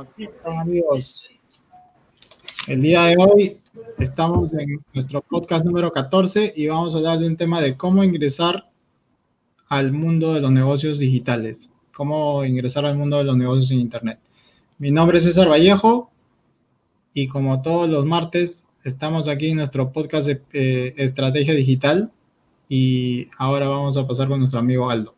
[0.00, 1.26] Hola, ¿qué tal amigos?
[2.66, 3.58] El día de hoy
[3.98, 8.02] estamos en nuestro podcast número 14 y vamos a hablar de un tema de cómo
[8.02, 8.70] ingresar
[9.68, 14.18] al mundo de los negocios digitales, cómo ingresar al mundo de los negocios en Internet.
[14.78, 16.10] Mi nombre es César Vallejo
[17.12, 22.10] y como todos los martes estamos aquí en nuestro podcast eh, Estrategia Digital
[22.70, 25.14] y ahora vamos a pasar con nuestro amigo Aldo.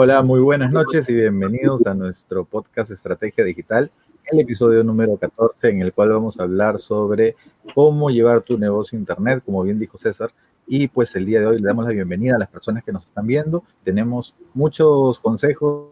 [0.00, 3.90] Hola, muy buenas noches y bienvenidos a nuestro podcast Estrategia Digital,
[4.30, 7.34] el episodio número 14 en el cual vamos a hablar sobre
[7.74, 10.30] cómo llevar tu negocio a Internet, como bien dijo César.
[10.68, 13.06] Y pues el día de hoy le damos la bienvenida a las personas que nos
[13.06, 13.64] están viendo.
[13.82, 15.90] Tenemos muchos consejos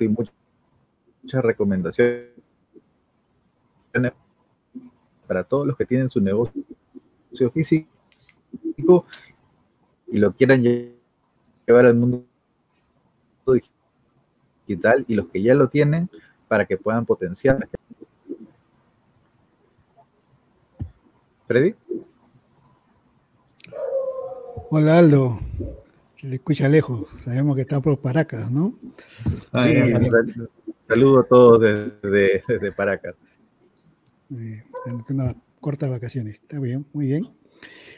[0.00, 0.32] y muchas
[1.44, 2.30] recomendaciones
[5.26, 6.64] para todos los que tienen su negocio
[7.52, 7.90] físico
[10.06, 10.95] y lo quieran llevar
[11.66, 12.24] llevar al mundo
[14.66, 16.08] digital y los que ya lo tienen
[16.48, 17.68] para que puedan potenciar.
[21.46, 21.74] Freddy.
[24.68, 25.38] Hola Aldo,
[26.16, 28.72] se le escucha lejos, sabemos que está por Paracas, ¿no?
[30.88, 33.14] saludo a todos desde, desde Paracas.
[34.32, 34.64] Eh,
[35.08, 37.28] unas cortas vacaciones, está bien, muy bien.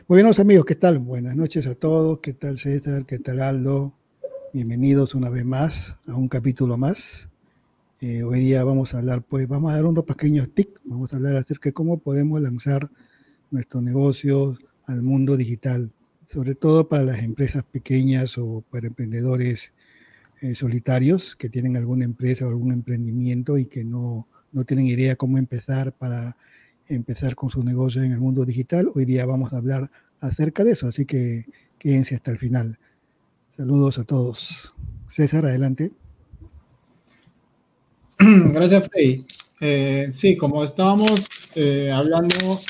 [0.09, 1.01] Muy bien, amigos, ¿qué tal?
[1.01, 2.21] Buenas noches a todos.
[2.21, 3.05] ¿Qué tal César?
[3.05, 3.93] ¿Qué tal Aldo?
[4.55, 7.29] Bienvenidos una vez más a un capítulo más.
[8.01, 10.81] Eh, hoy día vamos a hablar, pues vamos a dar unos pequeños tips.
[10.87, 12.89] Vamos a hablar acerca de cómo podemos lanzar
[13.51, 15.93] nuestros negocios al mundo digital,
[16.27, 19.73] sobre todo para las empresas pequeñas o para emprendedores
[20.41, 25.17] eh, solitarios que tienen alguna empresa o algún emprendimiento y que no, no tienen idea
[25.17, 26.39] cómo empezar para
[26.89, 28.91] empezar con su negocio en el mundo digital.
[28.95, 29.91] Hoy día vamos a hablar
[30.21, 31.45] acerca de eso, así que
[31.79, 32.79] quédense hasta el final.
[33.51, 34.73] Saludos a todos.
[35.09, 35.93] César, adelante.
[38.19, 39.25] Gracias, Frey.
[39.61, 42.61] Eh, sí, como estábamos eh, hablando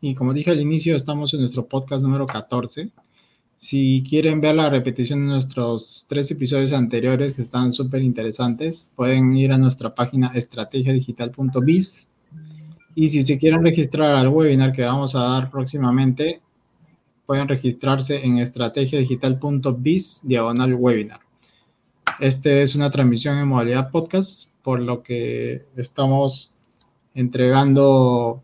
[0.00, 2.90] y como dije al inicio, estamos en nuestro podcast número 14.
[3.56, 9.36] Si quieren ver la repetición de nuestros tres episodios anteriores que están súper interesantes, pueden
[9.36, 12.08] ir a nuestra página estrategiadigital.biz
[12.94, 16.40] y si se quieren registrar al webinar que vamos a dar próximamente,
[17.26, 21.20] pueden registrarse en estrategiadigital.biz diagonal webinar.
[22.20, 26.50] Este es una transmisión en modalidad podcast, por lo que estamos
[27.14, 28.42] entregando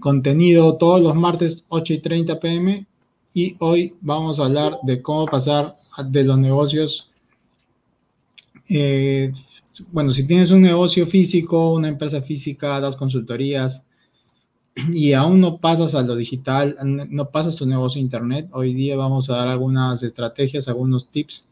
[0.00, 2.86] contenido todos los martes 8 y 30 pm
[3.34, 5.76] y hoy vamos a hablar de cómo pasar
[6.06, 7.10] de los negocios
[8.68, 9.32] eh,
[9.90, 13.84] bueno, si tienes un negocio físico, una empresa física, das consultorías
[14.92, 18.96] y aún no pasas a lo digital, no pasas tu negocio a internet, hoy día
[18.96, 21.46] vamos a dar algunas estrategias, algunos tips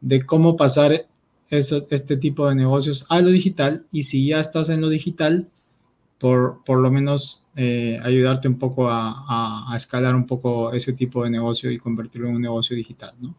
[0.00, 1.06] de cómo pasar
[1.50, 5.48] este tipo de negocios a lo digital y si ya estás en lo digital,
[6.18, 11.24] por, por lo menos eh, ayudarte un poco a, a, escalar un poco ese tipo
[11.24, 13.34] de negocio y convertirlo en un negocio digital, ¿no?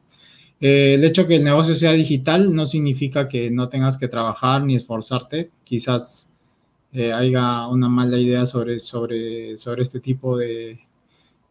[0.62, 4.64] Eh, el hecho que el negocio sea digital no significa que no tengas que trabajar
[4.64, 5.50] ni esforzarte.
[5.64, 6.28] Quizás
[6.94, 10.80] eh, haya una mala idea sobre, sobre, sobre este tipo de,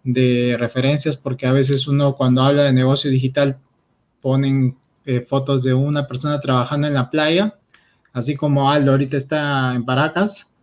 [0.04, 3.59] de, referencias, porque a veces uno cuando habla de negocio digital
[4.22, 7.54] ponen eh, fotos de una persona trabajando en la playa,
[8.12, 10.54] así como Aldo ahorita está en Paracas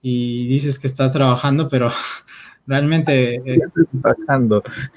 [0.00, 1.90] y dices que está trabajando, pero
[2.66, 3.42] realmente...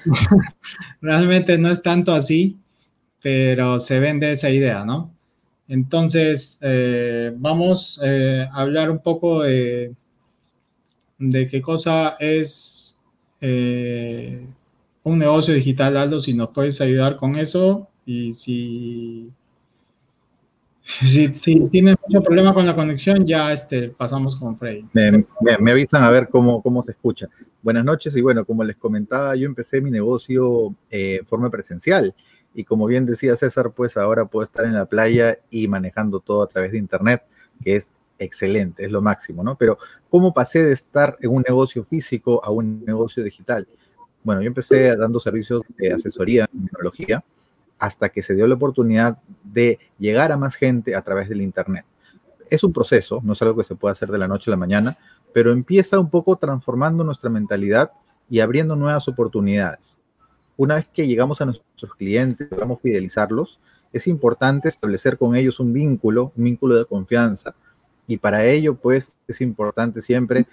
[1.02, 2.58] realmente no es tanto así
[3.26, 5.12] pero se vende esa idea, ¿no?
[5.66, 9.96] Entonces, eh, vamos eh, a hablar un poco de,
[11.18, 12.96] qué cosa es
[13.40, 14.46] eh,
[15.02, 19.28] un negocio digital, Aldo, si nos puedes ayudar con eso y si,
[21.04, 24.84] si, tienes mucho problema con la conexión, ya este, pasamos con Frey.
[24.92, 27.26] Me, avisan a ver cómo, cómo se escucha.
[27.60, 32.14] Buenas noches y bueno, como les comentaba, yo empecé mi negocio en forma presencial
[32.56, 36.42] y como bien decía César, pues ahora puedo estar en la playa y manejando todo
[36.42, 37.22] a través de Internet,
[37.62, 39.56] que es excelente, es lo máximo, ¿no?
[39.56, 39.76] Pero
[40.08, 43.68] ¿cómo pasé de estar en un negocio físico a un negocio digital?
[44.24, 47.22] Bueno, yo empecé dando servicios de asesoría en tecnología
[47.78, 51.84] hasta que se dio la oportunidad de llegar a más gente a través del Internet.
[52.48, 54.56] Es un proceso, no es algo que se pueda hacer de la noche a la
[54.56, 54.96] mañana,
[55.34, 57.90] pero empieza un poco transformando nuestra mentalidad
[58.30, 59.98] y abriendo nuevas oportunidades
[60.56, 63.60] una vez que llegamos a nuestros clientes, logramos fidelizarlos,
[63.92, 67.54] es importante establecer con ellos un vínculo, un vínculo de confianza.
[68.06, 70.46] Y para ello, pues, es importante siempre,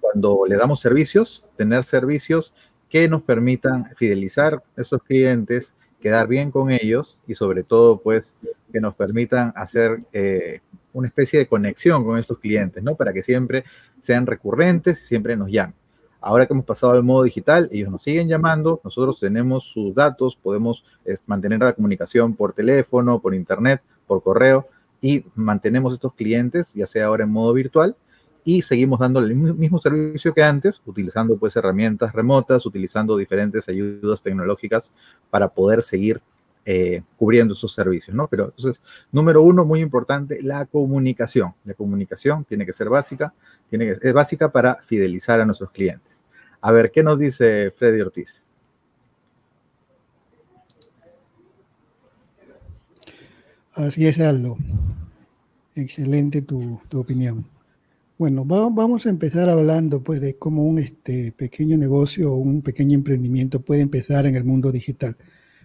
[0.00, 2.54] cuando le damos servicios, tener servicios
[2.88, 8.34] que nos permitan fidelizar a esos clientes quedar bien con ellos y sobre todo pues
[8.72, 10.60] que nos permitan hacer eh,
[10.92, 12.94] una especie de conexión con estos clientes, ¿no?
[12.94, 13.64] Para que siempre
[14.02, 15.74] sean recurrentes y siempre nos llamen.
[16.26, 20.34] Ahora que hemos pasado al modo digital, ellos nos siguen llamando, nosotros tenemos sus datos,
[20.34, 20.84] podemos
[21.24, 24.66] mantener la comunicación por teléfono, por internet, por correo
[25.00, 27.94] y mantenemos estos clientes, ya sea ahora en modo virtual,
[28.42, 34.20] y seguimos dando el mismo servicio que antes, utilizando pues herramientas remotas, utilizando diferentes ayudas
[34.20, 34.92] tecnológicas
[35.30, 36.20] para poder seguir
[36.64, 38.16] eh, cubriendo esos servicios.
[38.28, 38.80] Pero entonces,
[39.12, 41.54] número uno, muy importante, la comunicación.
[41.64, 43.32] La comunicación tiene que ser básica,
[43.70, 46.15] tiene que, es básica para fidelizar a nuestros clientes.
[46.60, 48.42] A ver, ¿qué nos dice Freddy Ortiz?
[53.74, 54.56] Así es, Aldo.
[55.74, 57.46] Excelente tu, tu opinión.
[58.18, 62.94] Bueno, vamos a empezar hablando pues de cómo un este, pequeño negocio o un pequeño
[62.94, 65.18] emprendimiento puede empezar en el mundo digital.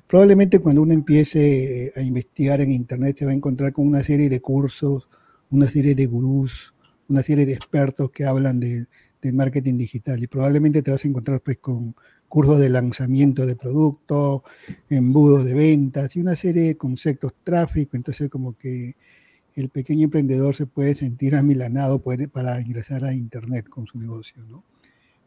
[0.05, 4.03] Probablemente cuando uno empiece eh, a investigar en Internet se va a encontrar con una
[4.03, 5.07] serie de cursos,
[5.49, 6.73] una serie de gurús,
[7.07, 8.87] una serie de expertos que hablan de,
[9.31, 11.95] marketing digital y probablemente te vas a encontrar pues con
[12.27, 14.41] cursos de lanzamiento de productos,
[14.89, 18.95] embudos de ventas y una serie de conceptos, tráfico, entonces como que
[19.55, 24.63] el pequeño emprendedor se puede sentir amilanado para ingresar a Internet con su negocio, ¿no?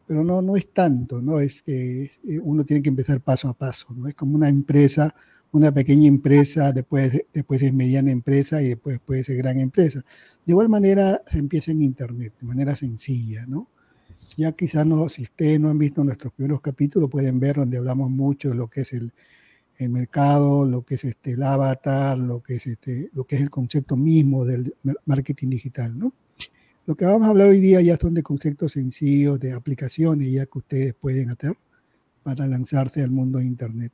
[0.07, 1.39] Pero no, no es tanto, ¿no?
[1.39, 4.07] Es que eh, uno tiene que empezar paso a paso, ¿no?
[4.07, 5.13] Es como una empresa,
[5.51, 9.99] una pequeña empresa, después, después es mediana empresa y después puede ser gran empresa.
[10.45, 13.69] De igual manera se empieza en Internet, de manera sencilla, ¿no?
[14.37, 18.09] Ya quizás no, si ustedes no han visto nuestros primeros capítulos, pueden ver donde hablamos
[18.09, 19.13] mucho de lo que es el,
[19.77, 23.41] el mercado, lo que es este, el avatar, lo que es, este, lo que es
[23.41, 24.75] el concepto mismo del
[25.05, 26.13] marketing digital, ¿no?
[26.85, 30.45] Lo que vamos a hablar hoy día ya son de conceptos sencillos, de aplicaciones ya
[30.45, 31.57] que ustedes pueden hacer
[32.21, 33.91] para lanzarse al mundo de Internet.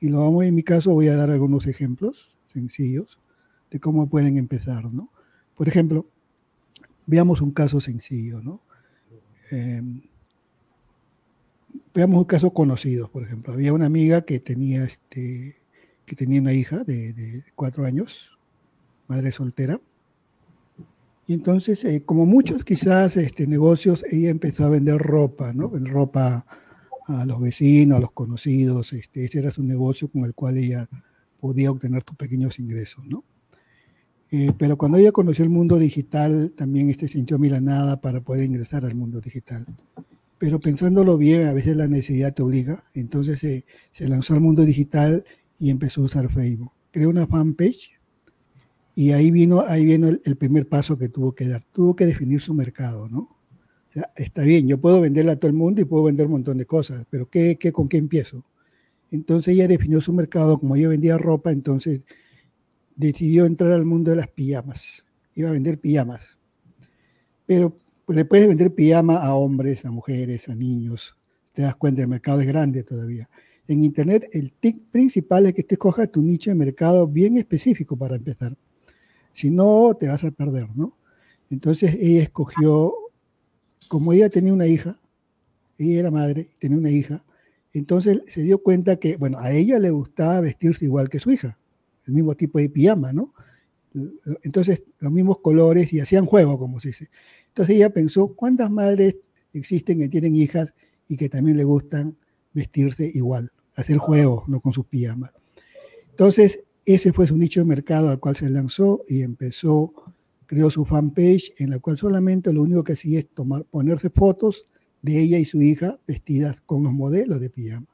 [0.00, 3.18] Y lo vamos, en mi caso, voy a dar algunos ejemplos sencillos
[3.70, 5.10] de cómo pueden empezar, ¿no?
[5.56, 6.06] Por ejemplo,
[7.06, 8.60] veamos un caso sencillo, ¿no?
[9.50, 9.82] Eh,
[11.94, 13.52] veamos un caso conocido, por ejemplo.
[13.52, 15.56] Había una amiga que tenía, este,
[16.04, 18.38] que tenía una hija de, cuatro años,
[19.08, 19.80] madre soltera.
[21.26, 25.70] Y entonces, eh, como muchos quizás este, negocios, ella empezó a vender ropa, ¿no?
[25.72, 26.44] Ropa
[27.06, 28.92] a los vecinos, a los conocidos.
[28.92, 30.88] Este, ese era su negocio con el cual ella
[31.40, 33.24] podía obtener sus pequeños ingresos, ¿no?
[34.30, 38.84] Eh, pero cuando ella conoció el mundo digital, también este, sintió milanada para poder ingresar
[38.84, 39.66] al mundo digital
[40.44, 42.84] pero pensándolo bien, a veces la necesidad te obliga.
[42.94, 45.24] Entonces se lanzó al mundo digital
[45.58, 46.70] y empezó a usar Facebook.
[46.90, 47.92] Creó una fanpage
[48.94, 51.64] y ahí vino, ahí vino el, primer paso que tuvo que dar.
[51.72, 53.20] Tuvo que definir su mercado, ¿no?
[53.20, 56.32] O sea, está bien, yo puedo venderle a todo el mundo y puedo vender un
[56.32, 58.44] montón de cosas, pero ¿qué, qué, ¿con qué empiezo?
[59.10, 62.02] Entonces ella definió su mercado, como ella vendía ropa, entonces
[62.96, 65.04] decidió entrar al mundo de las pijamas.
[65.34, 66.38] Iba a vender pijamas.
[67.46, 71.16] Pero pues le puedes vender pijama a hombres, a mujeres, a niños.
[71.52, 73.28] Te das cuenta, el mercado es grande todavía.
[73.66, 77.96] En Internet, el tip principal es que te escojas tu nicho de mercado bien específico
[77.96, 78.56] para empezar.
[79.32, 80.98] Si no, te vas a perder, ¿no?
[81.50, 82.92] Entonces ella escogió,
[83.88, 84.98] como ella tenía una hija,
[85.78, 87.24] ella era madre, tenía una hija,
[87.72, 91.58] entonces se dio cuenta que, bueno, a ella le gustaba vestirse igual que su hija,
[92.06, 93.32] el mismo tipo de pijama, ¿no?
[94.42, 97.10] Entonces, los mismos colores y hacían juego, como se dice.
[97.48, 99.16] Entonces ella pensó, ¿cuántas madres
[99.52, 100.74] existen que tienen hijas
[101.06, 102.16] y que también le gustan
[102.52, 105.30] vestirse igual, hacer juegos, no con sus pijamas?
[106.10, 109.94] Entonces, ese fue su nicho de mercado al cual se lanzó y empezó,
[110.46, 114.68] creó su fanpage en la cual solamente lo único que hacía es tomar, ponerse fotos
[115.00, 117.86] de ella y su hija vestidas con los modelos de pijama.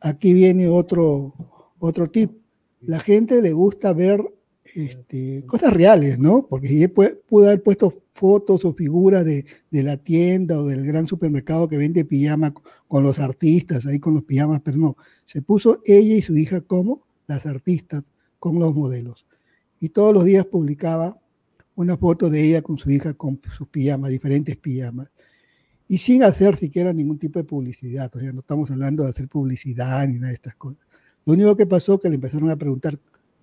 [0.00, 1.34] Aquí viene otro,
[1.78, 2.32] otro tip.
[2.80, 4.22] La gente le gusta ver
[4.74, 6.46] este, cosas reales, ¿no?
[6.46, 11.68] Porque si pudo haber puesto fotos o figuras de, la tienda o del gran supermercado
[11.68, 12.52] que vende pijama
[12.86, 16.60] con los artistas, ahí con los pijamas, pero no, se puso ella y su hija
[16.60, 18.02] como las artistas
[18.38, 19.26] con los modelos.
[19.80, 21.18] Y todos los días publicaba
[21.76, 25.08] una foto de ella con su hija con sus pijamas, diferentes pijamas.
[25.86, 29.28] Y sin hacer siquiera ningún tipo de publicidad, o sea, no estamos hablando de hacer
[29.28, 30.87] publicidad ni nada de estas cosas.
[31.28, 32.98] Lo único que pasó es que le empezaron a preguntar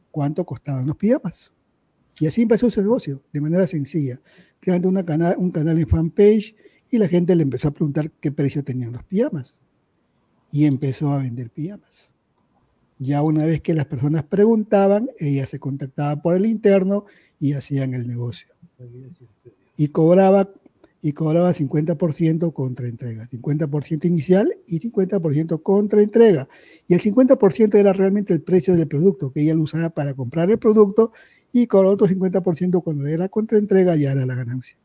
[0.09, 1.51] cuánto costaban los pijamas.
[2.19, 4.19] Y así empezó su negocio, de manera sencilla,
[4.59, 5.05] creando una
[5.37, 6.55] un canal en fanpage
[6.89, 9.55] y la gente le empezó a preguntar qué precio tenían los pijamas.
[10.51, 12.11] Y empezó a vender pijamas.
[12.97, 17.05] Ya una vez que las personas preguntaban, ella se contactaba por el interno
[17.37, 18.47] y hacían el negocio.
[19.77, 20.49] Y cobraba,
[21.05, 26.49] y cobraba 50% contra entrega, 50% inicial y 50% contra entrega.
[26.87, 30.49] Y el 50% era realmente el precio del producto que ella lo usaba para comprar
[30.49, 31.11] el producto
[31.53, 34.77] y con otro 50% cuando era contra entrega ya era la ganancia.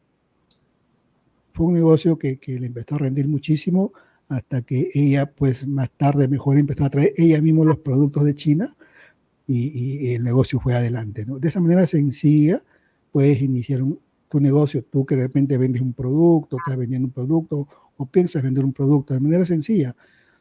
[1.54, 3.94] Fue un negocio que, le empezó a rendir muchísimo
[4.28, 8.34] hasta que ella, pues más tarde mejor empezó a traer ella misma los productos de
[8.34, 8.68] China
[9.46, 11.24] y, el negocio fue adelante.
[11.24, 12.60] De esa manera sencilla
[13.10, 13.98] puedes iniciar un,
[14.30, 18.42] tu negocio, tú que de repente vendes un producto, estás vendiendo un producto o piensas
[18.42, 19.94] vender un producto de manera sencilla.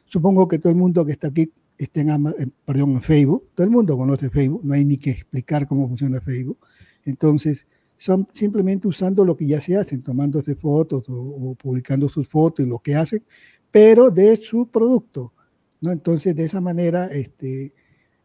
[0.04, 3.70] Supongo que todo el mundo que está aquí está en, perdón, en Facebook, todo el
[3.70, 6.58] mundo conoce Facebook, no hay ni que explicar cómo funciona Facebook.
[7.04, 7.66] Entonces,
[7.96, 12.68] son simplemente usando lo que ya se hacen, tomándose fotos o, publicando sus fotos y
[12.68, 13.24] lo que hacen,
[13.72, 15.32] pero de su producto.
[15.80, 15.90] ¿no?
[15.90, 17.74] Entonces, de esa manera, este,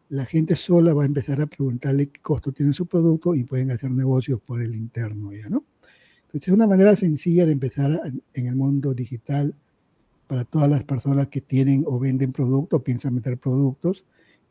[0.10, 3.72] la gente sola va a empezar a preguntarle qué costo tiene su producto y pueden
[3.72, 5.64] hacer negocios por el interno ya, ¿no?
[6.28, 8.02] Entonces es una manera sencilla de empezar
[8.34, 9.56] en el mundo digital
[10.28, 14.04] para todas las personas que tienen o venden productos, piensan meter productos.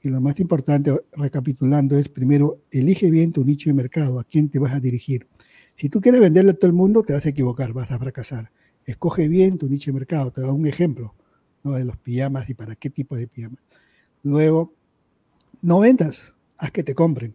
[0.02, 4.48] Y lo más importante, recapitulando, es primero, elige bien tu nicho de mercado, a quién
[4.48, 5.26] te vas a dirigir.
[5.76, 8.50] Si tú quieres venderle a todo el mundo, te vas a equivocar, vas a fracasar.
[8.84, 10.30] Escoge bien tu nicho de mercado.
[10.30, 11.14] Te doy un ejemplo
[11.64, 11.72] ¿no?
[11.72, 13.60] de los pijamas y para qué tipo de pijamas.
[14.22, 14.74] Luego,
[15.64, 17.34] no vendas, haz que te compren,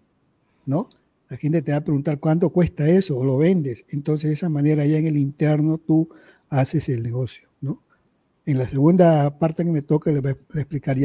[0.68, 0.88] ¿no?
[1.30, 3.86] La gente te va a preguntar cuánto cuesta eso o lo vendes.
[3.90, 6.10] Entonces, de esa manera, ya en el interno tú
[6.50, 7.82] haces el negocio, ¿no?
[8.46, 10.32] En la segunda parte que me toca, les voy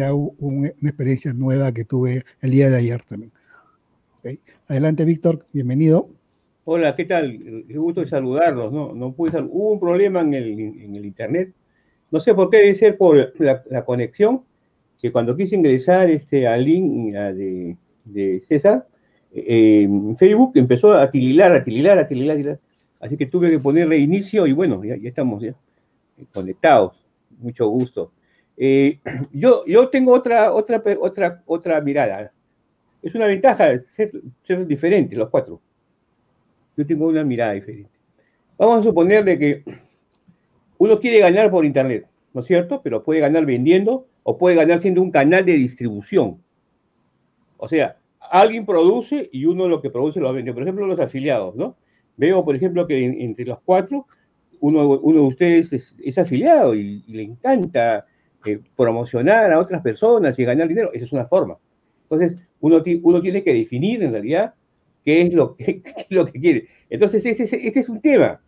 [0.02, 3.32] a una experiencia nueva que tuve el día de ayer también.
[4.68, 6.10] Adelante, Víctor, bienvenido.
[6.64, 7.64] Hola, ¿qué tal?
[7.66, 8.72] Qué gusto saludarlos.
[8.72, 11.54] No, no pude Hubo un problema en el, en el, internet.
[12.10, 14.42] No sé por qué, debe ser por la conexión
[15.04, 18.88] que cuando quise ingresar este, al link de, de César,
[19.34, 22.58] eh, Facebook empezó a tililar, a tililar, a tililar,
[23.00, 25.54] Así que tuve que poner reinicio y bueno, ya, estamos ya
[26.32, 27.04] conectados.
[27.38, 28.12] Mucho gusto.
[28.56, 28.98] Eh,
[29.34, 32.32] yo, yo tengo otra, otra, otra, otra mirada.
[33.02, 34.10] Es una ventaja ser,
[34.46, 35.60] ser diferentes los cuatro.
[36.78, 37.90] Yo tengo una mirada diferente.
[38.56, 39.64] Vamos a suponer que
[40.78, 42.80] uno quiere ganar por Internet, ¿no es cierto?
[42.82, 46.42] Pero puede ganar vendiendo o puede ganar siendo un canal de distribución.
[47.56, 50.52] O sea, alguien produce y uno lo que produce lo vende.
[50.52, 51.76] Por ejemplo, los afiliados, ¿no?
[52.16, 54.06] Veo, por ejemplo, que entre los cuatro,
[54.60, 58.06] uno, uno de ustedes es, afiliado y, le encanta
[58.46, 60.90] eh, promocionar a otras personas y ganar dinero.
[60.92, 61.58] Esa es una forma.
[62.04, 64.54] Entonces, uno, uno tiene que definir en realidad
[65.04, 66.68] qué es lo que, es lo que quiere.
[66.88, 68.40] Entonces, ese, ese, es un tema.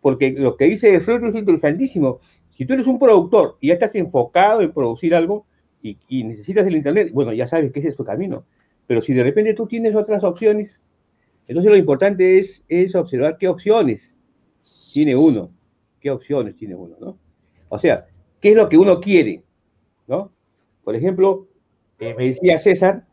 [0.00, 2.20] Porque lo que dice Freud es interesantísimo.
[2.54, 5.46] Si tú eres un productor y ya estás enfocado en producir algo
[5.82, 8.44] y, necesitas el Internet, bueno, ya sabes que ese es tu camino.
[8.86, 10.78] Pero si de repente tú tienes otras opciones,
[11.46, 14.14] entonces lo importante es, observar qué opciones
[14.92, 15.50] tiene uno,
[16.00, 17.18] qué opciones tiene uno, ¿no?
[17.68, 18.06] O sea,
[18.40, 19.42] qué es lo que uno quiere,
[20.06, 20.32] ¿no?
[20.84, 21.48] Por ejemplo,
[21.98, 23.04] eh, me decía César,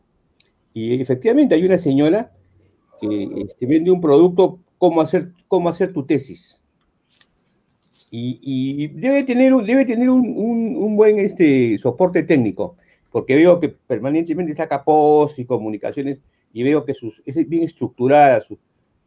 [0.72, 2.32] y efectivamente hay una señora
[3.00, 6.61] que este, vende un producto, cómo hacer, cómo hacer tu tesis.
[8.14, 12.76] Y, debe tener, un, debe tener un, buen este, soporte técnico,
[13.10, 16.20] porque veo que permanentemente saca posts y comunicaciones
[16.52, 18.58] y veo que sus, es bien estructurada su,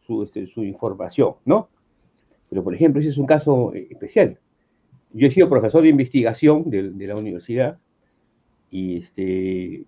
[0.07, 1.69] su, este, su información, ¿no?
[2.49, 4.39] Pero, por ejemplo, ese es un caso eh, especial.
[5.13, 7.77] Yo he sido profesor de investigación de, de la universidad
[8.71, 9.85] y este,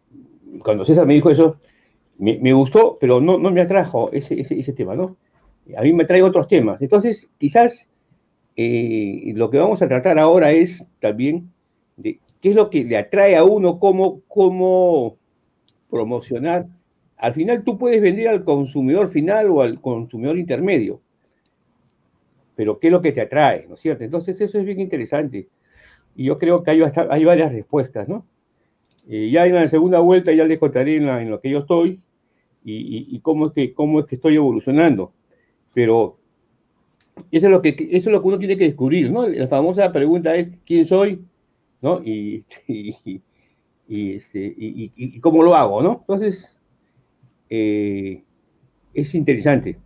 [0.63, 1.59] cuando César me dijo eso,
[2.19, 5.17] me, me gustó, pero no, no me atrajo ese, ese, ese tema, ¿no?
[5.75, 6.83] A mí me trae otros temas.
[6.83, 7.87] Entonces, quizás
[8.59, 11.51] eh, lo que vamos a tratar ahora es también
[11.95, 15.17] de qué es lo que le atrae a uno, cómo, cómo
[15.91, 16.65] promocionar.
[17.17, 21.01] Al final tú puedes vender al consumidor final o al consumidor intermedio,
[22.55, 24.03] pero qué es lo que te atrae, ¿no es cierto?
[24.03, 25.47] Entonces eso es bien interesante.
[26.15, 28.25] Y yo creo que hay, hay varias respuestas, ¿no?
[29.07, 32.01] Eh, ya en la segunda vuelta ya les contaré en, lo que yo estoy
[32.65, 35.13] y, y, cómo, es que, cómo es que estoy evolucionando.
[35.73, 36.17] Pero
[37.31, 39.27] eso es lo que, eso es lo que uno tiene que descubrir, ¿no?
[39.27, 41.21] La famosa pregunta es, ¿quién soy?
[41.81, 42.01] ¿No?
[42.03, 42.43] Y,
[43.87, 45.99] y, este, y cómo lo hago, ¿no?
[46.01, 46.57] Entonces,
[47.49, 48.23] eh,
[48.93, 49.77] es interesante.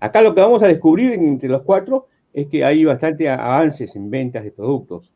[0.00, 4.10] Acá lo que vamos a descubrir entre los cuatro es que hay bastante avances en
[4.10, 5.10] ventas de productos.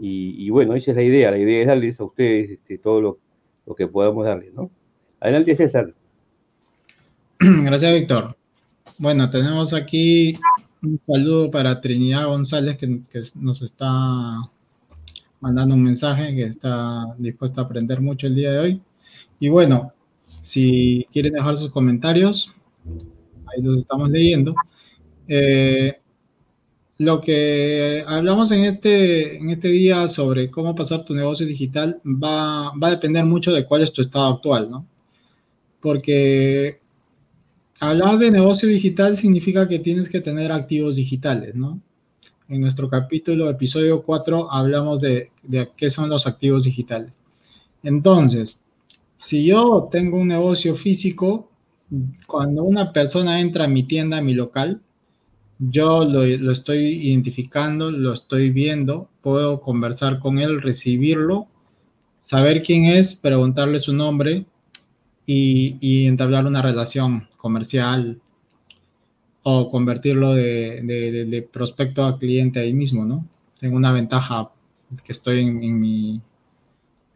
[0.00, 1.32] Y, bueno, esa es la idea.
[1.32, 3.18] La idea es darles a ustedes este, todo lo,
[3.66, 4.70] lo que podamos darles, ¿no?
[5.18, 5.92] Adelante, César.
[7.40, 8.36] Gracias, Víctor.
[8.96, 10.38] Bueno, tenemos aquí
[10.82, 13.00] un saludo para Trinidad González que,
[13.36, 13.88] nos está
[15.40, 18.80] mandando un mensaje que está dispuesta a aprender mucho el día de hoy.
[19.40, 19.92] Y bueno,
[20.42, 22.52] si quieren dejar sus comentarios,
[23.46, 24.54] ahí los estamos leyendo.
[25.26, 25.96] Eh,
[26.98, 32.72] lo que hablamos en este, en este día sobre cómo pasar tu negocio digital va,
[32.76, 34.84] va a depender mucho de cuál es tu estado actual, ¿no?
[35.80, 36.80] Porque
[37.80, 41.80] hablar de negocio digital significa que tienes que tener activos digitales, ¿no?
[42.48, 45.30] En nuestro capítulo, episodio 4, hablamos de,
[45.76, 47.12] qué son los activos digitales.
[47.82, 48.60] Entonces,
[49.16, 51.50] si yo tengo un negocio físico,
[52.26, 54.80] cuando una persona entra a mi tienda, a mi local,
[55.58, 61.46] yo lo, estoy identificando, lo estoy viendo, puedo conversar con él, recibirlo,
[62.22, 64.46] saber quién es, preguntarle su nombre
[65.26, 68.20] y entablar una relación comercial
[69.42, 73.24] o convertirlo de, de, de, prospecto a cliente ahí mismo, ¿no?
[73.58, 74.50] Tengo una ventaja
[75.02, 76.20] que estoy en, en, mi,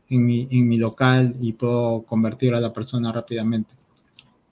[0.08, 3.74] en, mi, en mi local y puedo convertir a la persona rápidamente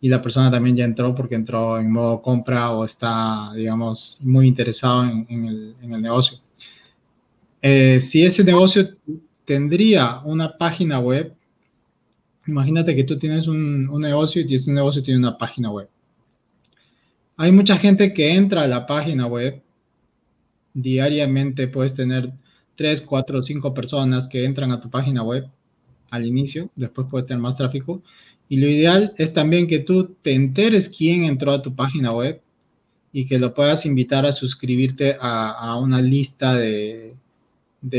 [0.00, 4.48] y la persona también ya entró porque entró en modo compra o está, digamos, muy
[4.48, 6.38] interesado en, en, el, el, negocio.
[7.60, 8.88] Eh, si ese negocio
[9.44, 11.34] tendría una página web,
[12.46, 15.88] imagínate que tú tienes un, negocio y ese negocio tiene una página web.
[17.36, 19.62] Hay mucha gente que entra a la página web
[20.74, 22.32] diariamente, puedes tener
[22.76, 25.46] 3, 4, 5 personas que entran a tu página web
[26.10, 28.02] al inicio, después puedes tener más tráfico
[28.50, 32.42] y lo ideal es también que tú te enteres quién entró a tu página web
[33.12, 37.14] y que lo puedas invitar a suscribirte a, una lista de,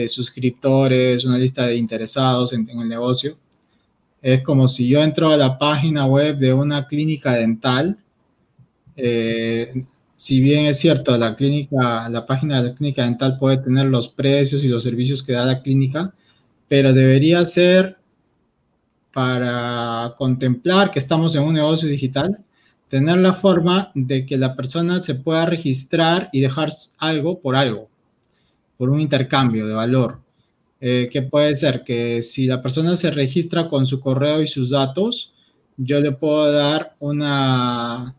[0.09, 3.37] suscriptores, una lista de interesados en, el negocio.
[4.21, 7.97] Es como si yo entro a la página web de una clínica dental.
[8.95, 9.83] Eh,
[10.15, 11.35] si bien es cierto, la
[12.27, 15.63] página de la clínica dental puede tener los precios y los servicios que da la
[15.63, 16.13] clínica,
[16.67, 17.97] pero debería ser
[19.11, 22.37] para contemplar que estamos en un negocio digital,
[22.89, 27.89] tener la forma de que la persona se pueda registrar y dejar algo por algo,
[28.77, 30.19] por un intercambio de valor.
[30.83, 34.71] Eh, que puede ser que si la persona se registra con su correo y sus
[34.71, 35.31] datos,
[35.77, 38.15] yo le puedo dar una,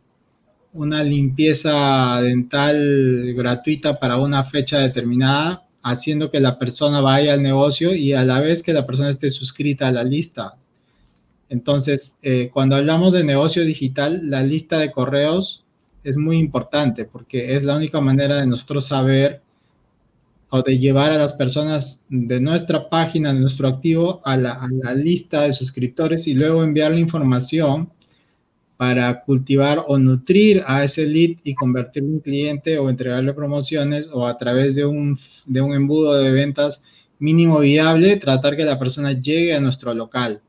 [0.72, 7.96] una limpieza dental gratuita para una fecha determinada, haciendo que la persona vaya al negocio
[7.96, 10.54] y a la vez que la persona esté suscrita a la lista.
[11.48, 15.64] Entonces, eh, cuando hablamos de negocio digital, la lista de correos
[16.04, 19.42] es muy importante porque es la única manera de nosotros saber
[20.54, 25.44] o de llevar a las personas de nuestra página, de nuestro activo, a la, lista
[25.44, 27.90] de suscriptores y luego enviar la información
[28.76, 34.26] para cultivar o nutrir a ese lead y convertirlo en cliente o entregarle promociones o
[34.26, 36.82] a través de un, de un embudo de ventas
[37.18, 40.42] mínimo viable, tratar que la persona llegue a nuestro local.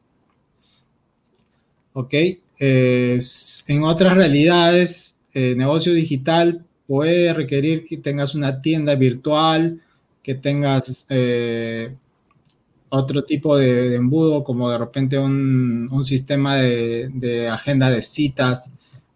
[1.93, 2.13] ¿ok?
[2.59, 3.19] Eh,
[3.67, 9.79] en otras realidades, eh, negocio digital puede requerir que tengas una tienda virtual,
[10.23, 11.95] que tengas eh,
[12.89, 18.71] otro tipo de, embudo, como de repente un, un sistema de, de, agenda de citas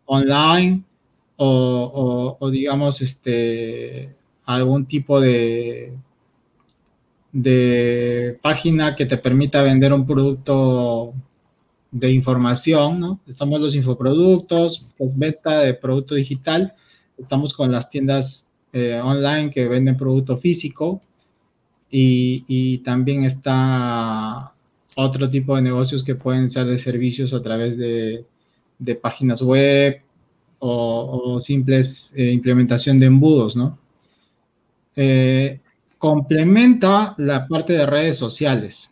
[0.06, 0.84] online
[1.38, 4.16] o digamos, este,
[4.46, 5.94] algún tipo de,
[7.32, 11.14] de página que te permita vender un producto
[11.92, 13.20] de información, ¿no?
[13.28, 16.74] Estamos los infoproductos, pues venta de producto digital,
[17.18, 21.02] estamos con las tiendas eh, online que venden producto físico
[21.90, 24.54] y, también está
[24.96, 28.26] otro tipo de negocios que pueden ser de servicios a través de,
[29.02, 30.02] páginas web
[30.60, 33.78] o, o simples eh, implementación de embudos, ¿no?
[34.96, 35.60] Eh,
[36.00, 38.92] complementa la parte de redes sociales.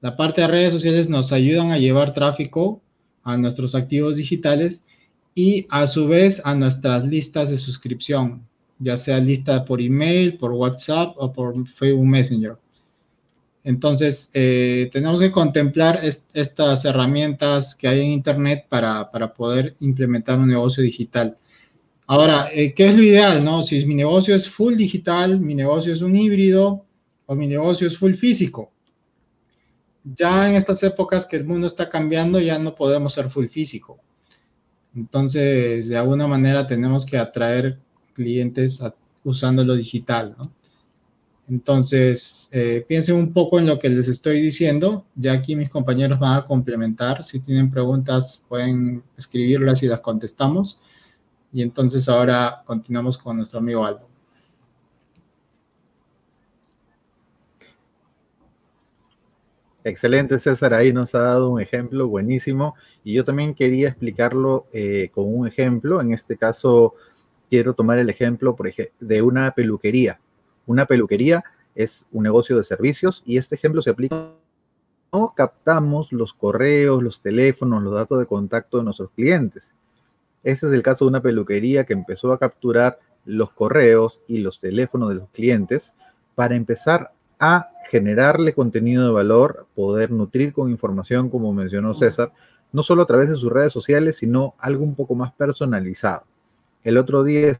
[0.00, 2.80] La parte de redes sociales nos ayudan a llevar tráfico
[3.24, 4.84] a nuestros activos digitales
[5.34, 8.46] y a su vez a nuestras listas de suscripción,
[8.78, 12.56] ya sea lista por email, por WhatsApp o por Facebook Messenger.
[13.62, 19.74] Entonces, eh, tenemos que contemplar est estas herramientas que hay en Internet para, para, poder
[19.80, 21.36] implementar un negocio digital.
[22.06, 23.42] Ahora, eh, ¿qué es lo ideal?
[23.42, 23.62] No?
[23.62, 26.84] Si mi negocio es full digital, mi negocio es un híbrido
[27.26, 28.70] o mi negocio es full físico
[30.04, 33.98] ya en estas épocas que el mundo está cambiando, ya no podemos ser full físico.
[34.94, 37.78] Entonces, de alguna manera tenemos que atraer
[38.14, 38.80] clientes
[39.24, 40.36] usando lo digital.
[41.48, 45.04] Entonces, eh, piensen un poco en lo que les estoy diciendo.
[45.14, 47.22] Ya aquí mis compañeros van a complementar.
[47.24, 50.80] Si tienen preguntas, pueden escribirlas y las contestamos.
[51.52, 54.08] Y entonces ahora continuamos con nuestro amigo Aldo.
[59.84, 60.72] Excelente, César.
[60.72, 62.74] Ahí nos ha dado un ejemplo buenísimo.
[63.04, 66.00] Y yo también quería explicarlo eh, con un ejemplo.
[66.00, 66.94] En este caso,
[67.48, 70.20] quiero tomar el ejemplo por de una peluquería.
[70.66, 74.30] Una peluquería es un negocio de servicios y este ejemplo se aplica
[75.14, 79.72] no captamos los correos, los teléfonos, los datos de contacto de nuestros clientes.
[80.42, 84.58] Este es el caso de una peluquería que empezó a capturar los correos y los
[84.58, 85.94] teléfonos de los clientes
[86.34, 92.32] para empezar a generarle contenido de valor, poder nutrir con información, como mencionó César,
[92.72, 96.24] no solo a través de sus redes sociales, sino algo un poco más personalizado.
[96.84, 97.58] El otro día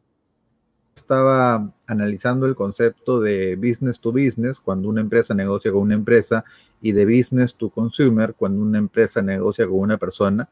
[0.95, 6.45] estaba analizando el concepto de business to business, cuando una empresa negocia con una empresa,
[6.83, 10.49] y de business to consumer, cuando una empresa negocia con una persona.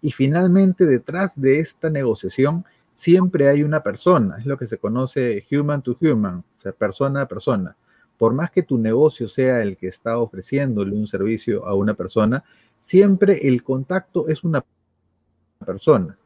[0.00, 5.44] Y finalmente, detrás de esta negociación, siempre hay una persona, es lo que se conoce
[5.50, 7.76] human to human, o sea, persona a persona.
[8.16, 12.42] Por más que tu negocio sea el que está ofreciéndole un servicio a una persona,
[12.80, 14.64] siempre el contacto es una
[15.64, 16.16] persona.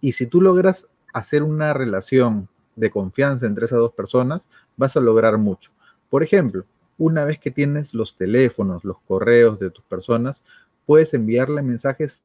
[0.00, 5.00] Y si tú logras hacer una relación de confianza entre esas dos personas, vas a
[5.00, 5.72] lograr mucho.
[6.10, 6.64] Por ejemplo,
[6.96, 10.42] una vez que tienes los teléfonos, los correos de tus personas,
[10.86, 12.20] puedes enviarle mensajes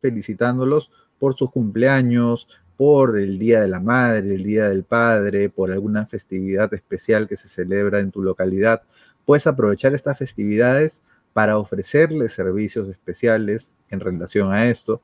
[0.00, 5.72] felicitándolos por sus cumpleaños, por el Día de la Madre, el Día del Padre, por
[5.72, 8.82] alguna festividad especial que se celebra en tu localidad.
[9.24, 15.00] Puedes aprovechar estas festividades para ofrecerles servicios especiales en relación a esto,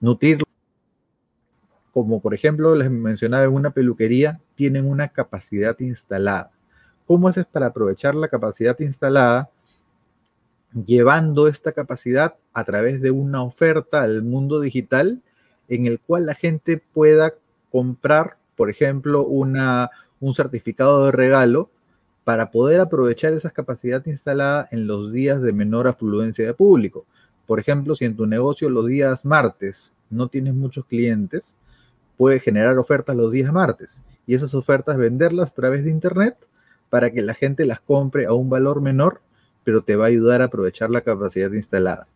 [0.00, 0.53] nutrirlos.
[1.94, 6.50] Como por ejemplo les mencionaba en una peluquería, tienen una capacidad instalada.
[7.06, 9.48] ¿Cómo haces para aprovechar la capacidad instalada?
[10.72, 15.22] Llevando esta capacidad a través de una oferta al mundo digital
[15.68, 17.34] en el cual la gente pueda
[17.70, 21.70] comprar, por ejemplo, una, un certificado de regalo
[22.24, 27.06] para poder aprovechar esa capacidad instalada en los días de menor afluencia de público.
[27.46, 31.54] Por ejemplo, si en tu negocio los días martes no tienes muchos clientes,
[32.16, 36.36] puedes generar ofertas los días martes y esas ofertas venderlas a través de internet
[36.90, 39.20] para que la gente las compre a un valor menor,
[39.64, 42.06] pero te va a ayudar a aprovechar la capacidad instalada.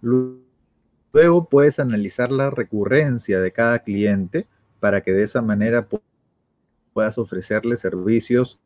[0.00, 4.46] Luego puedes analizar la recurrencia de cada cliente
[4.80, 5.88] para que de esa manera
[6.92, 8.58] puedas ofrecerle servicios.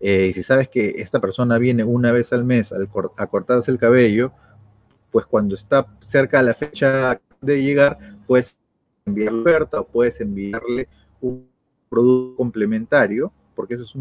[0.00, 3.78] Eh, y si sabes que esta persona viene una vez al mes a cortarse el
[3.78, 4.32] cabello,
[5.12, 8.56] pues cuando está cerca de la fecha de llegar, puedes
[9.04, 10.88] enviarle oferta o puedes enviarle
[11.20, 11.46] un
[11.88, 13.94] producto complementario, porque eso es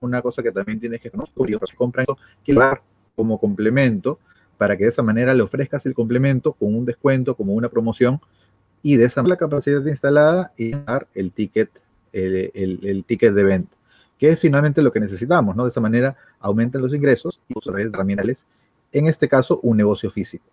[0.00, 2.06] una cosa que también tienes que conocer, que compran
[2.42, 2.82] que dar
[3.14, 4.18] como complemento
[4.56, 8.20] para que de esa manera le ofrezcas el complemento con un descuento, como una promoción,
[8.82, 11.70] y de esa manera la capacidad instalada y dar el ticket,
[12.12, 12.50] el,
[12.82, 13.76] el, ticket de venta,
[14.18, 15.64] que es finalmente lo que necesitamos, ¿no?
[15.64, 18.46] De esa manera aumentan los ingresos y a través de herramientas,
[18.92, 20.44] en este caso, un negocio físico.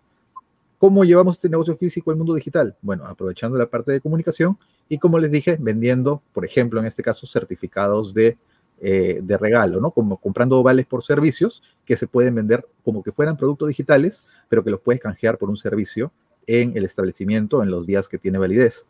[0.78, 2.76] ¿Cómo llevamos este negocio físico al mundo digital?
[2.82, 4.58] Bueno, aprovechando la parte de comunicación
[4.88, 8.36] y como les dije, vendiendo, por ejemplo, en este caso, certificados de,
[8.80, 9.90] eh, de regalo, ¿no?
[9.90, 14.62] Como comprando vales por servicios que se pueden vender como que fueran productos digitales, pero
[14.62, 16.12] que los puedes canjear por un servicio
[16.46, 18.86] en el establecimiento en los días que tiene validez.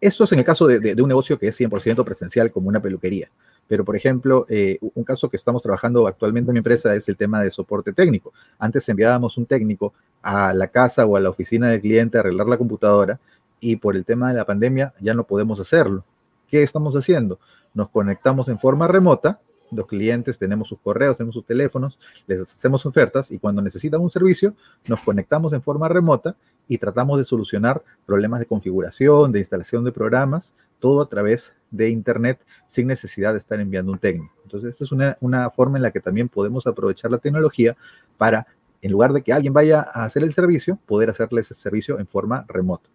[0.00, 2.82] Esto es en el caso de, de un negocio que es 100% presencial, como una
[2.82, 3.30] peluquería.
[3.68, 7.16] Pero, por ejemplo, eh, un caso que estamos trabajando actualmente en mi empresa es el
[7.16, 8.32] tema de soporte técnico.
[8.58, 12.48] Antes enviábamos un técnico a la casa o a la oficina del cliente a arreglar
[12.48, 13.18] la computadora
[13.60, 16.04] y por el tema de la pandemia ya no podemos hacerlo.
[16.48, 17.38] ¿Qué estamos haciendo?
[17.72, 19.40] Nos conectamos en forma remota
[19.72, 24.10] los clientes tenemos sus correos, tenemos sus teléfonos, les hacemos ofertas y cuando necesitan un
[24.10, 24.54] servicio,
[24.86, 26.36] nos conectamos en forma remota
[26.68, 31.88] y tratamos de solucionar problemas de configuración, de instalación de programas, todo a través de
[31.88, 34.34] Internet sin necesidad de estar enviando un técnico.
[34.42, 37.76] Entonces, esta es una, una forma en la que también podemos aprovechar la tecnología
[38.18, 38.48] para,
[38.82, 42.08] en lugar de que alguien vaya a hacer el servicio, poder hacerle ese servicio en
[42.08, 42.90] forma remota.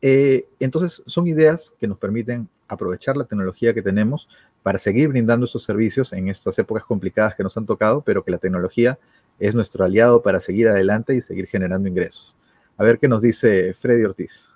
[0.00, 4.26] Eh, entonces, son ideas que nos permiten aprovechar la tecnología que tenemos
[4.62, 8.30] para seguir brindando estos servicios en estas épocas complicadas que nos han tocado, pero que
[8.30, 8.98] la tecnología
[9.38, 12.34] es nuestro aliado para seguir adelante y seguir generando ingresos.
[12.78, 14.46] A ver qué nos dice Freddy Ortiz.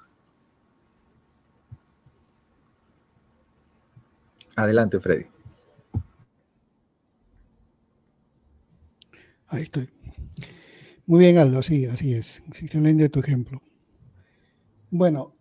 [4.57, 5.27] Adelante, Freddy.
[9.49, 9.88] Ahí estoy.
[11.07, 12.43] Muy bien, Aldo, sí, así es.
[12.61, 13.61] Excelente tu ejemplo.
[14.90, 15.35] Bueno,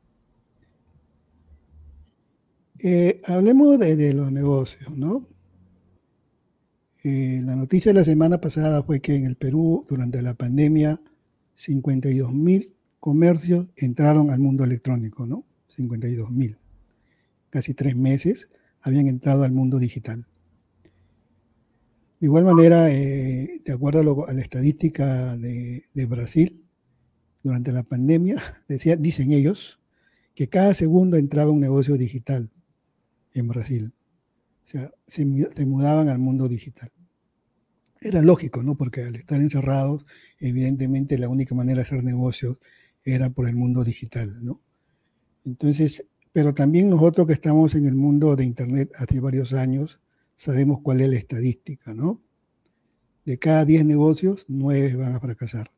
[2.84, 5.28] eh, hablemos de, los negocios, ¿no?
[7.04, 11.00] Eh, la noticia de la semana pasada fue que en el Perú, durante la pandemia,
[11.56, 15.44] 52 mil comercios entraron al mundo electrónico, ¿no?
[15.70, 16.58] 52 mil.
[17.50, 18.48] Casi tres meses
[18.84, 20.28] habían entrado al mundo digital.
[22.20, 26.68] De igual manera, eh, de acuerdo a, la estadística de, Brasil,
[27.44, 29.80] durante la pandemia, decía, dicen ellos,
[30.36, 32.52] que cada segundo entraba un negocio digital
[33.34, 33.94] en Brasil.
[34.64, 36.92] O sea, se, mudaban al mundo digital.
[38.00, 38.76] Era lógico, ¿no?
[38.76, 40.06] Porque al estar encerrados,
[40.40, 42.58] evidentemente la única manera de hacer negocios
[43.04, 44.62] era por el mundo digital, ¿no?
[45.46, 50.00] Entonces, pero también nosotros que estamos en el mundo de Internet hace varios años,
[50.36, 52.20] sabemos cuál es la estadística, ¿no?
[53.24, 55.72] De cada 10 negocios, 9 van a fracasar.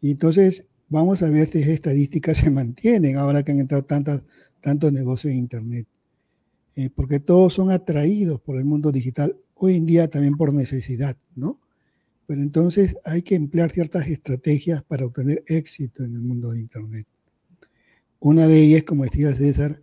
[0.00, 4.22] Y entonces, vamos a ver si esas estadísticas se mantienen ahora que han entrado tantas,
[4.60, 5.86] tantos negocios en Internet.
[6.76, 11.16] Eh, porque todos son atraídos por el mundo digital, hoy en día también por necesidad,
[11.34, 11.58] ¿no?
[12.26, 17.08] Pero entonces hay que emplear ciertas estrategias para obtener éxito en el mundo de Internet.
[18.20, 19.80] Una de ellas, como decía César,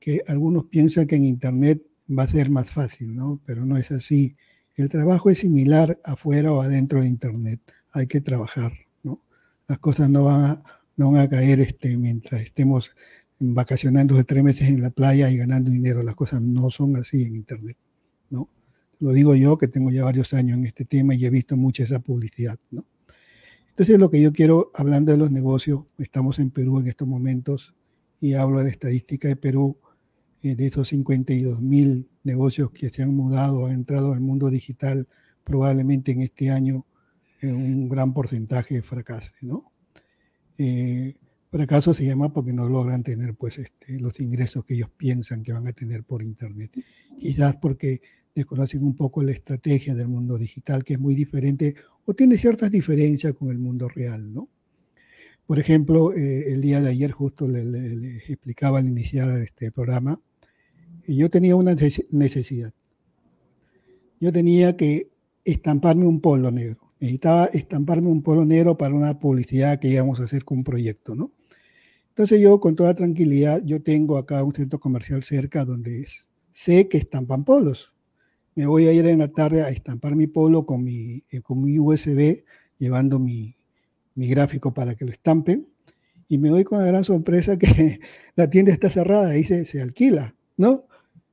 [0.00, 3.40] que algunos piensan que en Internet va a ser más fácil, ¿no?
[3.44, 4.36] Pero no es así.
[4.74, 7.60] El trabajo es similar afuera o adentro de Internet.
[7.92, 8.72] Hay que trabajar,
[9.04, 9.22] ¿no?
[9.68, 10.62] Las cosas no van a,
[10.96, 12.90] no van a caer este, mientras estemos
[13.38, 16.02] vacacionando de tres meses en la playa y ganando dinero.
[16.02, 17.76] Las cosas no son así en Internet,
[18.30, 18.48] ¿no?
[18.98, 21.84] Lo digo yo que tengo ya varios años en este tema y he visto mucha
[21.84, 22.84] esa publicidad, ¿no?
[23.76, 27.74] Entonces lo que yo quiero, hablando de los negocios, estamos en Perú en estos momentos
[28.18, 29.76] y hablo de la estadística de Perú,
[30.42, 35.06] eh, de esos 52 mil negocios que se han mudado, han entrado al mundo digital,
[35.44, 36.86] probablemente en este año
[37.42, 39.70] eh, un gran porcentaje fracase, ¿no?
[40.56, 41.16] Eh,
[41.50, 45.52] fracaso se llama porque no logran tener pues este, los ingresos que ellos piensan que
[45.52, 46.70] van a tener por internet.
[47.18, 48.00] Quizás porque
[48.34, 51.74] desconocen un poco la estrategia del mundo digital, que es muy diferente
[52.06, 54.48] o tiene ciertas diferencias con el mundo real, ¿no?
[55.46, 60.20] Por ejemplo, eh, el día de ayer justo les le, explicaba al iniciar este programa,
[61.06, 61.74] y yo tenía una
[62.10, 62.72] necesidad.
[64.18, 65.10] Yo tenía que
[65.44, 66.92] estamparme un polo negro.
[66.98, 71.14] Necesitaba estamparme un polo negro para una publicidad que íbamos a hacer con un proyecto,
[71.14, 71.32] ¿no?
[72.08, 76.06] Entonces yo con toda tranquilidad, yo tengo acá un centro comercial cerca donde
[76.52, 77.92] sé que estampan polos
[78.56, 81.60] me voy a ir en la tarde a estampar mi polo con mi, eh, con
[81.60, 82.42] mi USB,
[82.78, 83.54] llevando mi,
[84.14, 85.68] mi gráfico para que lo estampen.
[86.26, 88.00] Y me doy con la gran sorpresa que
[88.34, 90.84] la tienda está cerrada y se, se alquila, ¿no?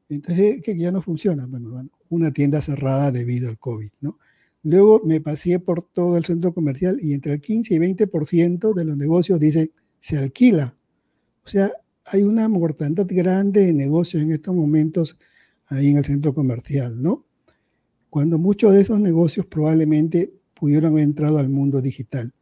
[0.10, 1.48] Entonces, que ya no funciona.
[1.48, 4.20] Bueno, bueno, una tienda cerrada debido al COVID, ¿no?
[4.62, 8.86] Luego me pasé por todo el centro comercial y entre el 15 y 20% de
[8.86, 10.76] los negocios dicen se alquila.
[11.46, 11.72] O sea,
[12.06, 15.18] hay una mortandad grande de negocios en estos momentos
[15.70, 17.26] ahí en el centro comercial, ¿no?
[18.10, 22.34] Cuando muchos de esos negocios probablemente pudieron haber entrado al mundo digital.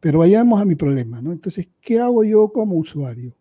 [0.00, 1.32] Pero vayamos a mi problema, ¿no?
[1.32, 3.36] Entonces, ¿qué hago yo como usuario?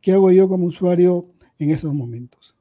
[0.00, 2.56] ¿Qué hago yo como usuario en esos momentos?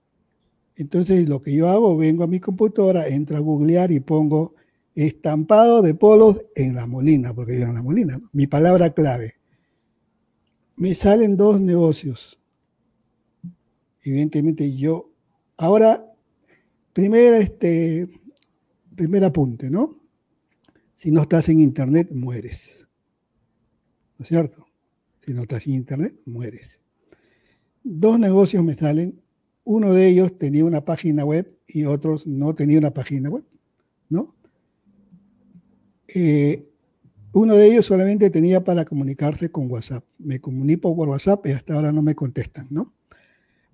[0.75, 4.55] Entonces, lo que yo hago, vengo a mi computadora, entro a googlear y pongo
[4.95, 9.35] estampado de polos en la molina, porque yo en la molina, mi palabra clave.
[10.77, 12.39] Me salen dos negocios.
[14.03, 15.14] Evidentemente yo
[15.57, 16.05] Ahora,
[16.93, 18.07] primer, este,
[18.95, 19.99] primer apunte, ¿no?
[20.97, 22.87] Si no estás en Internet, mueres.
[24.17, 24.65] ¿No es cierto?
[25.21, 26.81] Si no estás en Internet, mueres.
[27.83, 29.21] Dos negocios me salen.
[29.63, 33.45] Uno de ellos tenía una página web y otros no tenía una página web,
[34.09, 34.35] ¿no?
[36.07, 36.67] Eh,
[37.33, 40.05] uno de ellos solamente tenía para comunicarse con WhatsApp.
[40.17, 42.94] Me comunico por WhatsApp y hasta ahora no me contestan, ¿no?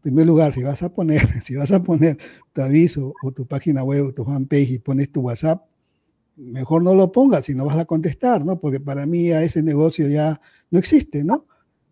[0.01, 2.17] Primer lugar, si vas a poner, si vas a poner
[2.53, 5.65] tu aviso o tu página web o tu fanpage y pones tu WhatsApp,
[6.35, 8.59] mejor no lo pongas si no vas a contestar, ¿no?
[8.59, 11.45] Porque para mí a ese negocio ya no existe, ¿no?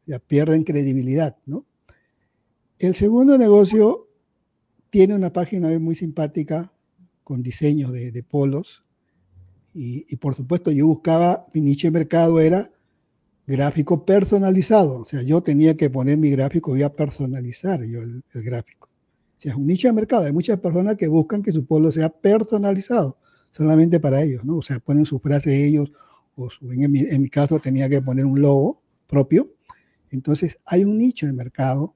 [0.05, 1.65] Ya pierden credibilidad, ¿no?
[2.79, 4.07] El segundo negocio
[4.89, 6.73] tiene una página web muy simpática
[7.23, 8.83] con diseño de, polos
[9.73, 12.71] y, y, por supuesto yo buscaba, mi nicho de mercado era
[13.49, 15.01] gráfico personalizado.
[15.01, 18.87] O sea, yo tenía que poner mi gráfico y a personalizar yo el, gráfico.
[19.37, 20.25] O sea, es un nicho de mercado.
[20.25, 23.17] Hay muchas personas que buscan que su polo sea personalizado,
[23.51, 24.57] solamente para ellos, ¿no?
[24.57, 25.91] O sea, ponen su frase ellos,
[26.35, 29.47] o en, mi, en mi caso tenía que poner un logo propio.
[30.11, 31.95] Entonces, hay un nicho de mercado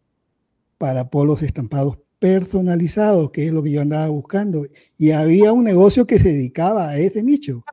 [0.78, 4.66] para polos estampados personalizados, que es lo que yo andaba buscando.
[4.98, 7.63] Y había un negocio que se dedicaba a ese nicho.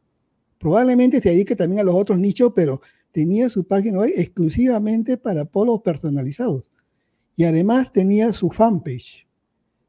[0.58, 2.80] Probablemente se dedique también a los otros nichos, pero
[3.12, 6.70] tenía su página web exclusivamente para polos personalizados.
[7.36, 9.26] Y además tenía su fanpage.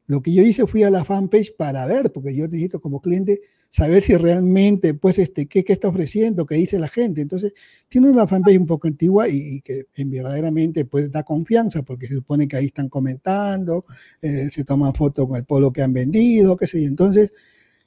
[0.06, 3.40] Lo que yo hice fui a la fanpage para ver, porque yo necesito como cliente
[3.70, 7.22] saber si realmente, pues, este, qué, qué está ofreciendo, qué dice la gente.
[7.22, 7.54] Entonces,
[7.88, 12.14] tiene una fanpage un poco antigua y, que en verdaderamente pues, da confianza, porque se
[12.14, 13.86] supone que ahí están comentando,
[14.20, 16.88] eh, se toman fotos con el polo que han vendido, qué sé yo.
[16.88, 17.32] Entonces,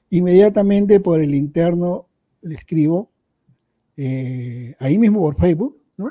[0.10, 2.08] inmediatamente por el interno
[2.42, 3.12] le escribo
[3.98, 6.10] eh, ahí mismo por Facebook, ¿no?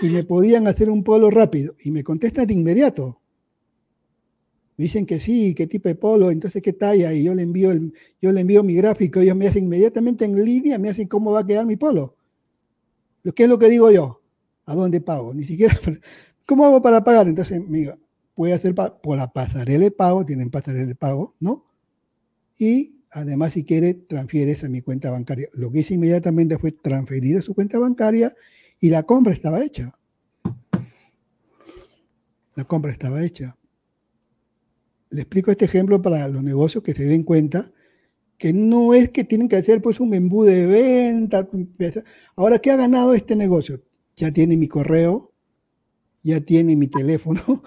[0.00, 3.20] Si me podían hacer un polo rápido y me contestan de inmediato.
[4.76, 7.70] Me dicen que sí, qué tipo de polo, entonces qué talla, y yo le envío,
[7.70, 11.32] el, yo le envío mi gráfico, ellos me hacen inmediatamente en línea, me hacen cómo
[11.32, 12.16] va a quedar mi polo.
[13.34, 14.22] ¿Qué es lo que digo yo?
[14.64, 15.34] ¿A dónde pago?
[15.34, 15.78] Ni siquiera,
[16.46, 17.28] ¿cómo hago para pagar?
[17.28, 17.60] Entonces,
[18.34, 21.66] voy a hacer por la pasarela de pago, tienen pasarela de pago, ¿no?
[22.58, 25.48] Y además, si quiere, transfieres a mi cuenta bancaria.
[25.52, 28.34] Lo que hice inmediatamente fue transferir a su cuenta bancaria
[28.80, 29.98] y la compra estaba hecha.
[32.54, 33.56] La compra estaba hecha.
[35.10, 37.72] Le explico este ejemplo para los negocios que se den cuenta
[38.38, 41.46] que no es que tienen que hacer pues un embudo de venta.
[42.36, 43.82] Ahora, ¿qué ha ganado este negocio?
[44.16, 45.32] Ya tiene mi correo,
[46.22, 47.62] ya tiene mi teléfono,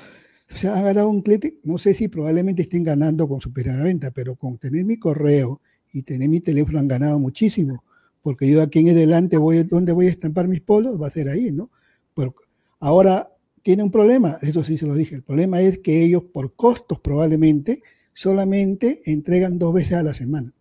[0.53, 4.11] o sea, ha ganado un cliente, no sé si probablemente estén ganando con su venta,
[4.11, 5.61] pero con tener mi correo
[5.91, 7.83] y tener mi teléfono han ganado muchísimo,
[8.21, 11.01] porque yo aquí en adelante voy, ¿dónde voy a estampar mis polos?
[11.01, 11.71] Va a ser ahí, ¿no?
[12.15, 12.35] Pero
[12.79, 13.29] ahora
[13.61, 16.99] tiene un problema, eso sí se lo dije, el problema es que ellos por costos
[16.99, 17.81] probablemente
[18.13, 20.53] solamente entregan dos veces a la semana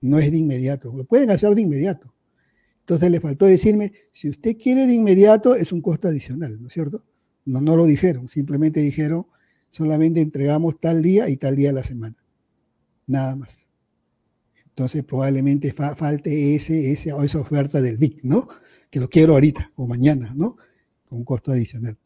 [0.00, 0.92] no es de inmediato.
[0.94, 2.12] Lo pueden hacer de inmediato.
[2.80, 6.72] Entonces le faltó decirme, si usted quiere de inmediato, es un costo adicional, ¿no es
[6.72, 7.02] cierto?
[7.48, 9.26] No, no lo dijeron, simplemente dijeron,
[9.70, 12.16] solamente entregamos tal día y tal día a la semana.
[13.06, 13.66] Nada más.
[14.66, 18.46] Entonces probablemente falte ese, ese, esa oferta del BIC, ¿no?
[18.90, 20.56] Que lo quiero ahorita o mañana, ¿no?
[21.08, 21.96] Con costo adicional.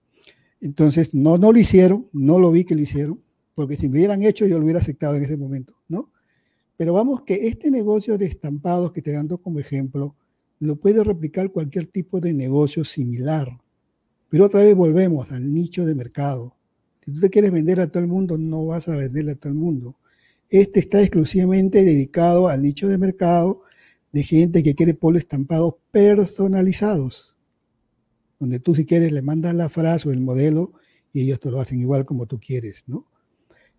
[0.61, 3.21] Entonces, no, no lo hicieron, no lo vi que lo hicieron,
[3.55, 6.13] porque si me hubieran hecho, yo lo hubiera aceptado en ese momento, ¿no?
[6.77, 10.15] Pero vamos que este negocio de estampados que te dando como ejemplo,
[10.61, 13.62] lo puede replicar cualquier tipo de negocio similar.
[14.33, 16.57] Pero otra vez volvemos al nicho de mercado.
[17.05, 19.51] Si tú te quieres vender a todo el mundo, no vas a venderle a todo
[19.53, 19.99] el mundo.
[20.49, 23.61] Este está exclusivamente dedicado al nicho de mercado
[24.11, 27.37] de gente que quiere polo estampados personalizados,
[28.41, 30.73] donde tú si quieres le mandas la frase o el modelo
[31.13, 33.05] y ellos te lo hacen igual como tú quieres, ¿no?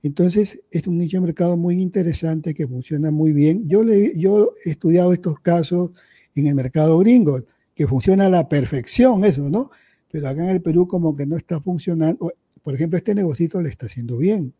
[0.03, 3.67] Entonces, es un nicho de mercado muy interesante que funciona muy bien.
[3.67, 5.93] Yo, le, he estudiado estos casos
[6.35, 9.71] en el mercado gringo, que funciona a la perfección eso, ¿no?
[10.13, 12.31] Pero acá en el Perú como que no está funcionando.
[12.61, 14.53] Por ejemplo, este negocito le está haciendo bien.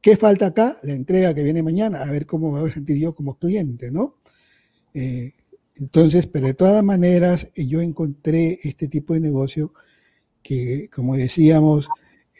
[0.00, 0.78] ¿Qué falta acá?
[0.82, 3.90] La entrega que viene mañana, a ver cómo me voy a sentir yo como cliente,
[3.90, 4.16] ¿no?
[4.94, 5.34] Eh,
[5.74, 9.74] entonces, pero de todas maneras, yo encontré este tipo de negocio
[10.42, 11.86] que, como decíamos,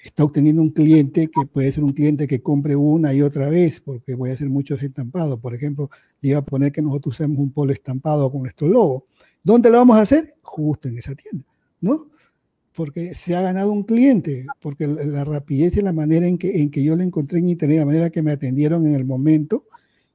[0.02, 3.82] está obteniendo un cliente que puede ser un cliente que compre una y otra vez,
[3.82, 5.38] porque voy a hacer muchos estampados.
[5.38, 5.90] Por ejemplo,
[6.22, 9.04] le iba a poner que nosotros usemos un polo estampado con nuestro logo.
[9.44, 10.24] ¿Dónde lo vamos a hacer?
[10.40, 11.44] Justo en esa tienda,
[11.82, 12.06] ¿no?
[12.74, 16.70] Porque se ha ganado un cliente, porque la, rapidez y la manera en que, en
[16.70, 19.66] que yo lo encontré en internet, la manera que me atendieron en el momento,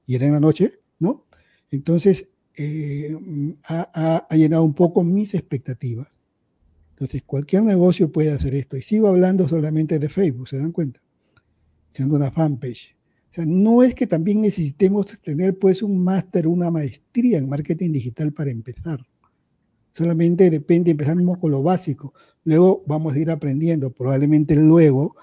[0.05, 1.25] y era en la noche, ¿no?
[1.69, 3.15] Entonces, eh,
[3.67, 6.07] ha, ha llenado un poco mis expectativas.
[6.97, 8.75] Entonces, cualquier negocio puede hacer esto.
[8.75, 10.99] Y sigo hablando solamente de Facebook, ¿se dan cuenta?
[11.93, 12.95] Siendo una fanpage.
[13.29, 17.91] O sea, no es que también necesitemos tener pues un máster, una maestría en marketing
[17.91, 19.05] digital para empezar.
[19.97, 22.13] Solamente depende, empezamos con lo básico.
[22.43, 23.89] Luego vamos a ir aprendiendo.
[23.89, 25.15] Probablemente luego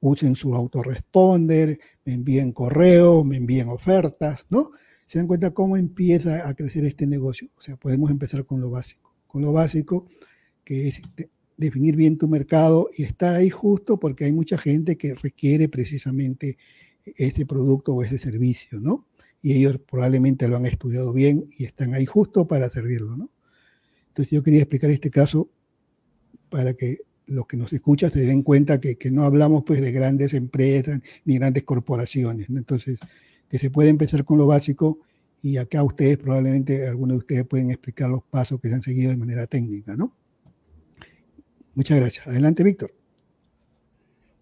[0.00, 4.72] usen su autoresponder, me envíen correos, me envíen ofertas, ¿no?
[5.06, 7.48] Se dan cuenta cómo empieza a crecer este negocio.
[7.56, 9.14] O sea, podemos empezar con lo básico.
[9.26, 10.06] Con lo básico
[10.62, 11.00] que es
[11.56, 16.58] definir bien tu mercado y estar ahí justo porque hay mucha gente que requiere precisamente
[17.06, 19.06] ese producto o ese servicio, ¿no?
[19.40, 23.30] Y ellos probablemente lo han estudiado bien y están ahí justo para servirlo, ¿no?
[24.16, 25.50] Entonces yo quería explicar este caso
[26.48, 30.32] para que los que nos escuchan se den cuenta que, no hablamos pues de grandes
[30.32, 32.48] empresas ni grandes corporaciones.
[32.48, 32.98] Entonces,
[33.46, 35.00] que se puede empezar con lo básico
[35.42, 39.10] y acá ustedes probablemente, algunos de ustedes pueden explicar los pasos que se han seguido
[39.10, 40.16] de manera técnica, ¿no?
[41.74, 42.26] Muchas gracias.
[42.26, 42.94] Adelante, Víctor.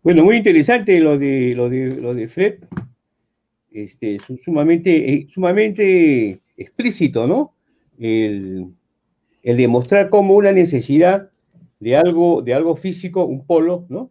[0.04, 2.60] Bueno, muy interesante lo de lo de lo de Fred.
[3.72, 7.56] Este, sumamente, eh, sumamente explícito, ¿no?
[7.98, 8.68] El,
[9.44, 11.30] demostrar cómo una necesidad
[11.80, 14.10] de algo, de algo físico, un polo, ¿no?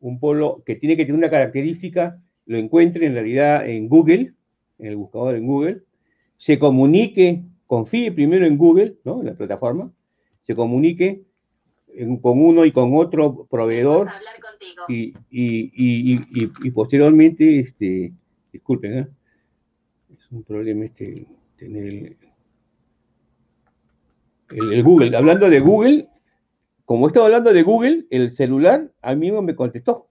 [0.00, 4.34] Un polo que tiene que tener una característica, lo encuentre en realidad en Google,
[4.78, 5.82] en el buscador en Google,
[6.36, 9.20] se comunique, confíe primero en Google, ¿no?
[9.20, 9.92] En la plataforma,
[10.42, 11.24] se comunique
[12.22, 14.08] con uno y con otro proveedor.
[14.88, 16.20] Y, y, y,
[16.62, 18.12] y, posteriormente, este,
[18.52, 19.08] disculpen, ¿eh?
[20.16, 21.26] es un problema este,
[21.58, 22.16] tener el,
[24.50, 25.16] Google.
[25.16, 26.08] Hablando de Google,
[26.84, 30.08] como estaba hablando de Google, el celular a mí mismo me contestó.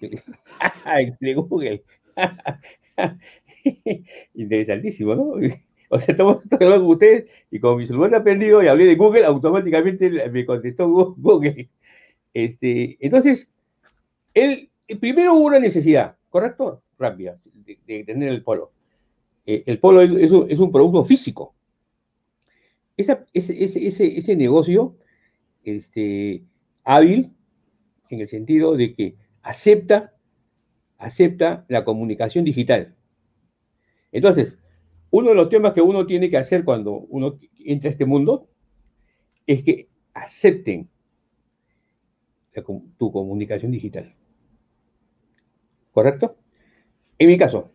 [0.00, 1.82] de Google.
[4.34, 5.34] Interesantísimo, ¿no?
[5.88, 8.96] O sea, estamos hablando con ustedes y como mi celular ha aprendido y hablé de
[8.96, 11.68] Google, automáticamente me contestó Google.
[12.34, 13.48] Este, entonces,
[14.34, 14.68] él,
[15.00, 16.82] primero hubo una necesidad, ¿correcto?
[16.98, 17.38] Rápida,
[17.86, 18.72] de, tener el polo.
[19.46, 21.54] Eh, el polo es, un, producto físico.
[22.96, 24.96] Ese, ese, negocio
[25.64, 26.44] este,
[26.84, 27.32] hábil
[28.08, 30.14] en el sentido de que acepta,
[30.98, 32.94] acepta la comunicación digital.
[34.12, 34.58] Entonces,
[35.10, 38.48] uno de los temas que uno tiene que hacer cuando uno entra a este mundo
[39.46, 40.88] es que acepten
[42.98, 44.14] tu comunicación digital.
[45.92, 46.36] ¿Correcto?
[47.18, 47.70] En mi caso,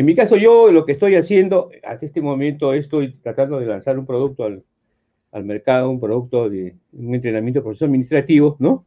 [0.00, 3.98] en mi caso yo lo que estoy haciendo hasta este momento estoy tratando de lanzar
[3.98, 8.86] un producto al, mercado, un producto de un entrenamiento de profesor administrativo, ¿no?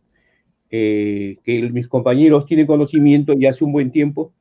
[0.71, 4.33] Eh, que mis compañeros tienen conocimiento y hace un buen tiempo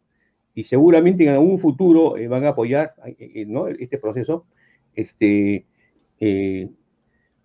[0.54, 3.46] y seguramente en algún futuro eh, van a apoyar eh,
[3.78, 4.46] este proceso.
[4.94, 5.66] Este,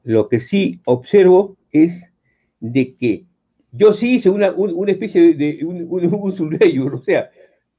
[0.05, 2.09] lo que sí observo es
[2.61, 3.25] de que
[3.73, 4.55] yo sí hice una,
[4.88, 7.30] especie de, un, un, o sea,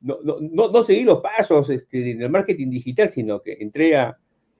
[0.01, 4.17] no, no, no, seguí los pasos este, en el marketing digital, sino que entré a,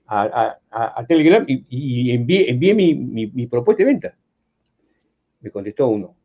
[0.07, 4.17] a, Telegram y, envié, envié mi, mi, propuesta de venta.
[5.41, 6.15] Me contestó uno.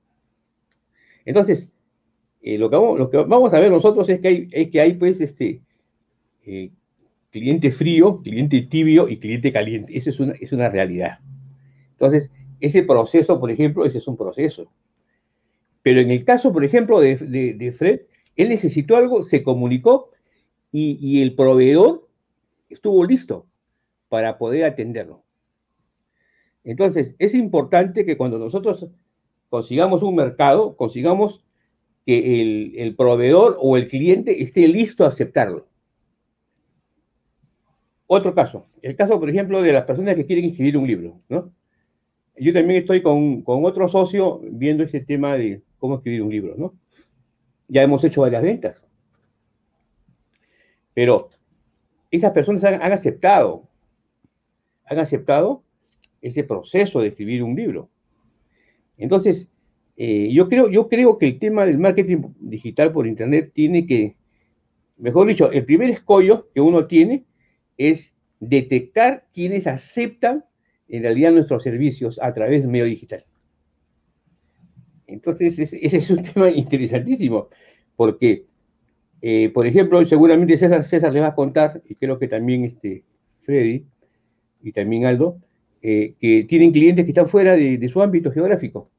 [1.24, 1.70] Entonces,
[2.42, 4.80] eh, lo, que vamos, lo, que vamos, a ver nosotros es que hay, es que
[4.80, 5.62] hay pues, este,
[6.44, 6.70] eh,
[7.30, 9.96] cliente frío, cliente tibio y cliente caliente.
[9.96, 11.18] Eso es una, es una realidad.
[11.92, 14.70] Entonces, ese proceso, por ejemplo, ese es un proceso.
[15.82, 18.00] Pero en el caso, por ejemplo, de, Fred,
[18.36, 20.10] él necesitó algo, se comunicó
[20.72, 22.08] y, el proveedor
[22.68, 23.46] estuvo listo
[24.08, 25.22] para poder atenderlo.
[26.64, 28.88] Entonces, es importante que cuando nosotros
[29.50, 31.44] consigamos un mercado, consigamos
[32.04, 35.68] que el, proveedor o el cliente esté listo a aceptarlo.
[38.06, 41.52] Otro caso, el caso, por ejemplo, de las personas que quieren escribir un libro, ¿no?
[42.36, 46.54] Yo también estoy con, con otro socio viendo ese tema de cómo escribir un libro,
[46.56, 46.74] ¿no?
[47.68, 48.82] Ya hemos hecho varias ventas.
[50.94, 51.30] Pero
[52.10, 53.68] esas personas han, aceptado,
[54.86, 55.62] han aceptado
[56.22, 57.90] ese proceso de escribir un libro.
[58.96, 59.50] Entonces,
[59.96, 64.16] eh, yo, creo, yo creo que el tema del marketing digital por Internet tiene que,
[64.96, 67.24] mejor dicho, el primer escollo que uno tiene
[67.76, 70.44] es detectar quienes aceptan
[70.88, 73.24] en realidad nuestros servicios a través del medio digital.
[75.06, 77.48] Entonces, ese es un tema interesantísimo,
[77.96, 78.46] porque,
[79.20, 83.04] eh, por ejemplo, seguramente César, César les va a contar, y creo que también este,
[83.42, 83.84] Freddy
[84.62, 85.38] y también Aldo,
[85.82, 88.90] eh, que tienen clientes que están fuera de, su ámbito geográfico.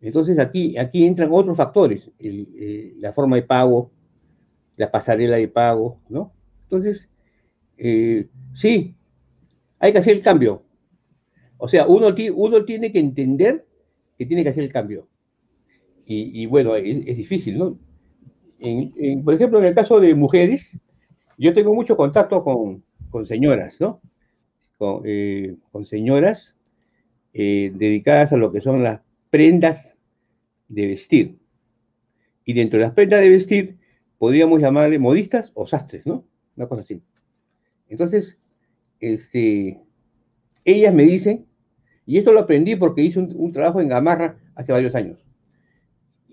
[0.00, 3.90] Entonces, aquí, aquí entran otros factores, eh, la forma de pago,
[4.76, 6.32] la pasarela de pago, ¿no?
[6.64, 7.08] Entonces,
[8.54, 8.94] sí,
[9.78, 10.62] hay que hacer el cambio.
[11.56, 13.64] O sea, uno, uno tiene que entender
[14.22, 15.08] que tiene que hacer el cambio.
[16.04, 17.78] Y, bueno, es, difícil, ¿no?
[19.24, 20.78] por ejemplo, en el caso de mujeres,
[21.38, 22.84] yo tengo mucho contacto con,
[23.26, 24.00] señoras, ¿no?
[24.78, 26.54] Con, eh, señoras
[27.32, 29.00] eh, dedicadas a lo que son las
[29.30, 29.96] prendas
[30.68, 31.38] de vestir.
[32.44, 33.78] Y dentro de las prendas de vestir,
[34.18, 36.24] podríamos llamarle modistas o sastres, ¿no?
[36.56, 37.02] Una cosa así.
[37.88, 38.38] Entonces,
[39.00, 39.80] este,
[40.64, 41.46] ellas me dicen
[42.06, 45.24] y esto lo aprendí porque hice un, trabajo en Gamarra hace varios años.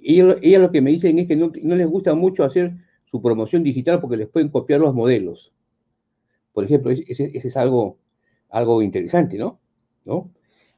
[0.01, 2.73] Y ellas lo que me dicen es que no, les gusta mucho hacer
[3.05, 5.51] su promoción digital porque les pueden copiar los modelos.
[6.53, 7.97] Por ejemplo, ese, es algo,
[8.49, 9.59] algo interesante, ¿no?
[10.05, 10.31] ¿no?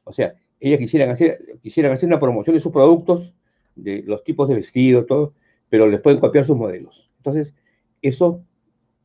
[0.04, 3.32] O sea, ellas quisieran hacer, quisieran hacer una promoción de sus productos,
[3.74, 5.34] de los tipos de vestido, todo,
[5.68, 7.08] pero les pueden copiar sus modelos.
[7.18, 7.54] Entonces,
[8.02, 8.44] eso,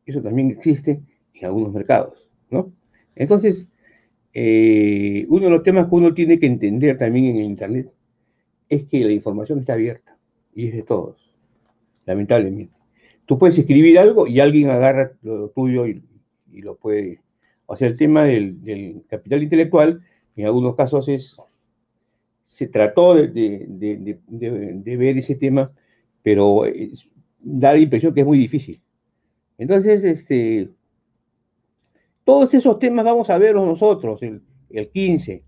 [0.05, 1.01] eso también existe
[1.33, 2.73] en algunos mercados, ¿no?
[3.15, 3.69] Entonces,
[4.39, 7.91] eh, uno de los temas que uno tiene que entender también en el Internet
[8.69, 10.15] es que la información está abierta
[10.53, 11.33] y es de todos,
[12.05, 12.71] lamentablemente.
[13.25, 16.03] Tú puedes escribir algo y alguien agarra lo tuyo y,
[16.51, 17.19] lo puede.
[17.65, 20.03] O sea, el tema del, capital intelectual,
[20.35, 21.35] en algunos casos es.
[22.45, 24.19] Se trató de,
[24.83, 25.71] ver ese tema,
[26.21, 26.61] pero
[27.39, 28.79] da la impresión que es muy difícil.
[29.57, 30.69] Entonces, este,
[32.27, 34.41] todos esos temas vamos a verlos nosotros el,
[34.89, 35.43] 15.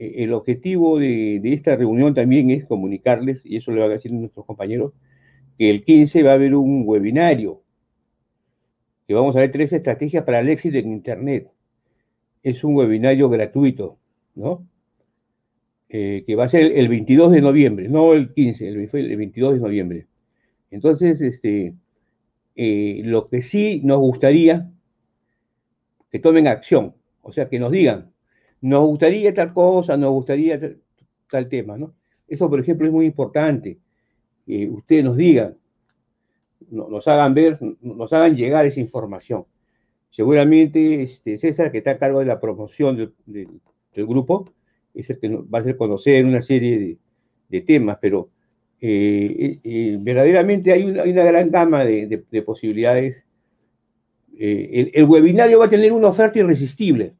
[0.00, 4.12] E, el objetivo de, esta reunión también es comunicarles, y eso le van a decir
[4.12, 4.94] nuestros compañeros,
[5.56, 7.62] que el 15 va a haber un webinario,
[9.06, 11.52] que vamos a ver tres estrategias para el éxito en Internet.
[12.42, 13.96] Es un webinario gratuito,
[14.34, 14.66] ¿no?
[15.88, 19.60] Eh, que va a ser el 22 de noviembre, no el 15, el, 22 de
[19.60, 20.06] noviembre.
[20.72, 21.74] Entonces, este,
[22.56, 24.68] eh, lo que sí nos gustaría
[26.10, 28.12] que tomen acción, o sea, que nos digan,
[28.60, 30.60] nos gustaría tal cosa, nos gustaría
[31.30, 31.94] tal, tema, ¿no?
[32.26, 33.78] Eso, por ejemplo, es muy importante,
[34.46, 35.56] que ustedes nos digan,
[36.70, 39.44] nos hagan ver, nos hagan llegar esa información.
[40.10, 44.52] Seguramente este, César, que está a cargo de la promoción del grupo,
[44.94, 46.98] es el que va a hacer conocer una serie
[47.48, 48.30] de, temas, pero
[48.80, 53.24] eh, eh, verdaderamente hay una, gran gama de, posibilidades.
[54.36, 57.14] Eh, el, webinario va a tener una oferta irresistible,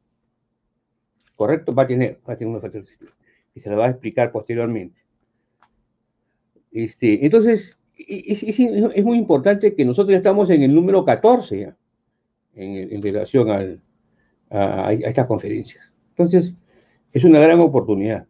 [1.37, 1.75] ¿correcto?
[1.75, 3.15] Va a tener, va a tener una oferta irresistible,
[3.55, 5.01] y se la va a explicar posteriormente.
[6.71, 11.75] Este, entonces, es, muy importante que nosotros estamos en el número 14
[12.55, 13.51] en, relación
[14.51, 15.85] a, a estas conferencias.
[16.11, 16.55] Entonces,
[17.13, 18.27] es una gran oportunidad.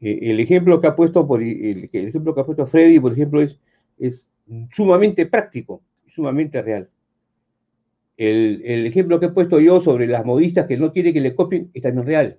[0.00, 3.42] Eh, el ejemplo que ha puesto por el, ejemplo que ha puesto Freddy, por ejemplo,
[3.42, 3.58] es,
[3.98, 4.28] es
[4.72, 6.88] sumamente práctico, sumamente real.
[8.20, 11.34] El, el, ejemplo que he puesto yo sobre las modistas que no quieren que le
[11.34, 12.38] copien es también real.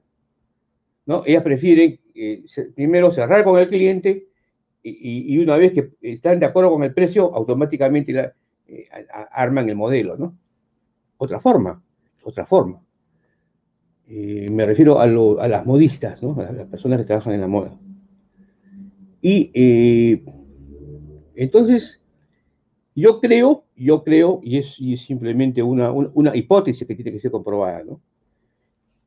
[1.08, 1.24] ¿no?
[1.26, 2.44] Ellas prefieren eh,
[2.76, 4.28] primero cerrar con el cliente
[4.84, 8.32] y, y, una vez que están de acuerdo con el precio, automáticamente
[8.68, 8.88] eh,
[9.32, 10.18] arman el modelo.
[10.18, 10.38] ¿no?
[11.18, 11.82] Otra forma,
[12.22, 12.80] otra forma.
[14.08, 16.40] Eh, me refiero a, las modistas, ¿no?
[16.40, 17.76] a las personas que trabajan en la moda.
[19.20, 20.22] Y
[21.36, 22.01] entonces,
[22.96, 24.76] yo creo, yo creo, y es,
[25.06, 25.92] simplemente una,
[26.36, 28.02] hipótesis que tiene que ser comprobada, ¿no?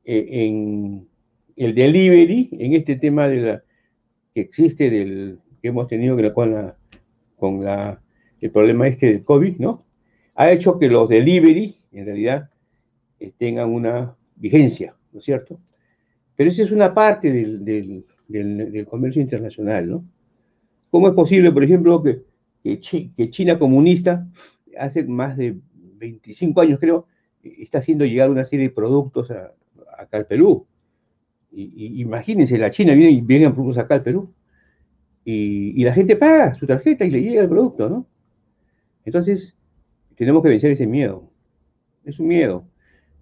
[0.04, 1.06] Eh, en
[1.56, 3.62] el delivery, en este tema de la,
[4.34, 6.76] que existe del, que hemos tenido con, la,
[7.36, 8.00] con la,
[8.40, 9.84] el problema este del COVID, ¿no?
[10.34, 12.50] Ha hecho que los delivery, en realidad,
[13.38, 15.58] tengan una vigencia, ¿no es cierto?
[16.36, 17.64] Pero esa es una parte del,
[18.28, 20.04] del, comercio internacional, ¿no?
[20.90, 22.22] ¿Cómo es posible, por ejemplo, que,
[22.64, 24.26] que, China comunista,
[24.78, 27.06] hace más de 25 años creo,
[27.42, 29.52] está haciendo llegar una serie de productos a,
[29.98, 30.66] acá al Perú?
[31.52, 34.32] Y, imagínense, la China viene y vienen productos acá al Perú.
[35.24, 38.06] Y, la gente paga su tarjeta y le llega el producto, ¿no?
[39.04, 39.54] Entonces,
[40.16, 41.30] tenemos que vencer ese miedo.
[42.04, 42.66] Es un miedo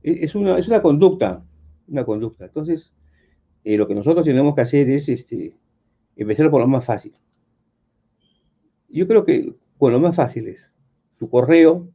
[0.02, 1.44] es una, es una conducta,
[1.88, 2.44] una conducta.
[2.46, 2.92] Entonces,
[3.64, 5.56] eh, lo que nosotros tenemos que hacer es este,
[6.16, 7.12] empezar por lo más fácil.
[8.92, 10.70] Yo creo que con lo más fácil es
[11.18, 11.88] tu correo,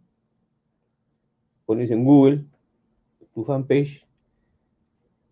[1.65, 2.43] pones en Google,
[3.33, 4.05] tu fanpage,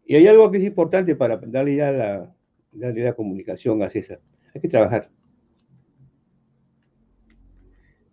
[0.06, 2.36] y hay algo que es importante para darle ya la,
[2.72, 4.20] darle la comunicación a César.
[4.54, 5.10] Hay que trabajar.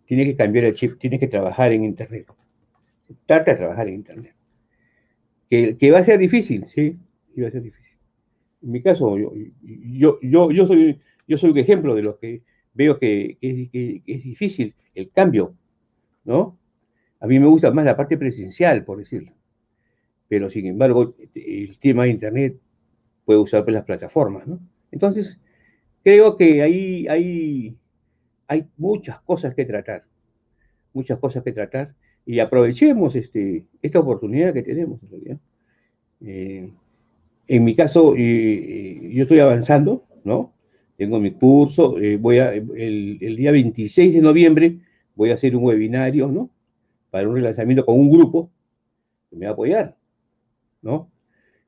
[0.05, 2.27] Tienes que cambiar el chip, tienes que trabajar en Internet.
[3.25, 4.35] Trata de trabajar en Internet
[5.79, 6.97] que, va a ser difícil, sí,
[7.41, 7.97] va a ser difícil.
[8.63, 9.31] En mi caso, yo,
[10.21, 12.41] yo, yo, soy, yo soy un ejemplo de lo que
[12.73, 15.55] veo que, es, difícil el cambio,
[16.23, 16.57] ¿no?
[17.19, 19.31] A mí me gusta más la parte presencial, por decirlo.
[20.27, 22.57] Pero sin embargo, el tema de Internet
[23.25, 24.59] puede usar las plataformas, ¿no?
[24.91, 25.39] Entonces,
[26.03, 27.77] creo que ahí hay,
[28.47, 30.03] hay muchas cosas que tratar,
[30.93, 31.93] muchas cosas que tratar
[32.25, 34.99] y aprovechemos este, esta oportunidad que tenemos
[36.25, 36.71] eh,
[37.47, 40.53] en mi caso, eh, yo estoy avanzando, ¿no?
[41.03, 44.77] Tengo mi curso, eh, voy a, el, día 26 de noviembre
[45.15, 46.49] voy a hacer un webinario, ¿no?
[47.11, 48.49] Para un relanzamiento con un grupo
[49.29, 49.97] que me va a apoyar,
[50.81, 51.11] ¿no?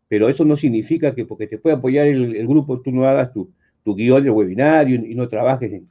[0.07, 3.51] Pero eso no significa que porque te pueda apoyar el, grupo tú no hagas tu,
[3.83, 5.89] guion del webinario y no trabajes en,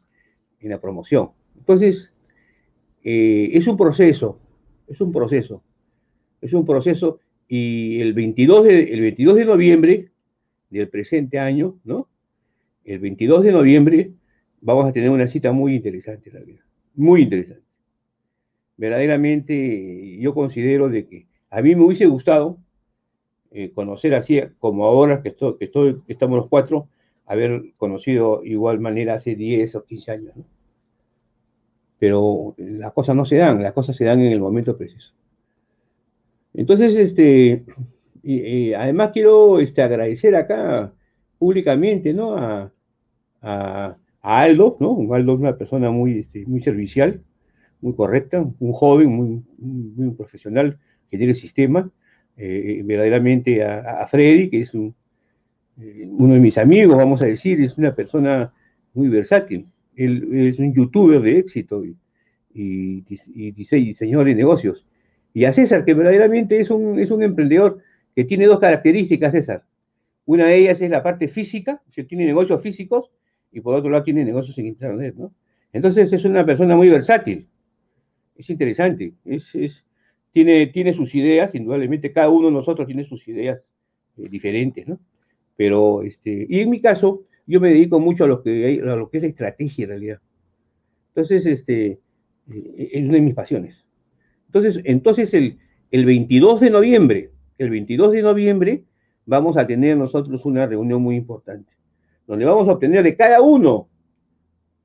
[0.61, 1.29] en la promoción.
[1.59, 2.11] Entonces,
[3.03, 4.39] es un proceso,
[4.89, 5.63] es un proceso.
[6.41, 10.09] Es un proceso y el 22 de, el 22 de noviembre
[10.71, 12.09] del presente año, ¿no?
[12.85, 14.11] El 22 de noviembre
[14.61, 16.61] vamos a tener una cita muy interesante, la vida.
[16.95, 17.63] Muy interesante.
[18.77, 22.59] Verdaderamente yo considero de que a mí me hubiese gustado
[23.53, 25.35] eh, conocer así, como ahora que,
[26.09, 26.89] estamos los cuatro,
[27.27, 30.35] haber conocido igual manera hace 10 o 15 años,
[31.99, 35.13] pero las cosas no se dan, las cosas se dan en el momento preciso.
[36.53, 37.65] Entonces, este,
[38.25, 40.93] y, además quiero este, agradecer acá
[41.39, 42.37] públicamente, ¿no?
[42.37, 42.74] A,
[43.45, 45.13] a, Aldo, ¿no?
[45.13, 47.21] Aldo es una persona muy, este, muy servicial,
[47.83, 50.79] muy correcta, un joven, muy, muy profesional
[51.11, 51.91] que tiene el sistema,
[52.37, 54.95] eh, verdaderamente a, Freddy, que es un,
[55.79, 58.53] eh, uno de mis amigos, vamos a decir, es una persona
[58.95, 61.95] muy versátil, él es un youtuber de éxito y,
[62.55, 64.87] y, diseñador de negocios.
[65.33, 67.81] Y a César, que verdaderamente es un, es un emprendedor
[68.15, 69.65] que tiene dos características, César.
[70.27, 73.11] Una de ellas es la parte física, que tiene negocios físicos,
[73.55, 75.33] y por otro lado tiene negocios en Internet, ¿no?
[75.73, 77.47] Entonces es una persona muy versátil.
[78.37, 79.15] Es interesante.
[79.25, 79.45] Es,
[80.33, 83.65] tiene, tiene sus ideas, indudablemente cada uno de nosotros tiene sus ideas
[84.19, 84.99] eh, diferentes, ¿no?
[85.57, 89.09] Pero, este, y en mi caso, yo me dedico mucho a lo que, a lo
[89.09, 90.19] que es la estrategia en realidad.
[91.11, 92.01] Entonces, este,
[92.53, 93.85] eh, es una de mis pasiones.
[94.47, 95.59] Entonces, entonces el,
[95.93, 98.85] el 22 de noviembre, el 22 de noviembre,
[99.27, 101.73] vamos a tener nosotros una reunión muy importante,
[102.27, 103.89] donde vamos a obtener de cada uno,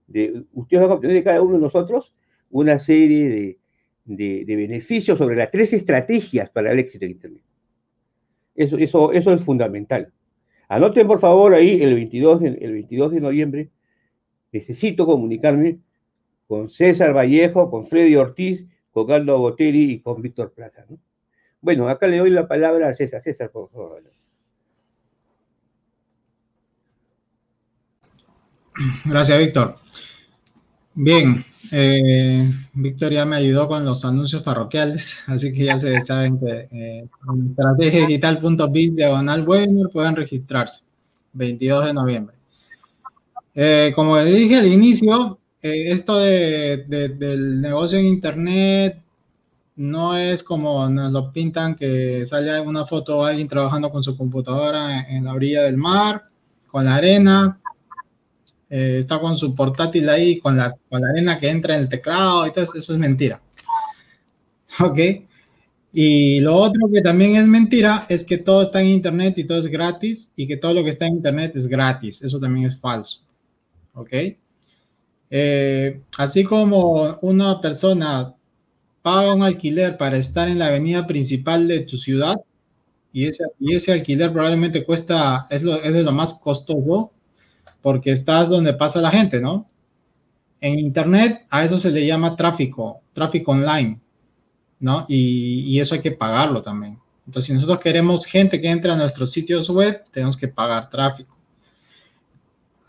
[0.08, 2.14] de, ustedes van a obtener de cada uno de nosotros
[2.50, 7.44] una serie de, de, beneficios sobre las tres estrategias para el éxito de Internet.
[8.56, 10.12] Eso, eso, eso es fundamental.
[10.68, 13.70] Anoten por favor ahí el 22 de, el 22 de noviembre.
[14.52, 15.80] Necesito comunicarme
[16.48, 20.86] con César Vallejo, con Freddy Ortiz, con Carlos Botelli y con Víctor Plaza.
[21.62, 23.22] Bueno, acá le doy la palabra a César.
[23.22, 24.04] César, por favor.
[29.06, 29.78] Gracias, Víctor.
[30.94, 36.40] Bien, eh, Víctor ya me ayudó con los anuncios parroquiales, así que ya se saben
[36.40, 40.82] que eh, en estrategiadigital.biz diagonal webinar pueden registrarse,
[41.34, 42.36] 22 de noviembre.
[43.56, 49.02] Eh, como le dije al inicio, eh, esto de, del negocio en Internet
[49.76, 54.18] no es como nos lo pintan, que sale una foto de alguien trabajando con su
[54.18, 56.24] computadora en la orilla del mar,
[56.68, 57.60] con la arena,
[58.70, 61.90] eh, está con su portátil ahí, con la, con la arena que entra en el
[61.90, 63.42] teclado y todo eso, es mentira.
[64.80, 65.00] ¿Ok?
[65.92, 69.58] Y lo otro que también es mentira es que todo está en Internet y todo
[69.58, 72.22] es gratis y que todo lo que está en Internet es gratis.
[72.22, 73.22] Eso también es falso.
[73.94, 74.14] ¿Ok?
[75.32, 78.36] Eh, así como una persona
[79.02, 82.36] paga un alquiler para estar en la avenida principal de tu ciudad
[83.12, 87.12] y ese, y ese alquiler probablemente cuesta, es, es de lo más costoso
[87.82, 89.70] porque estás donde pasa la gente, ¿no?
[90.62, 94.00] En Internet a eso se le llama tráfico, tráfico online,
[94.80, 95.06] ¿no?
[95.08, 97.00] Y, eso hay que pagarlo también.
[97.26, 101.38] Entonces, si nosotros queremos gente que entre a nuestros sitios web, tenemos que pagar tráfico.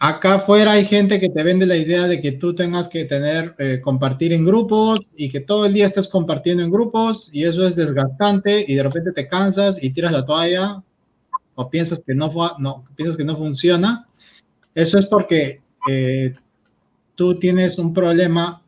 [0.03, 3.55] Acá afuera hay gente que te vende la idea de que tú tengas que tener,
[3.59, 7.67] eh, compartir en grupos y que todo el día estés compartiendo en grupos y eso
[7.67, 10.83] es desgastante y de repente te cansas y tiras la toalla
[11.55, 12.33] o piensas que no,
[12.97, 14.09] piensas que no funciona
[14.75, 16.35] eso es porque eh,
[17.15, 18.63] tú tienes un problema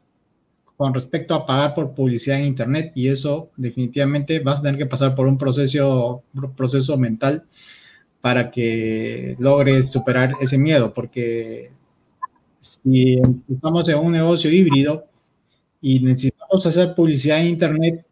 [0.77, 4.87] con respecto a pagar por publicidad en Internet y eso definitivamente vas a tener que
[4.87, 6.25] pasar por un proceso,
[6.57, 7.45] proceso mental
[8.21, 11.73] para que logres superar ese miedo, porque
[12.59, 15.07] si estamos en un negocio híbrido
[15.81, 18.07] y necesitamos hacer publicidad en Internet,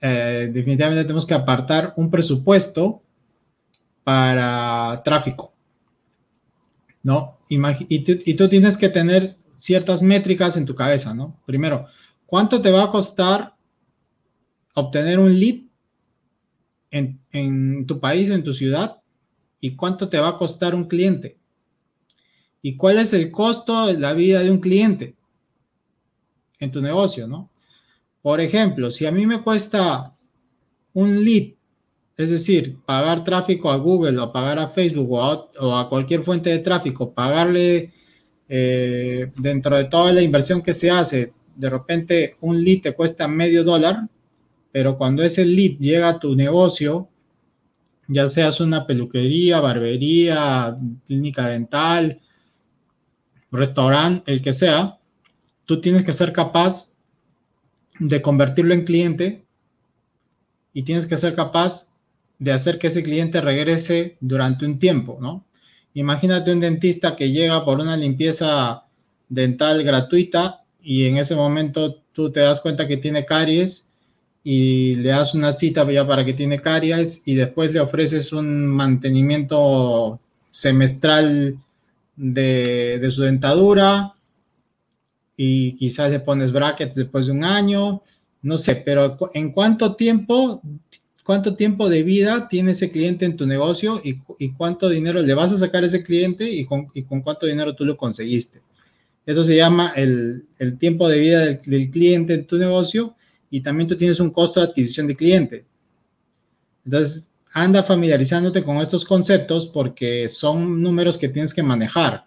[0.00, 3.02] eh, definitivamente tenemos que apartar un presupuesto
[4.04, 5.53] para tráfico.
[7.04, 7.38] ¿No?
[7.48, 11.40] y, tú, tienes que tener ciertas métricas en tu cabeza, ¿no?
[11.46, 11.86] Primero,
[12.26, 13.54] ¿cuánto te va a costar
[14.74, 15.60] obtener un lead
[16.90, 18.96] en, en tu país, en tu ciudad?
[19.60, 21.38] ¿Y cuánto te va a costar un cliente?
[22.62, 25.14] ¿Y cuál es el costo de la vida de un cliente
[26.58, 27.50] en tu negocio, no?
[28.22, 30.16] Por ejemplo, si a mí me cuesta
[30.94, 31.52] un lead
[32.16, 36.60] es decir, pagar tráfico a Google o pagar a Facebook o a, cualquier fuente de
[36.60, 37.92] tráfico, pagarle
[38.48, 43.26] eh, dentro de toda la inversión que se hace, de repente un lead te cuesta
[43.26, 44.08] medio dólar,
[44.70, 47.08] pero cuando ese lead llega a tu negocio,
[48.06, 52.20] ya seas una peluquería, barbería, clínica dental,
[53.50, 54.98] restaurante, el que sea,
[55.64, 56.90] tú tienes que ser capaz
[57.98, 59.44] de convertirlo en cliente
[60.72, 61.93] y tienes que ser capaz
[62.38, 65.44] de hacer que ese cliente regrese durante un tiempo, ¿no?
[65.94, 68.84] Imagínate un dentista que llega por una limpieza
[69.28, 73.86] dental gratuita y en ese momento tú te das cuenta que tiene caries
[74.42, 78.66] y le das una cita ya para que tiene caries y después le ofreces un
[78.66, 80.20] mantenimiento
[80.50, 81.56] semestral
[82.16, 84.14] de, de su dentadura
[85.36, 88.02] y quizás le pones brackets después de un año,
[88.42, 90.60] no sé, pero ¿en cuánto tiempo
[91.24, 95.50] cuánto tiempo de vida tiene ese cliente en tu negocio y, cuánto dinero le vas
[95.50, 96.86] a sacar a ese cliente y con,
[97.22, 98.60] cuánto dinero tú lo conseguiste.
[99.26, 100.44] Eso se llama el,
[100.78, 103.16] tiempo de vida del, cliente en tu negocio
[103.50, 105.64] y también tú tienes un costo de adquisición de cliente.
[106.84, 112.26] Entonces, anda familiarizándote con estos conceptos porque son números que tienes que manejar.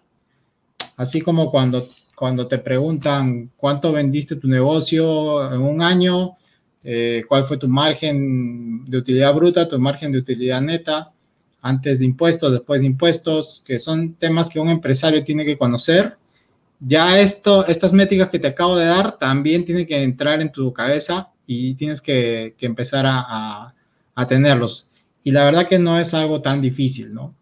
[0.96, 6.36] Así como cuando te preguntan cuánto vendiste tu negocio en un año,
[6.84, 11.12] eh, cuál fue tu margen de utilidad bruta, tu margen de utilidad neta,
[11.60, 16.16] antes de impuestos, después de impuestos, que son temas que un empresario tiene que conocer.
[16.80, 20.72] Ya esto, estas métricas que te acabo de dar también tienen que entrar en tu
[20.72, 23.74] cabeza y tienes que, empezar a,
[24.28, 24.88] tenerlos.
[25.22, 27.34] Y la verdad que no es algo tan difícil, ¿no?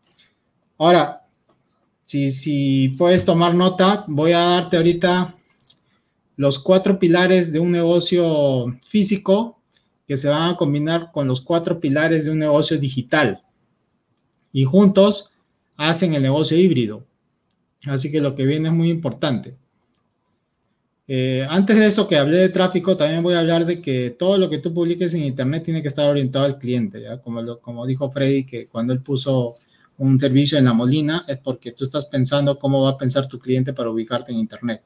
[0.78, 1.22] Ahora,
[2.04, 5.34] si, si puedes tomar nota, voy a darte ahorita
[6.36, 9.58] los cuatro pilares de un negocio físico
[10.06, 13.42] que se van a combinar con los cuatro pilares de un negocio digital.
[14.52, 15.30] Y juntos
[15.76, 17.04] hacen el negocio híbrido.
[17.86, 19.56] Así que lo que viene es muy importante.
[21.08, 24.38] Eh, antes de eso que hablé de tráfico, también voy a hablar de que todo
[24.38, 27.18] lo que tú publiques en Internet tiene que estar orientado al cliente, ¿ya?
[27.18, 29.56] Como, como dijo Freddy, que cuando él puso
[29.98, 33.38] un servicio en la Molina es porque tú estás pensando cómo va a pensar tu
[33.38, 34.82] cliente para ubicarte en Internet.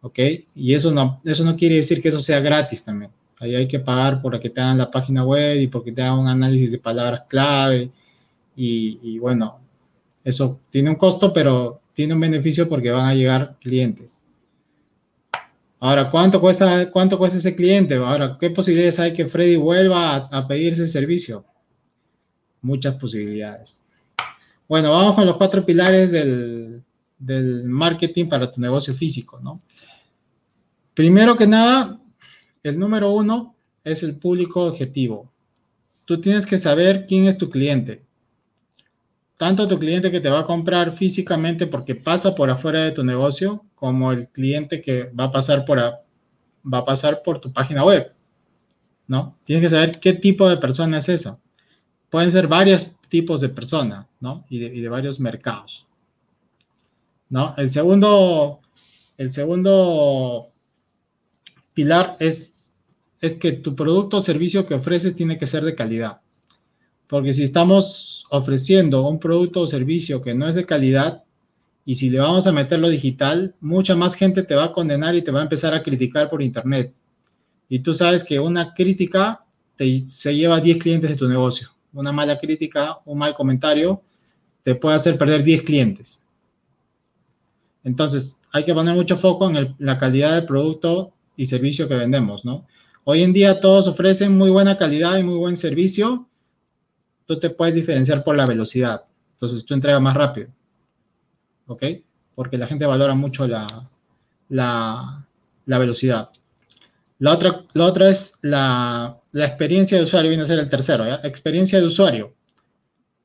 [0.00, 0.18] ¿Ok?
[0.54, 3.10] Y eso no, eso no quiere decir que eso sea gratis también.
[3.40, 6.18] Ahí hay que pagar por que te hagan la página web y porque te hagan
[6.18, 7.90] un análisis de palabras clave.
[8.56, 9.60] Y, bueno,
[10.24, 14.18] eso tiene un costo, pero tiene un beneficio porque van a llegar clientes.
[15.80, 17.94] Ahora, ¿cuánto cuesta, cuánto cuesta ese cliente?
[17.94, 21.44] Ahora, ¿qué posibilidades hay que Freddy vuelva a, pedir ese servicio?
[22.62, 23.84] Muchas posibilidades.
[24.68, 26.82] Bueno, vamos con los cuatro pilares del,
[27.16, 29.62] del marketing para tu negocio físico, ¿no?
[30.98, 32.00] Primero que nada,
[32.64, 35.30] el número uno es el público objetivo.
[36.04, 38.02] Tú tienes que saber quién es tu cliente.
[39.36, 43.04] Tanto tu cliente que te va a comprar físicamente porque pasa por afuera de tu
[43.04, 47.84] negocio, como el cliente que va a pasar por, va a pasar por tu página
[47.84, 48.12] web,
[49.06, 49.38] ¿no?
[49.44, 51.38] Tienes que saber qué tipo de persona es esa.
[52.10, 54.44] Pueden ser varios tipos de personas, ¿no?
[54.50, 55.86] Y de, varios mercados,
[57.28, 57.54] ¿no?
[57.56, 58.58] El segundo,
[59.16, 60.50] el segundo
[61.78, 62.52] pilar es,
[63.20, 66.18] que tu producto o servicio que ofreces tiene que ser de calidad.
[67.06, 71.22] Porque si estamos ofreciendo un producto o servicio que no es de calidad,
[71.84, 75.14] y si le vamos a meter lo digital, mucha más gente te va a condenar
[75.14, 76.92] y te va a empezar a criticar por internet.
[77.68, 79.44] Y tú sabes que una crítica
[79.76, 81.68] te, se lleva 10 clientes de tu negocio.
[81.92, 84.02] Una mala crítica, un mal comentario,
[84.64, 86.24] te puede hacer perder 10 clientes.
[87.84, 92.44] Entonces, hay que poner mucho foco en la calidad del producto y servicio que vendemos,
[92.44, 92.66] ¿no?
[93.04, 96.28] Hoy en día todos ofrecen muy buena calidad y muy buen servicio.
[97.24, 99.04] Tú te puedes diferenciar por la velocidad.
[99.32, 100.48] Entonces, tú entregas más rápido.
[101.68, 101.84] ¿ok?
[102.34, 103.88] Porque la gente valora mucho la,
[104.48, 105.24] la,
[105.66, 106.30] velocidad.
[107.18, 111.04] La otra, la otra es la, experiencia de usuario, viene a ser el tercero.
[111.22, 112.34] Experiencia de usuario.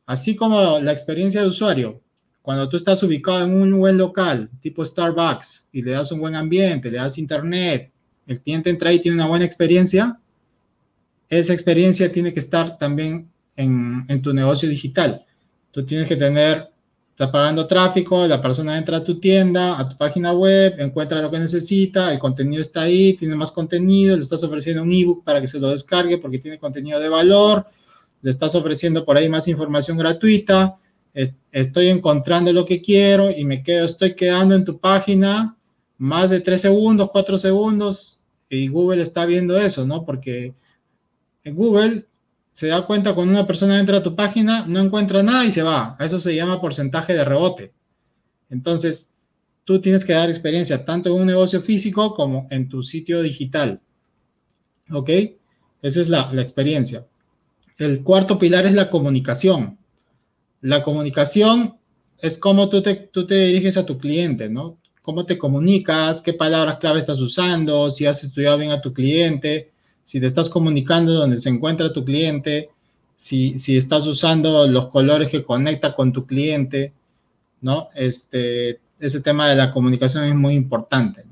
[0.06, 2.02] Así como la experiencia de usuario,
[2.42, 6.36] cuando tú estás ubicado en un buen local, tipo Starbucks, y le das un buen
[6.36, 7.93] ambiente, le das internet,
[8.28, 10.20] el cliente entra ahí tiene una buena experiencia,
[11.30, 15.26] esa experiencia tiene que estar también en, en tu negocio digital.
[15.72, 16.74] Tú tienes que tener
[17.14, 21.30] Está pagando tráfico, la persona entra a tu tienda, a tu página web, encuentra lo
[21.30, 25.40] que necesita, el contenido está ahí, tiene más contenido, le estás ofreciendo un ebook para
[25.40, 27.68] que se lo descargue porque tiene contenido de valor,
[28.24, 30.80] le estás ofreciendo por ahí más información gratuita,
[31.52, 35.56] estoy encontrando lo que quiero y me quedo, estoy quedando en tu página
[35.98, 38.20] más de tres segundos, cuatro segundos,
[38.50, 40.06] y Google está viendo eso, ¿no?
[40.06, 40.54] Porque
[41.44, 42.06] Google
[42.52, 45.64] se da cuenta cuando una persona entra a tu página, no encuentra nada y se
[45.64, 45.96] va.
[46.00, 47.74] A eso se llama porcentaje de rebote.
[48.50, 49.10] Entonces,
[49.64, 53.82] tú tienes que dar experiencia tanto en un negocio físico como en tu sitio digital.
[54.92, 55.10] ¿Ok?
[55.82, 57.08] Esa es la, experiencia.
[57.78, 59.80] El cuarto pilar es la comunicación.
[60.62, 61.78] La comunicación
[62.20, 64.78] es cómo tú te, tú te diriges a tu cliente, ¿no?
[65.04, 69.70] Cómo te comunicas, qué palabras clave estás usando, si has estudiado bien a tu cliente,
[70.06, 72.70] si te estás comunicando donde se encuentra tu cliente,
[73.14, 76.94] si, si estás usando los colores que conecta con tu cliente,
[77.60, 77.90] ¿no?
[77.96, 81.26] Este, ese tema de la comunicación es muy importante.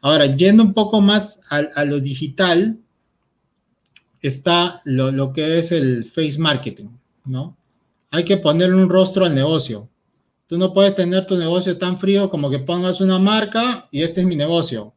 [0.00, 2.78] Ahora, yendo un poco más a, lo digital,
[4.20, 6.88] está lo, lo, que es el face marketing,
[7.26, 7.56] ¿no?
[8.10, 9.88] Hay que ponerle un rostro al negocio.
[10.46, 14.20] Tú no puedes tener tu negocio tan frío como que pongas una marca y este
[14.20, 14.94] es mi negocio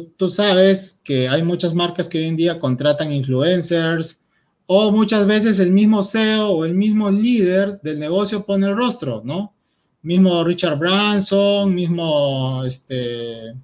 [0.00, 4.20] tú, sabes que hay muchas marcas que hoy en día contratan influencers
[4.66, 9.22] o muchas veces el mismo CEO o el mismo líder del negocio pone el rostro,
[9.24, 9.54] ¿no?
[10.02, 13.54] Mismo Richard Branson, mismo este,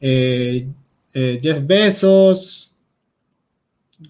[0.00, 0.66] eh,
[1.12, 2.69] eh, Jeff Bezos.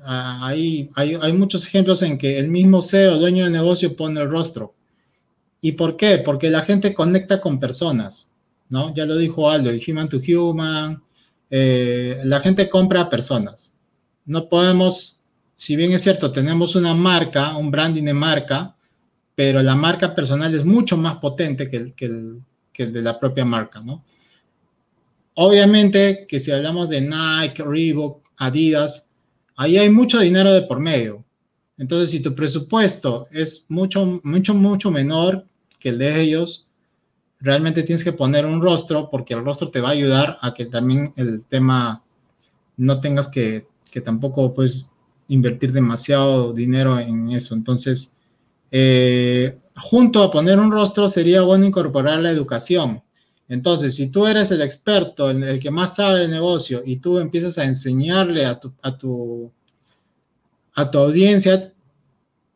[0.02, 4.30] Ah, hay, hay, muchos ejemplos en que el mismo CEO, dueño del negocio, pone el
[4.30, 4.74] rostro.
[5.60, 6.18] ¿Y por qué?
[6.18, 8.30] Porque la gente conecta con personas.
[8.70, 8.94] ¿no?
[8.94, 11.02] Ya lo dijo Aldo, el human to human.
[11.50, 13.74] Eh, la gente compra a personas.
[14.24, 15.20] No podemos,
[15.56, 18.76] si bien es cierto, tenemos una marca, un branding de marca,
[19.34, 22.04] pero la marca personal es mucho más potente que el, que
[22.84, 24.04] el, de la propia marca, ¿no?
[25.34, 29.09] Obviamente que si hablamos de Nike, Reebok, Adidas,
[29.60, 31.22] ahí hay mucho dinero de por medio.
[31.76, 35.44] Entonces, si tu presupuesto es mucho, mucho, mucho menor
[35.78, 36.66] que el de ellos,
[37.40, 40.64] realmente tienes que poner un rostro porque el rostro te va a ayudar a que
[40.64, 42.02] también el tema
[42.78, 44.88] no tengas que, que tampoco pues
[45.28, 47.54] invertir demasiado dinero en eso.
[47.54, 48.14] Entonces,
[48.70, 53.02] eh, junto a poner un rostro sería bueno incorporar la educación.
[53.50, 57.58] Entonces, si tú eres el experto, el, que más sabe del negocio y tú empiezas
[57.58, 59.50] a enseñarle a tu, a tu,
[60.74, 61.72] a tu audiencia,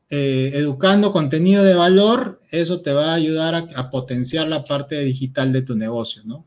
[0.08, 5.00] eh, educando contenido de valor, eso te va a ayudar a, a, potenciar la parte
[5.00, 6.46] digital de tu negocio, ¿no?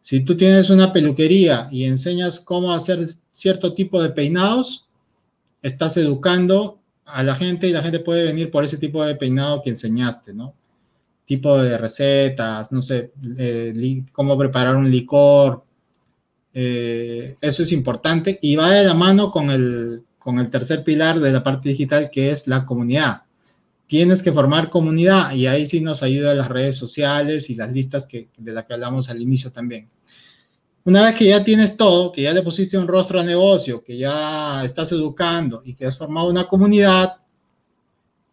[0.00, 4.86] Si tú tienes una peluquería y enseñas cómo hacer cierto tipo de peinados,
[5.60, 9.60] estás educando a la gente y la gente puede venir por ese tipo de peinado
[9.60, 10.54] que enseñaste, ¿no?
[11.32, 15.62] Tipo de recetas, no sé, eh, cómo preparar un licor.
[16.52, 21.20] Eh, eso es importante y va de la mano con el, con el tercer pilar
[21.20, 23.22] de la parte digital que es la comunidad.
[23.86, 28.06] Tienes que formar comunidad y ahí sí nos ayuda las redes sociales y las listas
[28.06, 29.88] que, de las que hablamos al inicio también.
[30.84, 33.96] Una vez que ya tienes todo, que ya le pusiste un rostro al negocio, que
[33.96, 37.22] ya estás educando y que has formado una comunidad,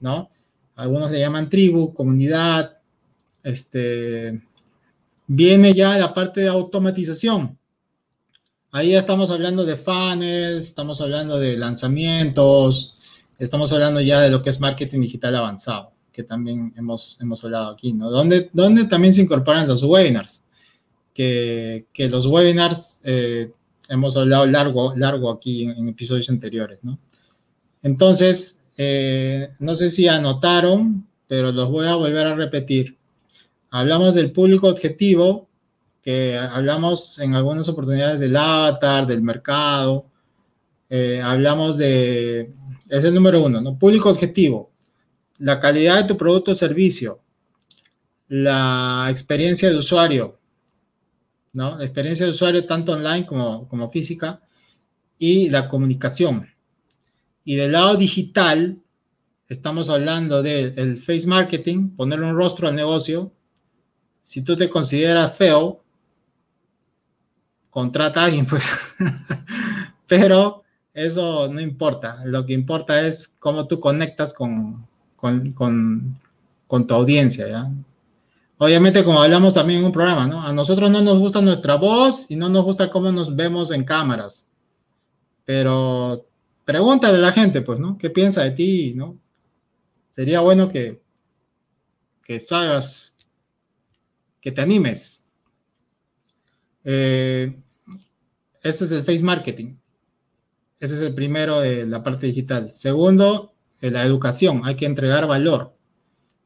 [0.01, 0.31] ¿no?
[0.75, 2.78] Algunos le llaman tribu, comunidad,
[3.49, 4.41] este,
[5.27, 7.57] viene ya la parte de automatización.
[8.71, 12.97] Ahí ya estamos hablando de funnels, estamos hablando de lanzamientos,
[13.37, 17.69] estamos hablando ya de lo que es marketing digital avanzado, que también hemos, hemos hablado
[17.71, 18.11] aquí, ¿no?
[18.11, 20.43] Donde, donde también se incorporan los webinars
[21.13, 23.51] que, los webinars eh,
[23.89, 26.97] hemos hablado largo, largo aquí en, episodios anteriores, ¿no?
[27.81, 32.97] Entonces, eh, no sé si anotaron, pero los voy a volver a repetir.
[33.71, 35.49] Hablamos del público objetivo,
[36.01, 40.05] que hablamos en algunas oportunidades del avatar, del mercado.
[40.89, 42.51] Eh, hablamos de,
[42.89, 43.77] es el número uno, ¿no?
[43.77, 44.71] Público objetivo,
[45.37, 47.19] la calidad de tu producto o servicio,
[48.27, 50.39] la experiencia de usuario,
[51.53, 51.77] ¿no?
[51.77, 54.41] La experiencia de usuario tanto online como, como física
[55.19, 56.47] y la comunicación.
[57.43, 58.79] Y del lado digital,
[59.47, 63.31] estamos hablando del face marketing, poner un rostro al negocio.
[64.21, 65.81] Si tú te consideras feo,
[67.69, 68.69] contrata a alguien, pues.
[70.07, 70.63] Pero
[70.93, 72.23] eso no importa.
[72.25, 77.71] Lo que importa es cómo tú conectas con, con, con, tu audiencia.
[78.57, 80.41] Obviamente, como hablamos también en un programa, ¿no?
[80.41, 83.83] A nosotros no nos gusta nuestra voz y no nos gusta cómo nos vemos en
[83.83, 84.47] cámaras.
[85.45, 86.25] Pero
[86.65, 87.97] pregúntale a la gente, pues, ¿no?
[87.97, 89.17] ¿Qué piensa de ti, no?
[90.11, 91.01] Sería bueno que,
[92.23, 93.08] que salgas,
[94.41, 95.25] que te animes.
[96.83, 97.55] Eh,
[98.63, 99.75] ese es el face marketing.
[100.79, 102.71] Ese es el primero de la parte digital.
[102.73, 104.61] Segundo, la educación.
[104.63, 105.73] Hay que entregar valor.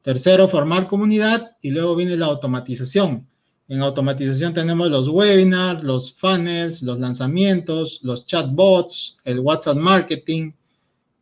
[0.01, 3.27] Tercero, formar comunidad y luego viene la automatización.
[3.69, 10.51] En automatización tenemos los webinars, los funnels, los lanzamientos, los chatbots, el WhatsApp marketing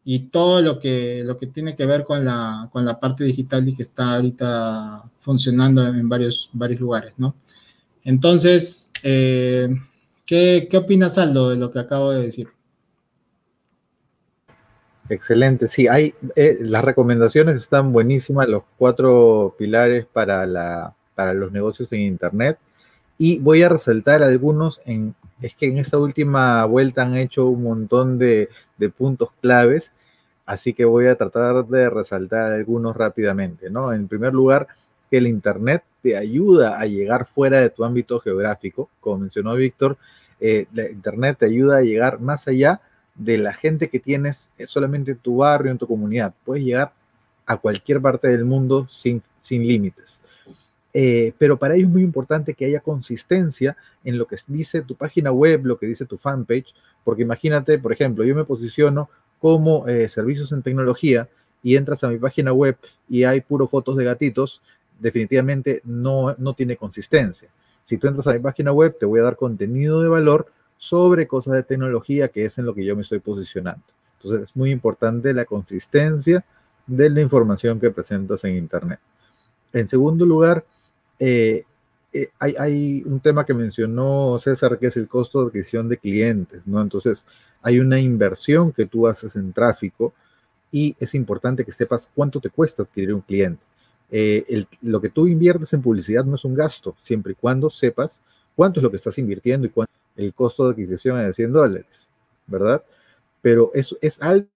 [0.03, 3.67] y todo lo que, lo que tiene que ver con la, con la parte digital
[3.67, 7.35] y que está ahorita funcionando en varios, varios lugares, ¿no?
[8.03, 9.69] Entonces, eh,
[10.25, 12.47] ¿qué, ¿qué opinas, Aldo, de lo que acabo de decir?
[15.07, 21.51] Excelente, sí, hay, eh, las recomendaciones están buenísimas, los cuatro pilares para, la, para los
[21.51, 22.57] negocios en Internet.
[23.23, 25.13] Y voy a resaltar algunos, en,
[25.43, 28.49] es que en esta última vuelta han hecho un montón de,
[28.97, 29.91] puntos claves,
[30.47, 33.93] así que voy a tratar de resaltar algunos rápidamente, ¿no?
[33.93, 34.69] En primer lugar,
[35.11, 39.99] que el Internet te ayuda a llegar fuera de tu ámbito geográfico, como mencionó Víctor,
[40.39, 42.81] eh, Internet te ayuda a llegar más allá
[43.13, 46.33] de la gente que tienes solamente en tu barrio, en tu comunidad.
[46.43, 46.91] Puedes llegar
[47.45, 50.20] a cualquier parte del mundo sin, sin límites.
[50.93, 54.95] Eh, pero para ello es muy importante que haya consistencia en lo que dice tu
[54.95, 56.73] página web, lo que dice tu fanpage,
[57.03, 61.29] porque imagínate, por ejemplo, yo me posiciono como eh, servicios en tecnología
[61.63, 62.77] y entras a mi página web
[63.09, 64.61] y hay puro fotos de gatitos,
[64.99, 67.49] definitivamente no, no tiene consistencia.
[67.85, 70.47] Si tú entras a mi página web, te voy a dar contenido de valor,
[70.81, 73.83] sobre cosas de tecnología, que es en lo que yo me estoy posicionando.
[74.17, 76.43] Entonces es muy importante la consistencia
[76.87, 78.99] de la información que presentas en Internet.
[79.73, 80.65] En segundo lugar,
[81.23, 81.65] eh,
[82.13, 86.63] eh, hay, un tema que mencionó César, que es el costo de adquisición de clientes,
[86.65, 86.81] ¿no?
[86.81, 87.25] Entonces,
[87.61, 90.13] hay una inversión que tú haces en tráfico
[90.71, 93.61] y es importante que sepas cuánto te cuesta adquirir un cliente.
[94.09, 98.23] Eh, lo que tú inviertes en publicidad no es un gasto, siempre y cuando sepas
[98.55, 101.53] cuánto es lo que estás invirtiendo y cuánto el costo de adquisición es de 100
[101.53, 102.09] dólares,
[102.47, 102.83] ¿verdad?
[103.43, 104.49] Pero ¿es, ¿es alto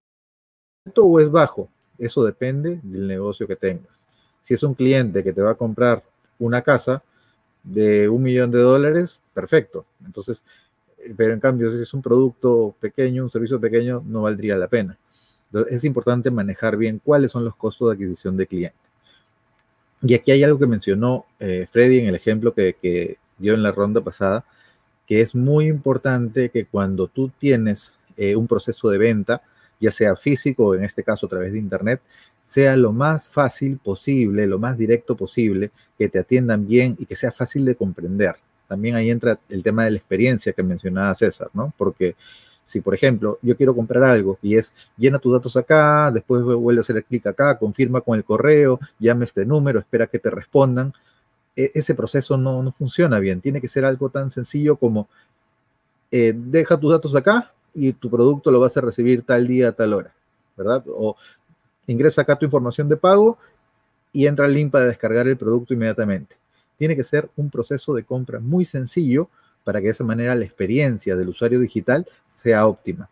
[0.96, 1.70] o es bajo?
[1.96, 4.04] Eso depende del negocio que tengas.
[4.42, 6.02] Si es un cliente que te va a comprar
[6.38, 7.02] una casa
[7.62, 9.86] de un millón de dólares, perfecto.
[10.04, 10.42] Entonces,
[10.98, 14.68] eh, pero en cambio, si es un producto pequeño, un servicio pequeño, no valdría la
[14.68, 14.96] pena.
[15.46, 18.76] Entonces, es importante manejar bien cuáles son los costos de adquisición de cliente.
[20.02, 23.62] Y aquí hay algo que mencionó eh, Freddy en el ejemplo que, que dio en
[23.62, 24.44] la ronda pasada,
[25.06, 29.42] que es muy importante que cuando tú tienes eh, un proceso de venta,
[29.80, 32.00] ya sea físico en este caso a través de Internet,
[32.46, 37.16] sea lo más fácil posible, lo más directo posible, que te atiendan bien y que
[37.16, 38.36] sea fácil de comprender.
[38.68, 41.72] También ahí entra el tema de la experiencia que mencionaba César, ¿no?
[41.76, 42.16] Porque
[42.64, 46.80] si, por ejemplo, yo quiero comprar algo y es llena tus datos acá, después vuelve
[46.80, 50.92] a hacer clic acá, confirma con el correo, llame este número, espera que te respondan,
[51.54, 53.40] e, ese proceso no, no, funciona bien.
[53.40, 55.08] Tiene que ser algo tan sencillo como
[56.10, 59.92] eh, deja tus datos acá y tu producto lo vas a recibir tal día, tal
[59.92, 60.12] hora,
[60.56, 60.84] ¿verdad?
[60.88, 61.16] O
[61.86, 63.38] ingresa acá tu información de pago
[64.12, 66.36] y entra el link para descargar el producto inmediatamente.
[66.78, 69.28] Tiene que ser un proceso de compra muy sencillo
[69.64, 73.10] para que de esa manera la experiencia del usuario digital sea óptima.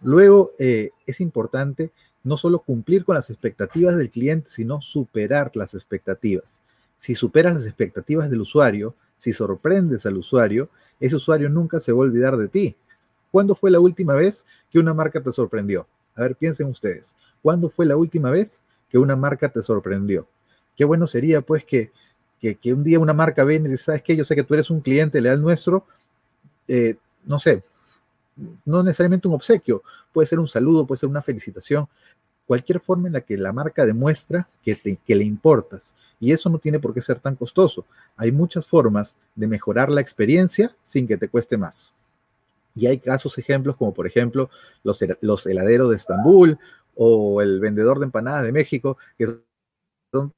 [0.00, 1.90] Luego, eh, es importante
[2.24, 6.62] no solo cumplir con las expectativas del cliente, sino superar las expectativas
[7.02, 10.68] si superas las expectativas del usuario, si sorprendes al usuario,
[11.00, 12.76] ese usuario nunca se va a olvidar de ti.
[13.32, 15.88] ¿Cuándo fue la última vez que una marca te sorprendió?
[16.14, 17.16] A ver, piensen ustedes.
[17.42, 20.28] ¿Cuándo fue la última vez que una marca te sorprendió?
[20.76, 21.90] Qué bueno sería, pues, que,
[22.40, 24.16] que, un día una marca viene y dice, ¿sabes qué?
[24.16, 25.86] Yo sé que tú eres un cliente leal nuestro,
[26.68, 27.62] eh, no sé,
[28.64, 29.82] no necesariamente un obsequio,
[30.12, 31.88] puede ser un saludo, puede ser una felicitación,
[32.46, 35.94] cualquier forma en la que la marca demuestra que, que le importas.
[36.20, 37.84] Y eso no tiene por qué ser tan costoso.
[38.16, 41.92] Hay muchas formas de mejorar la experiencia sin que te cueste más.
[42.74, 44.48] Y hay casos, ejemplos, como por ejemplo
[44.82, 46.58] los heladeros de Estambul
[46.96, 49.26] o el vendedor de empanadas de México, que
[50.12, 50.32] son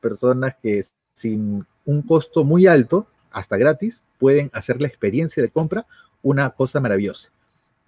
[0.00, 5.86] personas que sin un costo muy alto, hasta gratis, pueden hacer la experiencia de compra
[6.22, 7.30] una cosa maravillosa.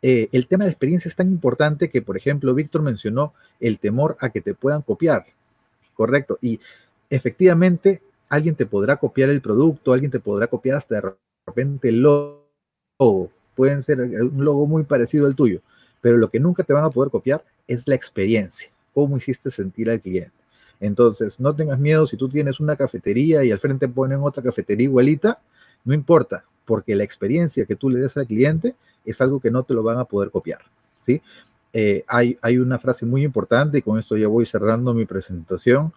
[0.02, 4.16] Eh, el tema de experiencia es tan importante que, por ejemplo, Víctor mencionó el temor
[4.20, 5.26] a que te puedan copiar,
[5.94, 6.38] ¿correcto?
[6.42, 6.60] Y
[7.10, 11.14] efectivamente, alguien te podrá copiar el producto, alguien te podrá copiar hasta de
[11.46, 15.60] repente el logo, pueden ser un logo muy parecido al tuyo,
[16.00, 19.90] pero lo que nunca te van a poder copiar es la experiencia, cómo hiciste sentir
[19.90, 20.32] al cliente.
[20.80, 24.84] Entonces, no tengas miedo si tú tienes una cafetería y al frente ponen otra cafetería
[24.84, 25.40] igualita,
[25.84, 28.74] no importa, porque la experiencia que tú le des al cliente
[29.04, 30.60] es algo que no te lo van a poder copiar,
[31.00, 31.22] ¿sí?
[31.72, 35.92] Eh, hay, hay una frase muy importante, y con esto ya voy cerrando mi presentación,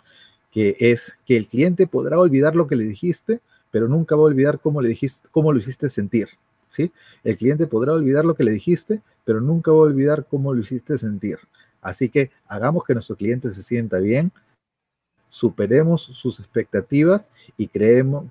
[0.51, 3.41] que es que el cliente podrá olvidar lo que le dijiste,
[3.71, 6.29] pero nunca va a olvidar cómo, le dijiste, cómo lo hiciste sentir,
[6.69, 6.93] ¿sí?
[7.25, 10.61] El cliente podrá olvidar lo que le dijiste, pero nunca va a olvidar cómo lo
[10.61, 11.39] hiciste sentir.
[11.81, 14.31] Así que hagamos que nuestro cliente se sienta bien,
[15.27, 18.25] superemos sus expectativas y creemos,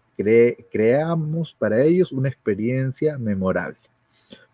[0.70, 3.78] creamos para ellos una experiencia memorable.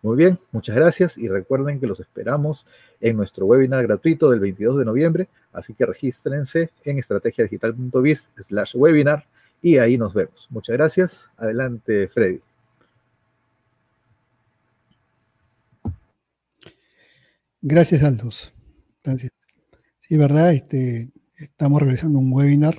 [0.01, 2.65] Muy bien, muchas gracias y recuerden que los esperamos
[3.01, 9.25] en nuestro webinar gratuito del 22 de noviembre, así que regístrense en estrategiadigital.biz slash webinar
[9.61, 10.47] y ahí nos vemos.
[10.51, 11.21] Muchas gracias.
[11.37, 12.54] Adelante, Freddy.
[17.67, 18.53] Gracias, Aldos.
[19.03, 19.31] Gracias.
[19.99, 22.77] Sí, verdad, este, estamos realizando un webinar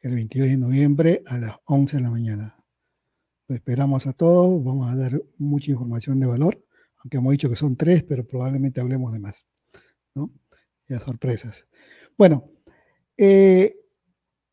[0.00, 2.64] el 22 de noviembre a las 11 de la mañana.
[3.48, 6.64] Lo esperamos a todos, vamos a dar mucha información de valor,
[6.98, 9.44] aunque hemos dicho que son tres, pero probablemente hablemos de más,
[10.14, 10.30] ¿no?
[10.88, 11.66] Ya sorpresas.
[12.16, 12.48] Bueno,
[13.16, 13.74] eh,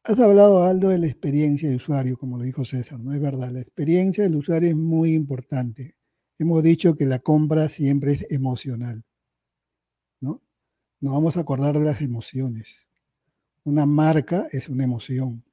[0.04, 3.14] has hablado, Aldo, de la experiencia de usuario, como lo dijo César, ¿no?
[3.14, 5.96] Es verdad, la experiencia del usuario es muy importante.
[6.40, 9.06] Hemos dicho que la compra siempre es emocional.
[11.04, 12.78] Nos vamos a acordar de las emociones.
[13.66, 15.44] Una marca es una emoción.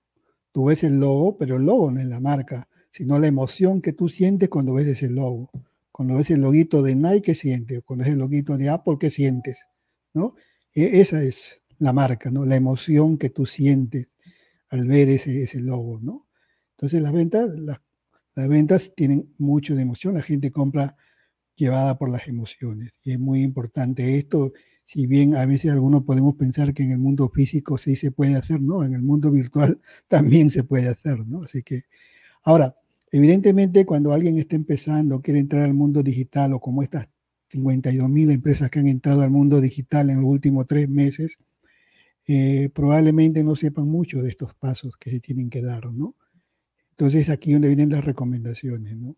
[0.53, 3.93] Tú ves el logo, pero el logo no es la marca sino la emoción que
[3.93, 5.51] tú sientes cuando ves ese logo.
[5.91, 7.83] Cuando ves el loguito de Nike, ¿qué sientes?
[7.85, 9.59] Cuando ves el loguito de Apple, ¿qué sientes?
[10.15, 10.37] ¿No?
[10.73, 12.45] E, esa es la marca, ¿no?
[12.45, 14.09] La emoción que tú sientes
[14.69, 16.29] al ver ese, ese logo, ¿no?
[16.77, 17.81] Entonces las ventas, las,
[18.37, 20.15] las ventas tienen mucho de emoción.
[20.15, 20.97] La gente compra
[21.57, 22.93] llevada por las emociones.
[23.05, 24.53] Y es muy importante esto.
[24.91, 28.35] Si bien a veces algunos podemos pensar que en el mundo físico sí se puede
[28.35, 28.83] hacer, ¿no?
[28.83, 31.45] En el mundo virtual también se puede hacer, ¿no?
[31.45, 31.85] Así que,
[32.45, 32.75] ahora,
[33.13, 37.09] Evidentemente, cuando alguien está empezando, quiere entrar al mundo digital o como estas
[37.49, 41.37] 52 mil empresas que han entrado al mundo digital en los últimos tres meses,
[42.29, 46.15] eh, probablemente no sepan mucho de estos pasos que se tienen que dar, ¿no?
[46.91, 49.17] Entonces aquí donde vienen las recomendaciones, ¿no?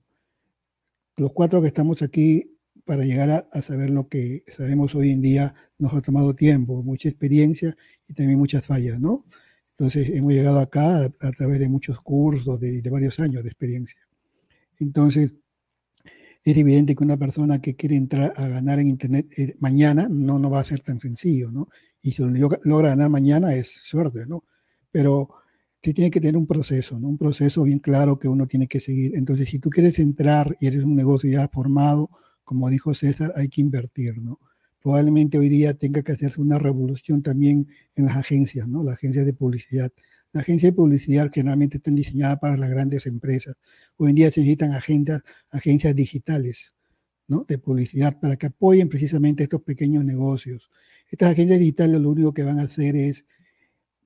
[1.16, 2.51] Los cuatro que estamos aquí
[2.84, 7.08] para llegar a, saber lo que sabemos hoy en día nos ha tomado tiempo, mucha
[7.08, 7.76] experiencia
[8.06, 9.24] y también muchas fallas, ¿no?
[9.70, 13.98] Entonces hemos llegado acá a, través de muchos cursos, de, de, varios años de experiencia.
[14.78, 15.32] Entonces,
[16.44, 20.38] es evidente que una persona que quiere entrar a ganar en Internet eh, mañana no,
[20.38, 21.68] no va a ser tan sencillo, ¿no?
[22.02, 24.44] Y si lo logra ganar mañana es suerte, ¿no?
[24.90, 25.30] Pero
[25.82, 27.08] sí tiene que tener un proceso, ¿no?
[27.08, 29.16] Un proceso bien claro que uno tiene que seguir.
[29.16, 32.10] Entonces, si tú quieres entrar y eres un negocio ya formado,
[32.52, 34.38] como dijo César, hay que invertir, ¿no?
[34.82, 38.84] Probablemente hoy día tenga que hacerse una revolución también en las agencias, ¿no?
[38.84, 39.90] Las agencias de publicidad.
[40.34, 43.54] Las agencias de publicidad generalmente están diseñadas para las grandes empresas.
[43.96, 46.74] Hoy en día se necesitan agencias, digitales,
[47.26, 47.46] ¿no?
[47.48, 50.68] De publicidad para que apoyen precisamente estos pequeños negocios.
[51.08, 53.24] Estas agencias digitales lo único que van a hacer es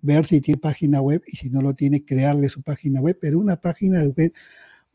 [0.03, 3.41] ver si tiene página web y si no lo tiene, crearle su página web, pero
[3.41, 4.33] una página web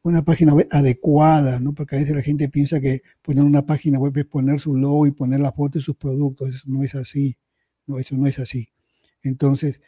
[0.03, 1.73] una página web adecuada, ¿no?
[1.73, 5.05] Porque a veces la gente piensa que poner una página web es poner su logo
[5.05, 6.55] y poner la foto de sus productos.
[6.55, 7.37] Eso no es así.
[7.85, 8.69] No, eso no es así.
[9.23, 9.81] Entonces,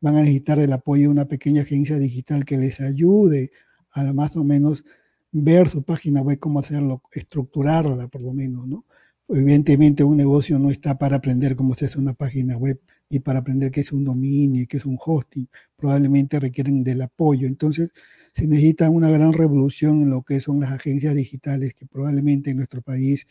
[0.00, 3.52] van a necesitar el apoyo de una pequeña agencia digital que les ayude
[3.92, 4.84] a más o menos
[5.32, 8.84] ver su página web, cómo hacerlo, estructurarla por lo menos, ¿no?
[9.28, 13.38] Evidentemente un negocio no está para aprender cómo se hace una página web y para
[13.38, 15.48] aprender qué es un dominio, qué es un hosting.
[15.76, 17.46] Probablemente requieren del apoyo.
[17.46, 17.90] Entonces,
[18.34, 22.56] se necesita una gran revolución en lo que son las agencias digitales que probablemente en
[22.56, 23.26] nuestro país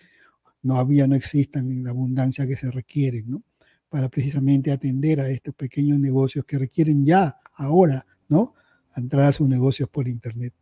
[0.61, 3.43] no había, no existan en la abundancia que se requieren, ¿no?
[3.89, 8.55] Para precisamente atender a estos pequeños negocios que requieren ya, ahora, ¿no?
[8.95, 10.53] Entrar a sus negocios por Internet.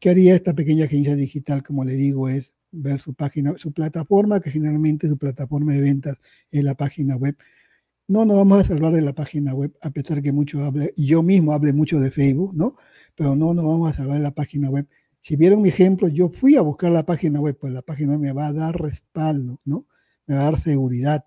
[0.00, 1.62] ¿Qué haría esta pequeña agencia digital?
[1.62, 6.16] Como le digo, es ver su página, su plataforma, que generalmente su plataforma de ventas
[6.50, 7.36] es la página web.
[8.08, 11.22] No nos vamos a salvar de la página web, a pesar que mucho hable, yo
[11.22, 12.76] mismo hable mucho de Facebook, ¿no?
[13.16, 14.86] pero no nos vamos a salvar la página web.
[15.20, 18.20] Si vieron mi ejemplo, yo fui a buscar la página web, pues la página web
[18.20, 19.86] me va a dar respaldo, ¿no?
[20.26, 21.24] Me va a dar seguridad.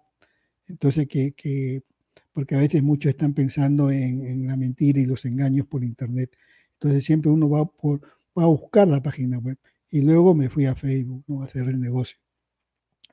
[0.70, 1.84] Entonces, que,
[2.32, 6.32] porque a veces muchos están pensando en, la mentira y los engaños por Internet.
[6.74, 8.02] Entonces, siempre uno va, por,
[8.38, 9.58] va a buscar la página web.
[9.90, 11.42] Y luego me fui a Facebook, ¿no?
[11.42, 12.20] A hacer el negocio.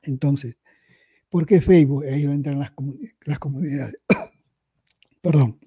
[0.03, 0.55] Entonces,
[1.29, 2.05] ¿por qué Facebook?
[2.05, 2.73] Ahí entran las,
[3.25, 3.97] las comunidades.
[5.21, 5.59] Perdón.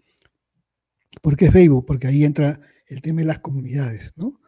[1.23, 1.87] ¿Por qué Facebook?
[1.87, 4.41] Porque ahí entra el tema de las comunidades, ¿no?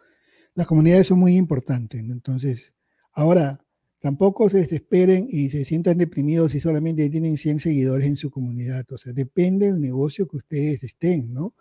[0.55, 2.75] Las comunidades son muy importantes, entonces,
[3.13, 3.65] ahora,
[4.01, 8.85] tampoco se desesperen y se sientan deprimidos si solamente tienen 100 seguidores en su comunidad,
[8.93, 11.55] o sea, depende del negocio que ustedes estén, ¿no?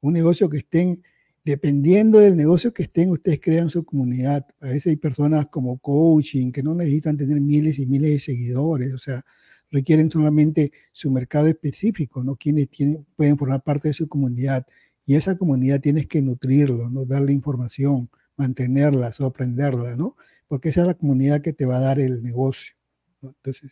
[0.00, 1.02] Un negocio que estén,
[1.46, 4.44] dependiendo del negocio que estén, ustedes crean su comunidad.
[4.60, 8.92] A veces hay personas como coaching que no necesitan tener miles y miles de seguidores,
[8.92, 9.24] o sea,
[9.70, 12.34] requieren solamente su mercado específico, ¿no?
[12.34, 12.68] Quienes
[13.14, 14.66] pueden formar parte de su comunidad
[15.06, 17.04] y esa comunidad tienes que nutrirlo, ¿no?
[17.04, 20.16] Darle información, mantenerla, sorprenderla, ¿no?
[20.48, 22.74] Porque esa es la comunidad que te va a dar el negocio.
[23.22, 23.70] Entonces,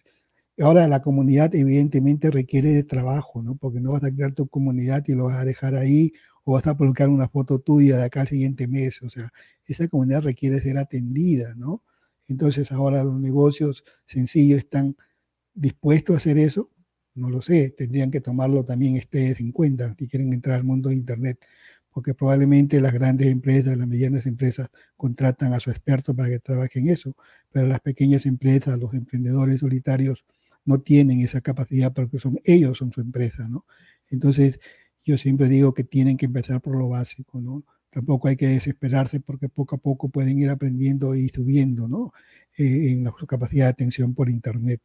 [0.60, 3.56] ahora la comunidad evidentemente requiere de trabajo, ¿no?
[3.56, 6.12] Porque no vas a crear tu comunidad y lo vas a dejar ahí
[6.44, 9.02] o vas a publicar una foto tuya de acá al siguiente mes.
[9.02, 9.30] O sea,
[9.66, 11.82] esa comunidad requiere ser atendida, ¿no?
[12.28, 14.96] Entonces ahora los negocios sencillos están
[15.54, 16.70] dispuestos a hacer eso
[17.14, 20.88] no lo sé, tendrían que tomarlo también ustedes en cuenta si quieren entrar al mundo
[20.88, 21.38] de Internet,
[21.90, 26.80] porque probablemente las grandes empresas, las medianas empresas contratan a su experto para que trabaje
[26.80, 27.16] en eso,
[27.52, 30.24] pero las pequeñas empresas, los emprendedores solitarios
[30.64, 33.66] no tienen esa capacidad porque son ellos son su empresa, ¿no?
[34.10, 34.60] Entonces,
[35.04, 37.64] yo siempre digo que tienen que empezar por lo básico, ¿no?
[37.90, 42.12] Tampoco hay que desesperarse porque poco a poco pueden ir aprendiendo y subiendo, ¿no?
[42.58, 44.80] Eh, en su capacidad de atención por Internet.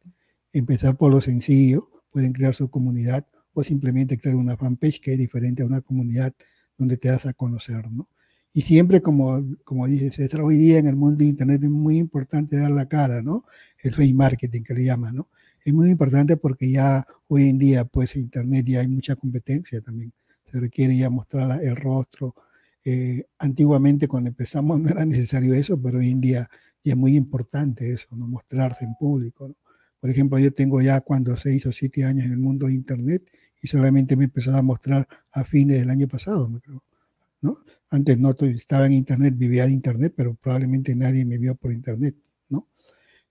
[0.52, 5.18] Empezar por lo sencillo, pueden crear su comunidad o simplemente crear una fanpage que es
[5.18, 6.34] diferente a una comunidad
[6.76, 8.08] donde te das a conocer, ¿no?
[8.52, 11.98] Y siempre, como, como dice César, hoy día en el mundo de Internet es muy
[11.98, 13.44] importante dar la cara, ¿no?
[13.78, 15.28] El face marketing que le llaman, ¿no?
[15.64, 20.12] Es muy importante porque ya hoy en día, pues, Internet ya hay mucha competencia también.
[20.50, 22.34] Se requiere ya mostrar el rostro.
[22.84, 26.48] Eh, antiguamente, cuando empezamos, no era necesario eso, pero hoy en día
[26.82, 28.26] ya es muy importante eso, ¿no?
[28.26, 29.50] Mostrarse en público.
[30.00, 33.30] Por ejemplo, yo tengo ya cuando seis o siete años en el mundo de Internet
[33.62, 36.82] y solamente me empezó a mostrar a fines del año pasado, me creo.
[37.92, 42.14] Antes no estaba en Internet, vivía de Internet, pero probablemente nadie me vio por Internet.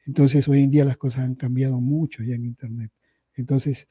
[0.10, 2.92] Entonces, hoy en día las cosas han cambiado mucho ya en Internet.
[3.36, 3.88] Entonces,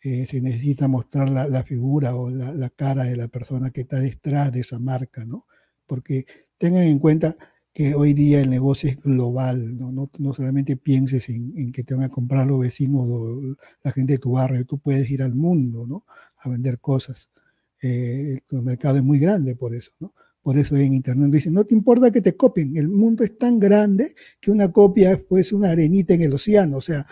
[0.00, 4.52] eh, se necesita mostrar la, figura o la, cara de la persona que está detrás
[4.52, 5.44] de esa marca, ¿no?
[5.84, 6.24] Porque
[6.56, 7.36] tengan en cuenta
[7.72, 11.94] que hoy día el negocio es global, no, no, solamente pienses en, en, que te
[11.94, 15.34] van a comprar los vecinos o la gente de tu barrio, tú puedes ir al
[15.34, 16.04] mundo ¿no?
[16.44, 17.28] a vender cosas.
[17.82, 20.14] Eh, el mercado es muy grande por eso, ¿no?
[20.46, 23.58] Por eso en internet dicen, no te importa que te copien, el mundo es tan
[23.58, 27.04] grande que una copia es pues una arenita en el océano, o sea,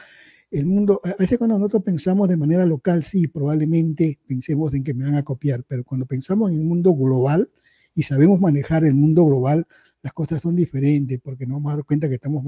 [0.53, 4.95] el mundo, a veces cuando nosotros pensamos de manera local, sí, probablemente pensemos en que
[4.95, 7.51] me van a copiar, pero cuando pensamos en el mundo global
[7.93, 9.67] y sabemos manejar el mundo global,
[10.01, 12.45] las cosas son diferentes porque nos vamos a dar cuenta que estamos,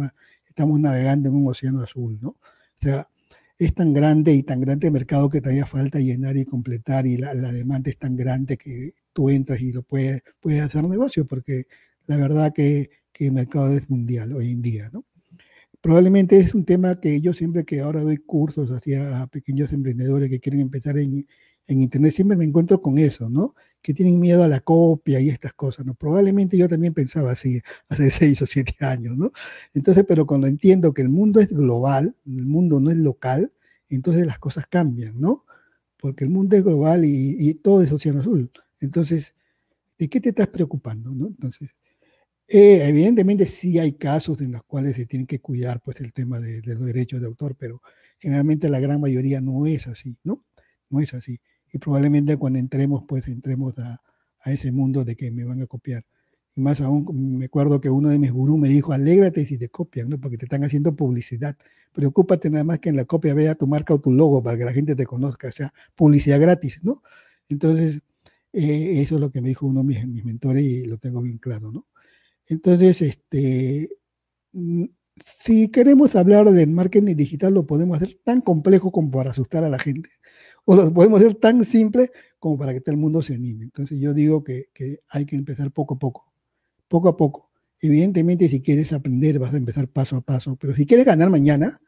[0.46, 2.28] estamos navegando en un océano azul, ¿no?
[2.28, 2.38] O
[2.80, 3.08] sea,
[3.58, 7.16] es tan grande y tan grande el mercado que todavía falta llenar y completar y
[7.16, 11.26] la, la demanda es tan grande que tú entras y lo puedes, puedes hacer negocio,
[11.26, 11.64] porque
[12.06, 15.06] la verdad que, que el mercado es mundial hoy en día, ¿no?
[15.80, 20.38] Probablemente es un tema que yo siempre que ahora doy cursos hacia pequeños emprendedores que
[20.38, 21.26] quieren empezar en,
[21.66, 23.54] en Internet, siempre me encuentro con eso, ¿no?
[23.80, 25.94] Que tienen miedo a la copia y estas cosas, ¿no?
[25.94, 29.32] Probablemente yo también pensaba así hace seis o siete años, ¿no?
[29.72, 33.50] Entonces, pero cuando entiendo que el mundo es global, el mundo no es local,
[33.88, 35.46] entonces las cosas cambian, ¿no?
[35.96, 38.50] Porque el mundo es global y, y todo es océano azul.
[38.80, 39.34] Entonces,
[39.98, 41.14] ¿de qué te estás preocupando?
[41.14, 41.26] ¿no?
[41.26, 41.70] Entonces,
[42.48, 46.38] eh, evidentemente sí hay casos en los cuales se tiene que cuidar pues, el tema
[46.40, 47.82] de, los derechos de autor, pero
[48.18, 50.44] generalmente la gran mayoría no es así, ¿no?
[50.88, 51.40] No es así.
[51.72, 54.00] Y probablemente cuando entremos, pues entremos a,
[54.42, 56.04] a ese mundo de que me van a copiar.
[56.54, 59.68] Y más aún, me acuerdo que uno de mis gurús me dijo, alégrate si te
[59.68, 60.18] copian, ¿no?
[60.18, 61.56] porque te están haciendo publicidad.
[61.92, 64.64] Preocúpate nada más que en la copia vea tu marca o tu logo para que
[64.64, 67.02] la gente te conozca, o sea, publicidad gratis, ¿no?
[67.48, 68.00] Entonces,
[68.58, 71.36] eh, eso es lo que me dijo uno de mis, mentores y lo tengo bien
[71.36, 71.86] claro, ¿no?
[72.48, 73.90] Entonces, este,
[74.52, 74.84] mm,
[75.22, 79.68] si queremos hablar del marketing digital, lo podemos hacer tan complejo como para asustar a
[79.68, 80.08] la gente,
[80.64, 83.64] o lo podemos hacer tan simple como para que todo el mundo se anime.
[83.64, 86.32] Entonces, yo digo que, que hay que empezar poco a poco,
[86.88, 87.50] poco a poco.
[87.82, 91.78] Evidentemente, si quieres aprender, vas a empezar paso a paso, pero si quieres ganar mañana,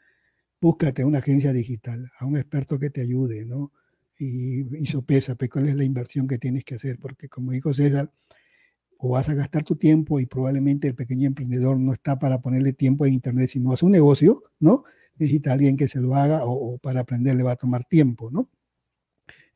[0.61, 3.73] búscate una agencia digital, a un experto que te ayude, ¿no?
[4.19, 8.13] Y, sopesa pues, cuál es la inversión que tienes que hacer, porque como dijo César,
[8.99, 12.73] o vas a gastar tu tiempo y probablemente el pequeño emprendedor no está para ponerle
[12.73, 14.83] tiempo a Internet, sino a su negocio, ¿no?
[15.17, 18.51] Necesita alguien que se lo haga o, para aprender le va a tomar tiempo, ¿no?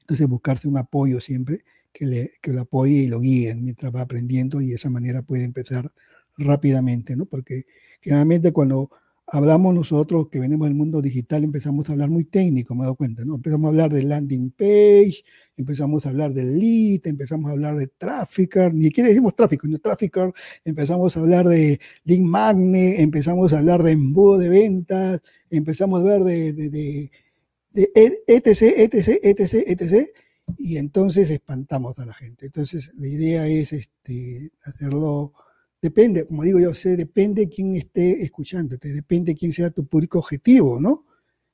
[0.01, 4.03] Entonces buscarse un apoyo siempre que, le, que lo apoye y lo guíe mientras va
[4.03, 5.91] aprendiendo y de esa manera puede empezar
[6.39, 7.27] rápidamente, ¿no?
[7.27, 7.67] Porque
[8.01, 8.91] generalmente cuando
[9.33, 12.97] hablamos nosotros que venimos del mundo digital, empezamos a hablar muy técnico, me he dado
[12.97, 13.37] cuenta, ¿no?
[13.37, 15.25] Empezamos a hablar de landing page,
[15.57, 19.79] empezamos a hablar del lead, empezamos a hablar de trafficker, ni siquiera decimos tráfico, no
[19.79, 20.35] trafficker,
[20.67, 26.03] empezamos a hablar de link magnet, empezamos a hablar de embudo de ventas, empezamos a
[26.03, 27.11] hablar de, de, de,
[27.73, 27.91] de
[28.27, 30.09] etc, etc, etc, etc,
[30.59, 32.47] y entonces espantamos a la gente.
[32.47, 35.33] Entonces la idea es este, hacerlo
[35.83, 40.81] Depende, como digo yo, sé, depende quién esté escuchándote, depende quién sea tu público objetivo,
[40.81, 41.05] ¿no?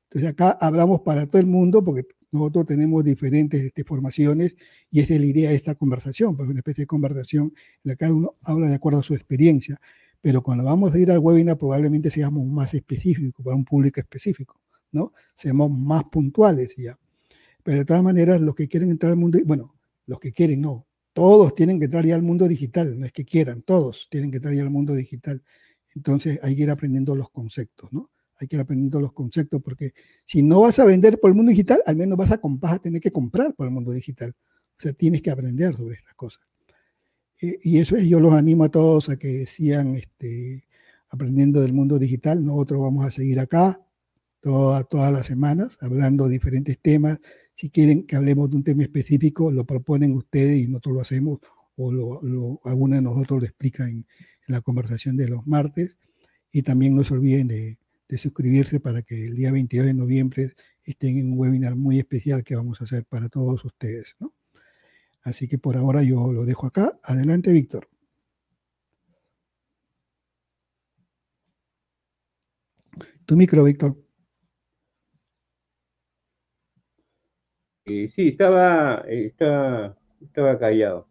[0.05, 4.55] Entonces acá hablamos para todo el mundo porque nosotros tenemos diferentes este, formaciones
[4.91, 7.53] y esa es la idea de esta conversación, pues una especie de conversación en
[7.85, 9.81] la que cada uno habla de acuerdo a su experiencia.
[10.21, 14.61] Pero cuando vamos a ir al webinar probablemente seamos más específicos para un público específico,
[14.93, 15.13] ¿no?
[15.35, 16.99] Seamos más puntuales ya.
[17.63, 19.75] Pero de todas maneras, los que quieren entrar al mundo, bueno,
[20.07, 20.88] los que quieren, no,
[21.19, 24.37] todos tienen que entrar ya al mundo digital, no es que quieran, todos tienen que
[24.37, 25.43] entrar ya al mundo digital.
[25.97, 28.09] Entonces hay que ir aprendiendo los conceptos, ¿no?
[28.37, 31.51] Hay que ir aprendiendo los conceptos porque si no vas a vender por el mundo
[31.51, 34.33] digital, al menos vas a, vas tener que comprar por el mundo digital.
[34.33, 36.41] O sea, tienes que aprender sobre estas cosas.
[37.41, 40.69] Y eso es, yo los animo a todos a que sigan este,
[41.09, 42.45] aprendiendo del mundo digital.
[42.45, 43.81] Nosotros vamos a seguir acá
[44.41, 47.19] todas las semanas hablando de diferentes temas.
[47.55, 51.41] Si quieren que hablemos de un tema específico, lo proponen ustedes y nosotros lo hacemos
[51.77, 54.07] o lo, alguno de nosotros lo explica en,
[54.47, 55.97] la conversación de los martes.
[56.51, 57.79] Y también no se olviden de,
[58.17, 60.55] suscribirse para que el día 22 de noviembre
[60.87, 64.17] estén en un webinar muy especial que vamos a hacer para todos ustedes.
[64.19, 64.31] ¿no?
[65.23, 66.99] Así que por ahora yo lo dejo acá.
[67.03, 67.89] Adelante, Víctor.
[73.27, 74.08] Tu micro, Víctor.
[77.89, 81.07] Eh, sí, estaba, estaba, estaba callado.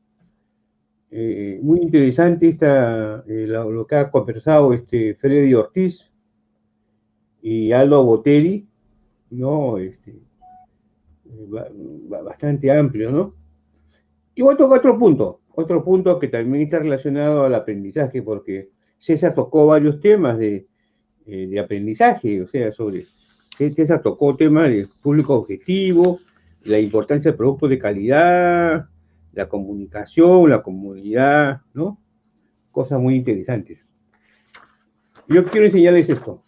[1.10, 6.12] Eh, muy interesante esta, eh, lo, que ha conversado este Freddy Ortiz
[7.42, 8.68] y Aldo Boteri,
[9.32, 9.78] ¿no?
[9.80, 10.20] Este,
[12.10, 13.34] bastante amplio, ¿no?
[14.36, 18.70] Y voy a tocar otro punto, otro punto que también está relacionado al aprendizaje, porque
[19.00, 20.68] César tocó varios temas de,
[21.26, 23.06] de aprendizaje, o sea, sobre,
[23.58, 26.20] César tocó temas de público objetivo,
[26.68, 28.90] la importancia de productos de calidad,
[29.32, 32.02] la comunicación, la comunidad, ¿no?
[32.72, 33.80] Cosas muy interesantes.
[35.30, 36.44] Yo quiero enseñarles esto.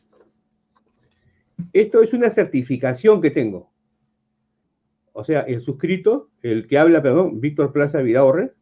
[1.73, 3.71] Esto es una certificación que tengo.
[5.13, 8.53] O sea, el suscrito, el que habla, perdón, Víctor Plaza Vidaurre,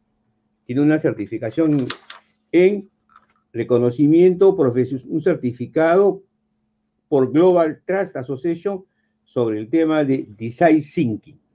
[0.64, 1.86] tiene una certificación
[2.52, 2.88] en
[3.52, 6.22] reconocimiento profesional, un certificado
[7.08, 8.84] por Global Trust Association
[9.24, 11.47] sobre el tema de Design Thinking.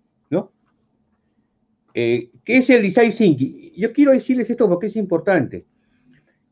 [1.94, 3.74] Eh, ¿Qué es el Design Thinking?
[3.76, 5.66] Yo quiero decirles esto porque es importante.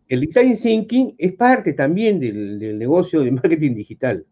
[0.07, 4.25] El Design Thinking es parte también del, negocio de marketing digital.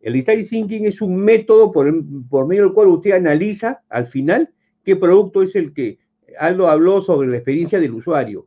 [0.00, 1.90] El Design Thinking es un método por,
[2.28, 4.52] por medio del cual usted analiza al final
[4.82, 5.98] qué producto es el que
[6.38, 8.46] Aldo habló sobre la experiencia del usuario.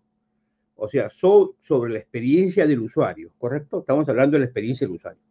[0.75, 3.79] O sea, sobre la experiencia del usuario, ¿correcto?
[3.79, 5.21] Estamos hablando de la experiencia del usuario.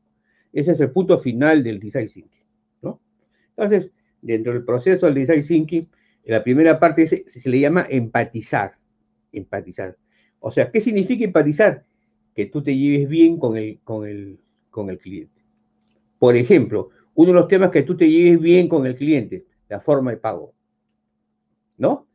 [0.53, 2.47] Ese es el punto final del design thinking,
[2.83, 3.01] ¿no?
[3.51, 5.89] Entonces, dentro del proceso del design thinking,
[6.32, 8.77] la primera parte se, le llama empatizar.
[9.32, 9.97] Empatizar.
[10.40, 11.85] O sea, ¿qué significa empatizar?
[12.35, 14.39] Que tú te lleves bien con el, con el,
[14.70, 15.43] con el cliente.
[16.19, 19.81] Por ejemplo, uno de los temas que tú te lleves bien con el cliente, la
[19.81, 20.53] forma de pago.
[21.78, 22.07] ¿No?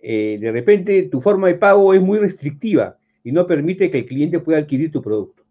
[0.00, 4.06] Eh, de repente tu forma de pago es muy restrictiva y no permite que el
[4.06, 5.44] cliente pueda adquirir tu producto.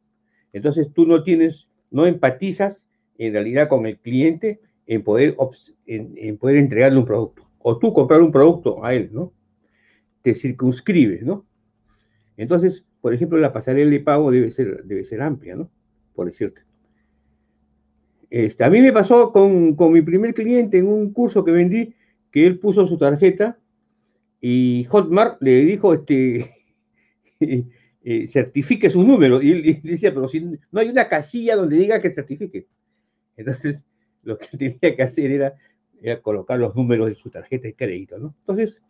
[0.54, 2.86] Entonces tú no tienes, no empatizas
[3.18, 5.38] en realidad con el cliente en poder,
[5.86, 7.50] en, poder entregarle un producto.
[7.64, 9.34] O tú comprar un producto a él, ¿no?
[10.22, 11.46] Te circunscribes, ¿no?
[12.38, 15.70] Entonces, por ejemplo, la pasarela de pago debe ser, debe ser amplia, ¿no?
[16.14, 16.62] Por decirte.
[18.30, 21.94] Este, a mí me pasó con, con mi primer cliente en un curso que vendí,
[22.32, 23.60] que él puso su tarjeta
[24.40, 26.52] y Hotmart le dijo, este,
[28.04, 29.42] eh, certifique su número.
[29.42, 32.68] Y él decía, pero si no hay una casilla donde diga que certifique.
[33.38, 33.86] Entonces,
[34.24, 35.54] lo que tenía que hacer era,
[36.22, 38.34] colocar los números de su tarjeta de crédito, ¿no?
[38.40, 38.82] Entonces,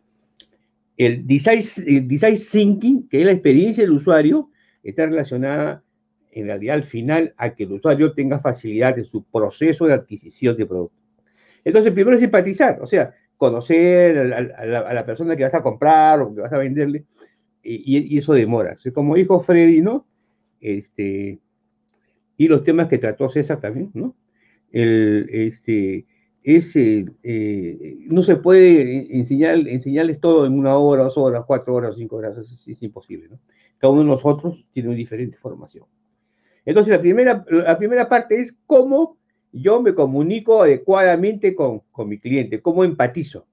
[0.97, 1.61] el design,
[2.07, 4.49] design thinking, que es la experiencia del usuario,
[4.83, 5.83] está relacionada
[6.31, 10.55] en realidad al final a que el usuario tenga facilidad en su proceso de adquisición
[10.55, 10.95] de producto.
[11.63, 16.33] Entonces, primero es simpatizar, o sea, conocer a, la, persona que vas a comprar o
[16.33, 17.05] que vas a venderle,
[17.63, 18.75] y, eso demora.
[18.93, 20.07] como dijo Freddy, ¿no?
[20.59, 21.39] Este,
[22.38, 24.15] y los temas que trató César también, ¿no?
[24.71, 26.05] El, este,
[26.43, 27.05] eh,
[28.07, 32.38] no se puede enseñar, enseñarles todo en una hora, dos horas, cuatro horas, cinco horas,
[32.38, 33.39] es, imposible, ¿no?
[33.77, 35.85] Cada uno de nosotros tiene una diferente formación.
[36.65, 39.18] Entonces, la primera, la primera parte es cómo
[39.51, 43.47] yo me comunico adecuadamente con, mi cliente, cómo empatizo.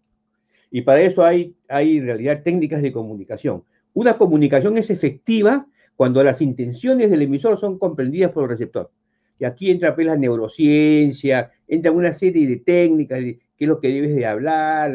[0.71, 3.65] Y para eso hay, hay en realidad técnicas de comunicación.
[3.95, 5.67] Una comunicación es efectiva
[5.97, 8.91] cuando las intenciones del emisor son comprendidas por el receptor.
[9.39, 13.81] Y aquí entra pues, la neurociencia, entra una serie de técnicas, de qué es lo
[13.81, 14.95] que debes de hablar,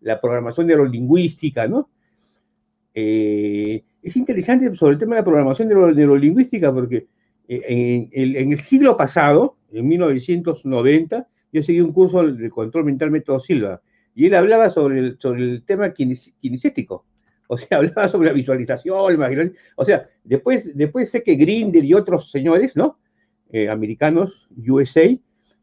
[0.00, 1.88] la, programación neurolingüística, ¿no?
[2.94, 7.06] Eh, es interesante sobre el tema de la programación neurolingüística porque
[7.48, 13.40] eh, en el siglo pasado, en 1990, yo seguí un curso de control mental método
[13.40, 13.80] Silva,
[14.14, 17.04] y él hablaba sobre el, sobre el tema kinestético,
[17.46, 19.18] o sea, hablaba sobre la visualización,
[19.76, 22.98] o sea, después, después sé que Grinder y otros señores, ¿no?
[23.52, 25.20] Eh, americanos, USA, eh,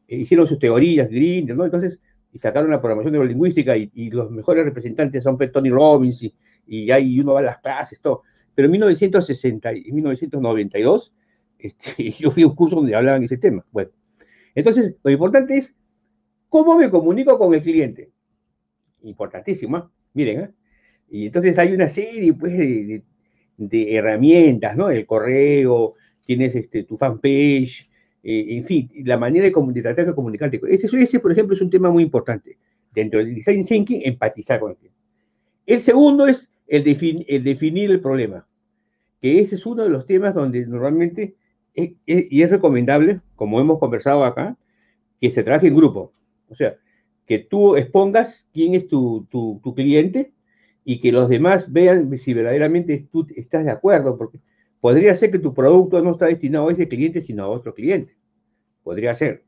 [0.08, 1.66] hicieron sus teorías, Grinder, ¿no?
[1.66, 2.00] Entonces,
[2.32, 6.34] y sacaron la programación neurolingüística y, los mejores representantes son Tony Robbins y,
[6.68, 8.22] y ahí uno va a las clases, todo.
[8.54, 11.14] Pero en 1960 y 1992,
[11.60, 13.66] este, yo fui a un curso donde hablaban ese tema.
[13.72, 13.92] Bueno,
[14.56, 15.76] entonces, lo importante es
[16.50, 18.12] cómo me comunico con el cliente.
[19.04, 19.84] Importantísimo, ¿eh?
[20.14, 20.50] miren, ¿eh?
[21.12, 24.90] Y entonces hay una serie pues, de, herramientas, ¿no?
[24.90, 25.96] El correo,
[26.30, 27.90] tienes este, tu fanpage,
[28.22, 30.62] eh, en fin, la manera de, tratar de comunicarte.
[30.70, 32.56] Ese, ese, por ejemplo, es un tema muy importante.
[32.94, 35.00] Dentro del design thinking, empatizar con el cliente.
[35.66, 36.84] El segundo es el,
[37.28, 38.48] el definir el problema,
[39.20, 41.34] que ese es uno de los temas donde normalmente
[41.74, 44.56] y es recomendable, como hemos conversado acá,
[45.20, 46.12] que se trabaje en grupo.
[46.48, 46.76] O sea,
[47.26, 50.32] que tú expongas quién es tu, tu, cliente
[50.86, 54.40] y que los demás vean si verdaderamente tú estás de acuerdo, porque
[54.82, 58.16] podría ser que tu producto no está destinado a ese cliente, sino a otro cliente.
[58.84, 59.44] Podría ser.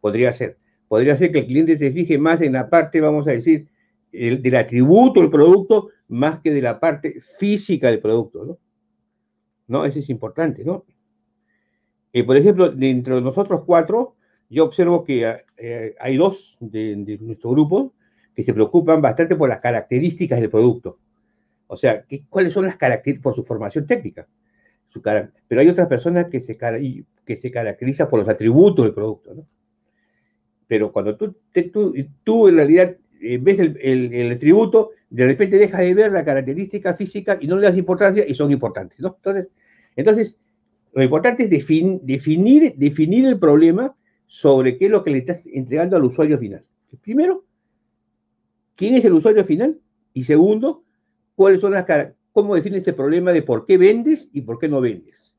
[0.00, 0.58] Podría ser.
[0.88, 3.68] Podría ser que el cliente se fije más en la parte, vamos a decir,
[4.12, 8.58] del atributo del producto, más que de la parte física del producto, ¿no?
[9.68, 9.84] ¿No?
[9.84, 10.84] Eso es importante, ¿no?
[12.26, 14.16] Por ejemplo, dentro de nosotros cuatro,
[14.48, 17.94] yo observo que eh, hay dos de, nuestro grupo
[18.34, 20.98] que se preocupan bastante por las características del producto.
[21.72, 24.26] O sea, ¿cuáles son las características por su formación técnica?
[25.46, 26.58] Pero hay otras personas que se,
[27.24, 29.34] que se caracterizan por los atributos del producto.
[29.34, 29.46] ¿no?
[30.66, 31.36] Pero cuando tú,
[31.72, 31.94] tú,
[32.24, 36.94] tú, en realidad eh, ves el, el, atributo, de repente dejas de ver la característica
[36.94, 38.98] física y no le das importancia y son importantes.
[38.98, 39.14] ¿no?
[39.18, 39.48] Entonces,
[39.94, 40.40] entonces
[40.92, 43.94] lo importante es definir, definir el problema
[44.26, 46.64] sobre qué es lo que le estás entregando al usuario final.
[47.00, 47.44] Primero,
[48.74, 49.78] ¿quién es el usuario final?
[50.12, 50.82] Y segundo,
[51.40, 51.86] cuáles son las
[52.32, 55.32] cómo defines el problema de por qué vendes y por qué no vendes,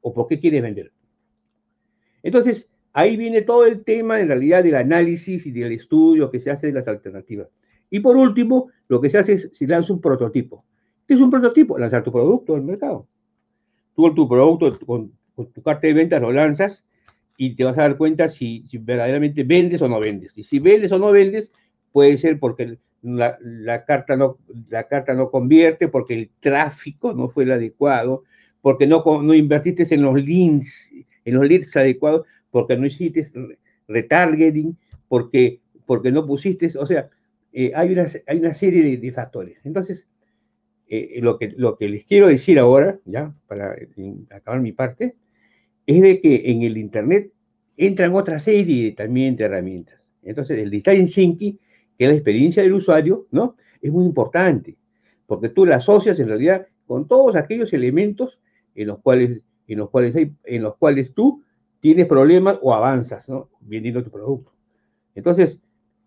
[0.00, 0.90] o por qué quieres vender.
[2.22, 6.50] Entonces, ahí viene todo el tema en realidad del análisis y del estudio que se
[6.50, 7.48] hace de las alternativas.
[7.90, 10.64] Y por último, lo que se hace es se lanza un prototipo.
[11.06, 11.78] ¿Qué es un prototipo?
[11.78, 13.06] Lanzar tu producto al mercado.
[13.94, 16.82] Tú tu producto, con, tu carta de ventas lo lanzas
[17.36, 20.32] y te vas a dar cuenta si, verdaderamente vendes o no vendes.
[20.38, 21.52] Y si vendes o no vendes,
[21.92, 24.38] puede ser porque la, carta no,
[24.68, 28.24] la carta no convierte, porque el tráfico no fue el adecuado,
[28.60, 30.90] porque no, no invertiste en los links,
[31.24, 33.26] en los leads adecuados, porque no hiciste
[33.88, 34.76] retargeting,
[35.08, 37.10] porque, porque no pusiste, o sea,
[37.52, 39.58] eh, hay, una, hay una serie de, factores.
[39.64, 40.06] Entonces,
[40.88, 43.76] eh, lo, que, lo que les quiero decir ahora, ya, para
[44.30, 45.16] acabar mi parte,
[45.86, 47.32] es de que en el Internet
[47.76, 50.00] entran otra serie también de herramientas.
[50.22, 51.58] Entonces, el design thinking,
[52.02, 53.56] que la experiencia del usuario, ¿no?
[53.80, 54.76] Es muy importante,
[55.26, 58.40] porque tú la asocias en realidad con todos aquellos elementos
[58.74, 61.44] en los cuales, en los cuales, hay, en los cuales tú
[61.78, 63.50] tienes problemas o avanzas, ¿no?
[63.60, 64.52] Vendiendo tu producto.
[65.14, 65.60] Entonces,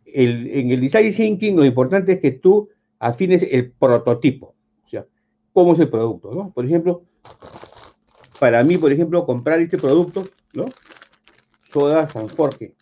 [0.06, 2.70] en el design thinking lo importante es que tú
[3.00, 4.54] afines el prototipo,
[4.86, 5.06] o sea,
[5.54, 6.52] cómo es el producto, ¿no?
[6.52, 7.04] Por ejemplo,
[8.40, 10.66] para mí, por ejemplo, comprar este producto, ¿no?
[11.72, 12.76] Soda San Jorge.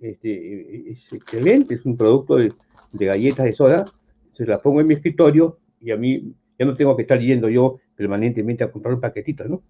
[0.00, 2.52] Este, es excelente, es un producto de,
[2.92, 3.84] galletas de soda,
[4.32, 7.48] se la pongo en mi escritorio y a mí ya no tengo que estar yendo
[7.48, 9.62] yo permanentemente a comprar un paquetito, ¿no?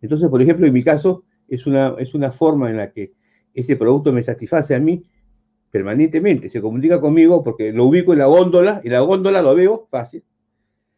[0.00, 3.12] Entonces, por ejemplo, en mi caso, es una, es una forma en la que
[3.52, 5.04] ese producto me satisface a mí
[5.70, 9.88] permanentemente, se comunica conmigo porque lo ubico en la góndola, y la góndola lo veo
[9.90, 10.22] fácil.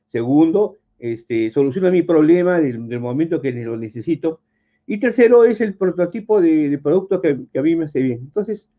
[0.06, 4.40] Segundo, este, soluciona mi problema del, momento que lo necesito.
[4.86, 8.20] Y tercero, es el prototipo de, producto que, a mí me hace bien.
[8.20, 8.70] Entonces,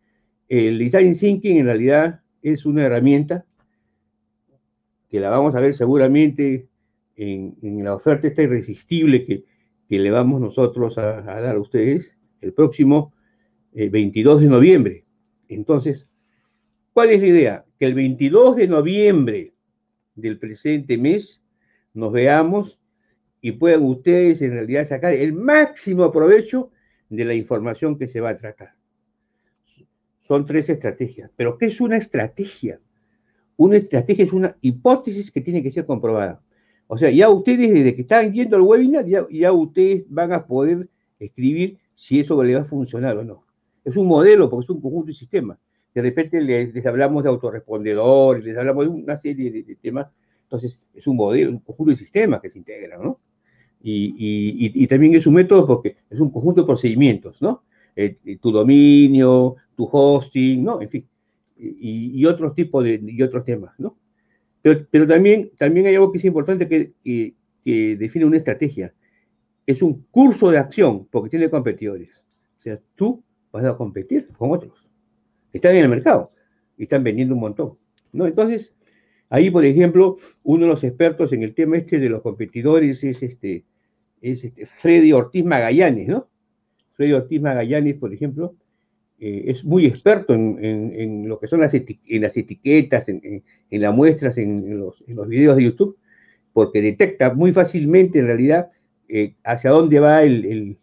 [0.48, 3.46] el design thinking en realidad es una herramienta
[5.10, 6.68] que la vamos a ver seguramente
[7.16, 9.44] en, la oferta esta irresistible que,
[9.90, 13.14] le vamos nosotros a, dar a ustedes el próximo
[13.74, 15.06] 22 eh, de noviembre.
[15.48, 16.08] Entonces,
[16.94, 17.66] ¿cuál es la idea?
[17.80, 19.54] Que el 22 de noviembre
[20.16, 21.42] del presente mes
[21.94, 22.80] nos veamos
[23.42, 26.72] y puedan ustedes en realidad sacar el máximo provecho
[27.10, 28.74] de la información que se va a tratar.
[30.20, 31.32] Son tres estrategias.
[31.36, 32.80] ¿Pero qué es una estrategia?
[33.56, 36.42] Una estrategia es una hipótesis que tiene que ser comprobada.
[36.88, 40.46] O sea, ya ustedes desde que están yendo al webinar, ya, ya ustedes van a
[40.46, 40.90] poder
[41.20, 43.48] escribir si eso le va a funcionar o no
[43.88, 45.58] es un modelo porque es un conjunto de sistemas.
[45.96, 50.08] De repente les, hablamos de autorrespondedores, les hablamos de una serie de, temas.
[50.44, 53.20] Entonces, es un modelo, un conjunto de sistemas que se integran, ¿no?
[53.82, 57.64] Y, también es un método porque es un conjunto de procedimientos, ¿no?
[57.96, 60.82] Eh, eh, tu dominio, tu hosting, ¿no?
[60.82, 61.08] En fin,
[61.58, 63.98] y, otros tipos de, y otros temas, ¿no?
[64.62, 66.94] Pero, también, también hay algo que es importante que,
[67.64, 68.94] que define una estrategia.
[69.66, 72.26] Es un curso de acción porque tiene competidores.
[72.58, 74.88] O sea, tú vas a competir con otros
[75.52, 76.32] que están en el mercado
[76.78, 77.74] y están vendiendo un montón.
[78.12, 78.26] ¿no?
[78.26, 78.74] Entonces,
[79.30, 83.24] ahí, por ejemplo, uno de los expertos en el tema este de los competidores es
[83.24, 83.64] este,
[84.22, 86.28] es este Freddy Ortiz Magallanes, ¿no?
[86.94, 88.56] Freddy Ortiz Magallanes, por ejemplo,
[89.20, 94.38] eh, es muy experto en, lo que son las, en las etiquetas, en, las muestras,
[94.38, 95.98] en los, los, videos de YouTube,
[96.54, 98.72] porque detecta muy fácilmente, en realidad,
[99.10, 100.78] eh, hacia dónde va el,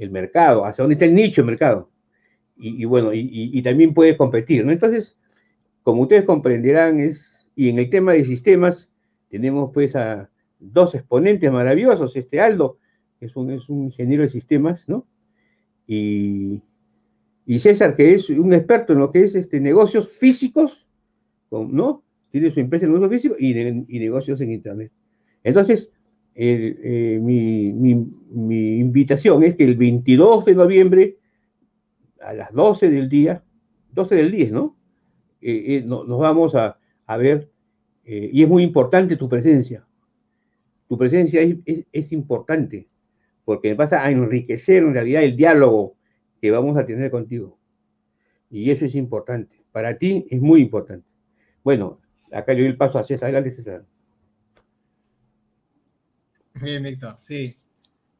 [0.00, 1.90] el mercado, hacia dónde está el nicho de mercado.
[2.62, 4.72] Y, bueno, y, también puede competir, ¿no?
[4.72, 5.16] Entonces,
[5.82, 8.88] como ustedes comprenderán, es, y en el tema de sistemas,
[9.28, 12.78] tenemos pues a dos exponentes maravillosos, este Aldo,
[13.18, 15.06] que es un, es un ingeniero de sistemas, ¿no?
[15.86, 16.62] Y,
[17.58, 20.86] César, que es un experto en lo que es este, negocios físicos,
[21.50, 22.04] ¿no?
[22.30, 24.92] Tiene su empresa en negocios físicos y, y negocios en Internet.
[25.42, 25.90] Entonces,
[26.34, 27.90] eh, mi,
[28.80, 31.18] invitación es que el 22 de noviembre,
[32.20, 33.42] a las 12 del día,
[33.92, 34.76] 12 del 10, ¿no?
[35.42, 36.78] Eh, eh, nos vamos a,
[37.16, 37.50] ver,
[38.04, 39.86] y es muy importante tu presencia.
[40.88, 41.40] Tu presencia
[41.92, 42.88] es, importante,
[43.44, 45.96] porque vas a enriquecer en realidad el diálogo
[46.40, 47.58] que vamos a tener contigo.
[48.50, 49.64] Y eso es importante.
[49.70, 51.06] Para ti es muy importante.
[51.62, 52.00] Bueno,
[52.32, 53.26] acá yo doy el paso a César.
[53.28, 53.84] Adelante, César.
[56.54, 57.56] Bien, Víctor, sí.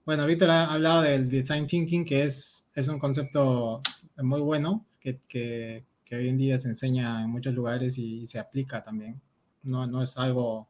[0.06, 3.82] Bueno, Víctor ha hablado del design thinking, que es, es un concepto
[4.16, 5.84] muy bueno, que,
[6.16, 9.20] hoy en día se enseña en muchos lugares y, se aplica también.
[9.62, 10.69] No, no, es algo,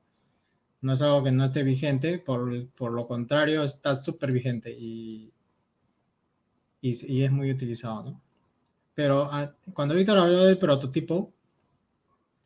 [0.83, 5.33] no es algo que no esté vigente, por, por lo contrario, está súper vigente y,
[6.81, 8.21] y, es muy utilizado, ¿no?
[8.95, 11.33] Pero ah, cuando Víctor habló del prototipo,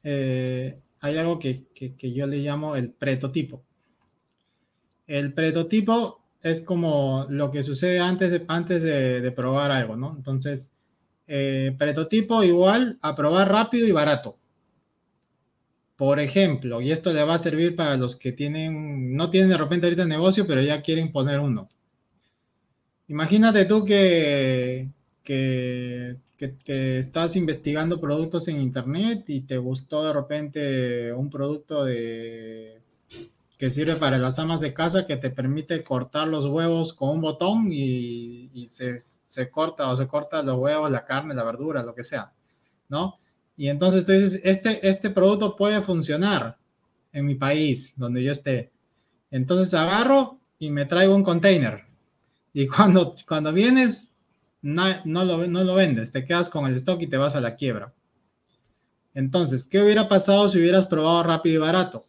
[0.02, 1.66] eh, hay algo que,
[2.00, 3.62] yo le llamo el prototipo.
[5.06, 10.14] El prototipo es como lo que sucede antes de, antes de, probar algo, ¿no?
[10.16, 10.72] Entonces,
[11.26, 14.36] eh, prototipo igual a probar rápido y barato.
[15.96, 19.58] Por ejemplo, y esto le va a servir para los que tienen, no tienen de
[19.58, 21.68] repente ahorita negocio, pero ya quieren poner uno.
[23.08, 24.88] Imagínate tú que,
[25.22, 26.18] que,
[26.98, 32.80] estás investigando productos en internet y te gustó de repente un producto de,
[33.58, 37.20] que sirve para las amas de casa que te permite cortar los huevos con un
[37.20, 41.94] botón y, se, se, corta o se corta los huevos, la carne, la verdura, lo
[41.94, 42.32] que sea,
[42.88, 43.18] ¿no?
[43.56, 46.56] Y entonces tú dices, este, este producto puede funcionar
[47.12, 48.72] en mi país, donde yo esté.
[49.30, 51.84] Entonces agarro y me traigo un container.
[52.52, 54.10] Y cuando, cuando vienes,
[54.62, 57.40] no, no, lo, no lo vendes, te quedas con el stock y te vas a
[57.40, 57.92] la quiebra.
[59.14, 62.04] Entonces, ¿qué hubiera pasado si hubieras probado rápido y barato?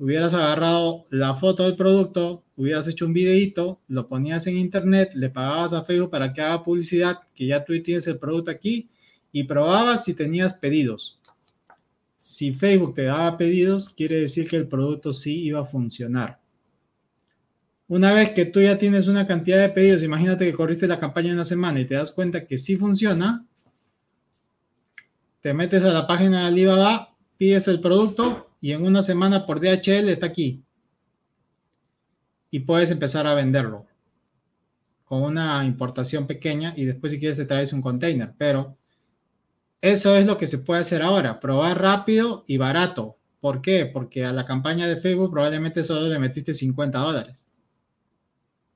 [0.00, 5.28] Hubieras agarrado la foto del producto, hubieras hecho un videito, lo ponías en internet, le
[5.28, 8.88] pagabas a Facebook para que haga publicidad, que ya tú tienes el producto aquí,
[9.32, 11.18] y probabas si tenías pedidos.
[12.16, 16.38] Si Facebook te daba pedidos, quiere decir que el producto sí iba a funcionar.
[17.88, 21.32] Una vez que tú ya tienes una cantidad de pedidos, imagínate que corriste la campaña
[21.32, 23.46] una semana y te das cuenta que sí funciona,
[25.40, 29.60] te metes a la página de Alibaba, pides el producto y en una semana por
[29.60, 30.62] DHL está aquí.
[32.50, 33.86] Y puedes empezar a venderlo
[35.04, 38.76] con una importación pequeña y después si quieres te traes un container, pero
[39.80, 43.16] eso es lo que se puede hacer ahora, probar rápido y barato.
[43.40, 43.86] ¿Por qué?
[43.86, 47.46] Porque a la campaña de Facebook probablemente solo le metiste 50 dólares.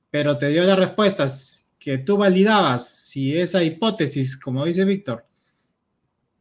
[0.09, 5.25] Pero te dio las respuestas que tú validabas si esa hipótesis, como dice Víctor,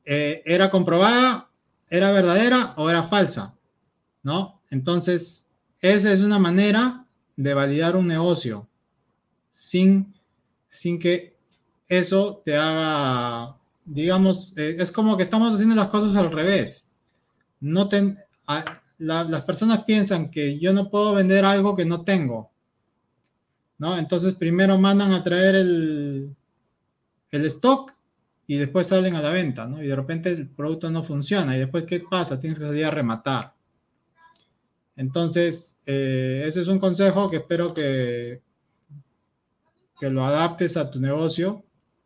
[0.05, 1.51] eh, era comprobada,
[1.93, 3.55] era verdadera o era falsa.
[4.23, 4.60] ¿No?
[4.70, 5.47] Entonces,
[5.81, 7.05] esa es una manera
[7.36, 8.69] de validar un negocio
[9.48, 10.14] sin,
[10.69, 11.36] sin que
[11.89, 16.86] eso te haga digamos, eh, es como que estamos haciendo las cosas al revés.
[17.60, 17.89] No
[18.98, 22.51] las personas piensan que yo no puedo vender algo que no tengo.
[23.78, 23.98] ¿no?
[23.98, 26.36] Entonces primero mandan a traer el,
[27.31, 27.93] el stock
[28.47, 29.82] y después salen a la venta, ¿no?
[29.82, 31.56] Y de repente el producto no funciona.
[31.56, 32.40] ¿Y después qué pasa?
[32.40, 33.55] Tienes que salir a rematar.
[34.97, 38.43] Entonces, eh, ese es un consejo que espero que,
[39.98, 41.64] que lo adaptes a tu negocio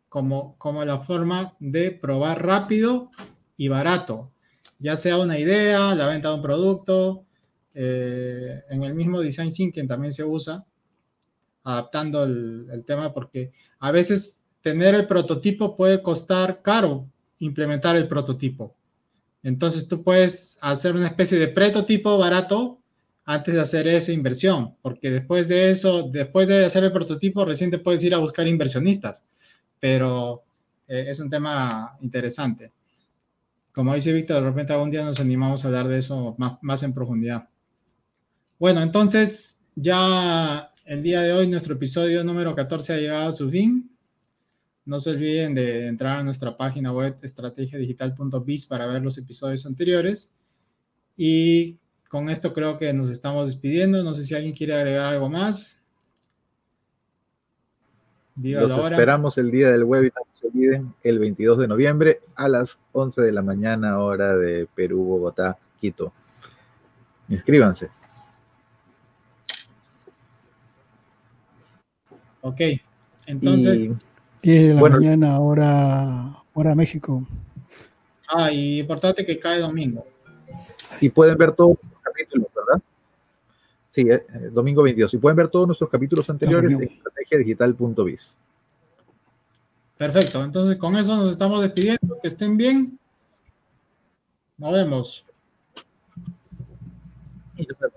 [0.09, 3.11] como, como la forma de probar rápido
[3.57, 4.31] y barato,
[4.79, 7.25] ya sea una idea, la venta de un producto,
[7.73, 10.65] eh, en el mismo design thinking también se usa,
[11.63, 17.07] adaptando el, el, tema, porque a veces tener el prototipo puede costar caro
[17.39, 18.75] implementar el prototipo.
[19.43, 22.79] Entonces tú puedes hacer una especie de prototipo barato
[23.25, 27.71] antes de hacer esa inversión, porque después de eso, después de hacer el prototipo, recién
[27.71, 29.23] te puedes ir a buscar inversionistas
[29.79, 30.43] pero
[30.87, 32.71] eh, es un tema interesante.
[33.71, 36.81] Como dice Víctor, de repente algún día nos animamos a hablar de eso más, más
[36.83, 37.47] en profundidad.
[38.57, 43.49] Bueno, entonces ya el día de hoy nuestro episodio número 14 ha llegado a su
[43.49, 43.91] fin.
[44.87, 50.33] No se olviden de entrar a nuestra página web estrategiadigital.biz para ver los episodios anteriores.
[51.17, 51.75] Y
[52.07, 54.01] con esto creo que nos estamos despidiendo.
[54.01, 55.83] No sé si alguien quiere agregar algo más.
[58.41, 62.77] Los esperamos el día del webinar, no se olviden, el 22 de noviembre a las
[62.93, 66.13] 11 de la mañana, hora de Perú, Bogotá, Quito.
[67.27, 67.89] Inscríbanse.
[72.39, 72.61] Ok,
[73.25, 74.06] entonces.
[74.41, 77.27] 10 de la mañana, hora, hora México.
[78.27, 80.05] Ah, y importante que cae domingo.
[81.01, 82.81] Y pueden ver todos los capítulos, ¿verdad?
[83.91, 85.13] Sí, eh, eh, domingo 22.
[85.13, 88.37] Y pueden ver todos nuestros capítulos anteriores en estrategiadigital.biz.
[89.97, 90.43] Perfecto.
[90.43, 92.19] Entonces, con eso nos estamos despidiendo.
[92.21, 92.99] Que estén bien.
[94.57, 95.25] Nos vemos.
[97.55, 97.96] Y nos vemos.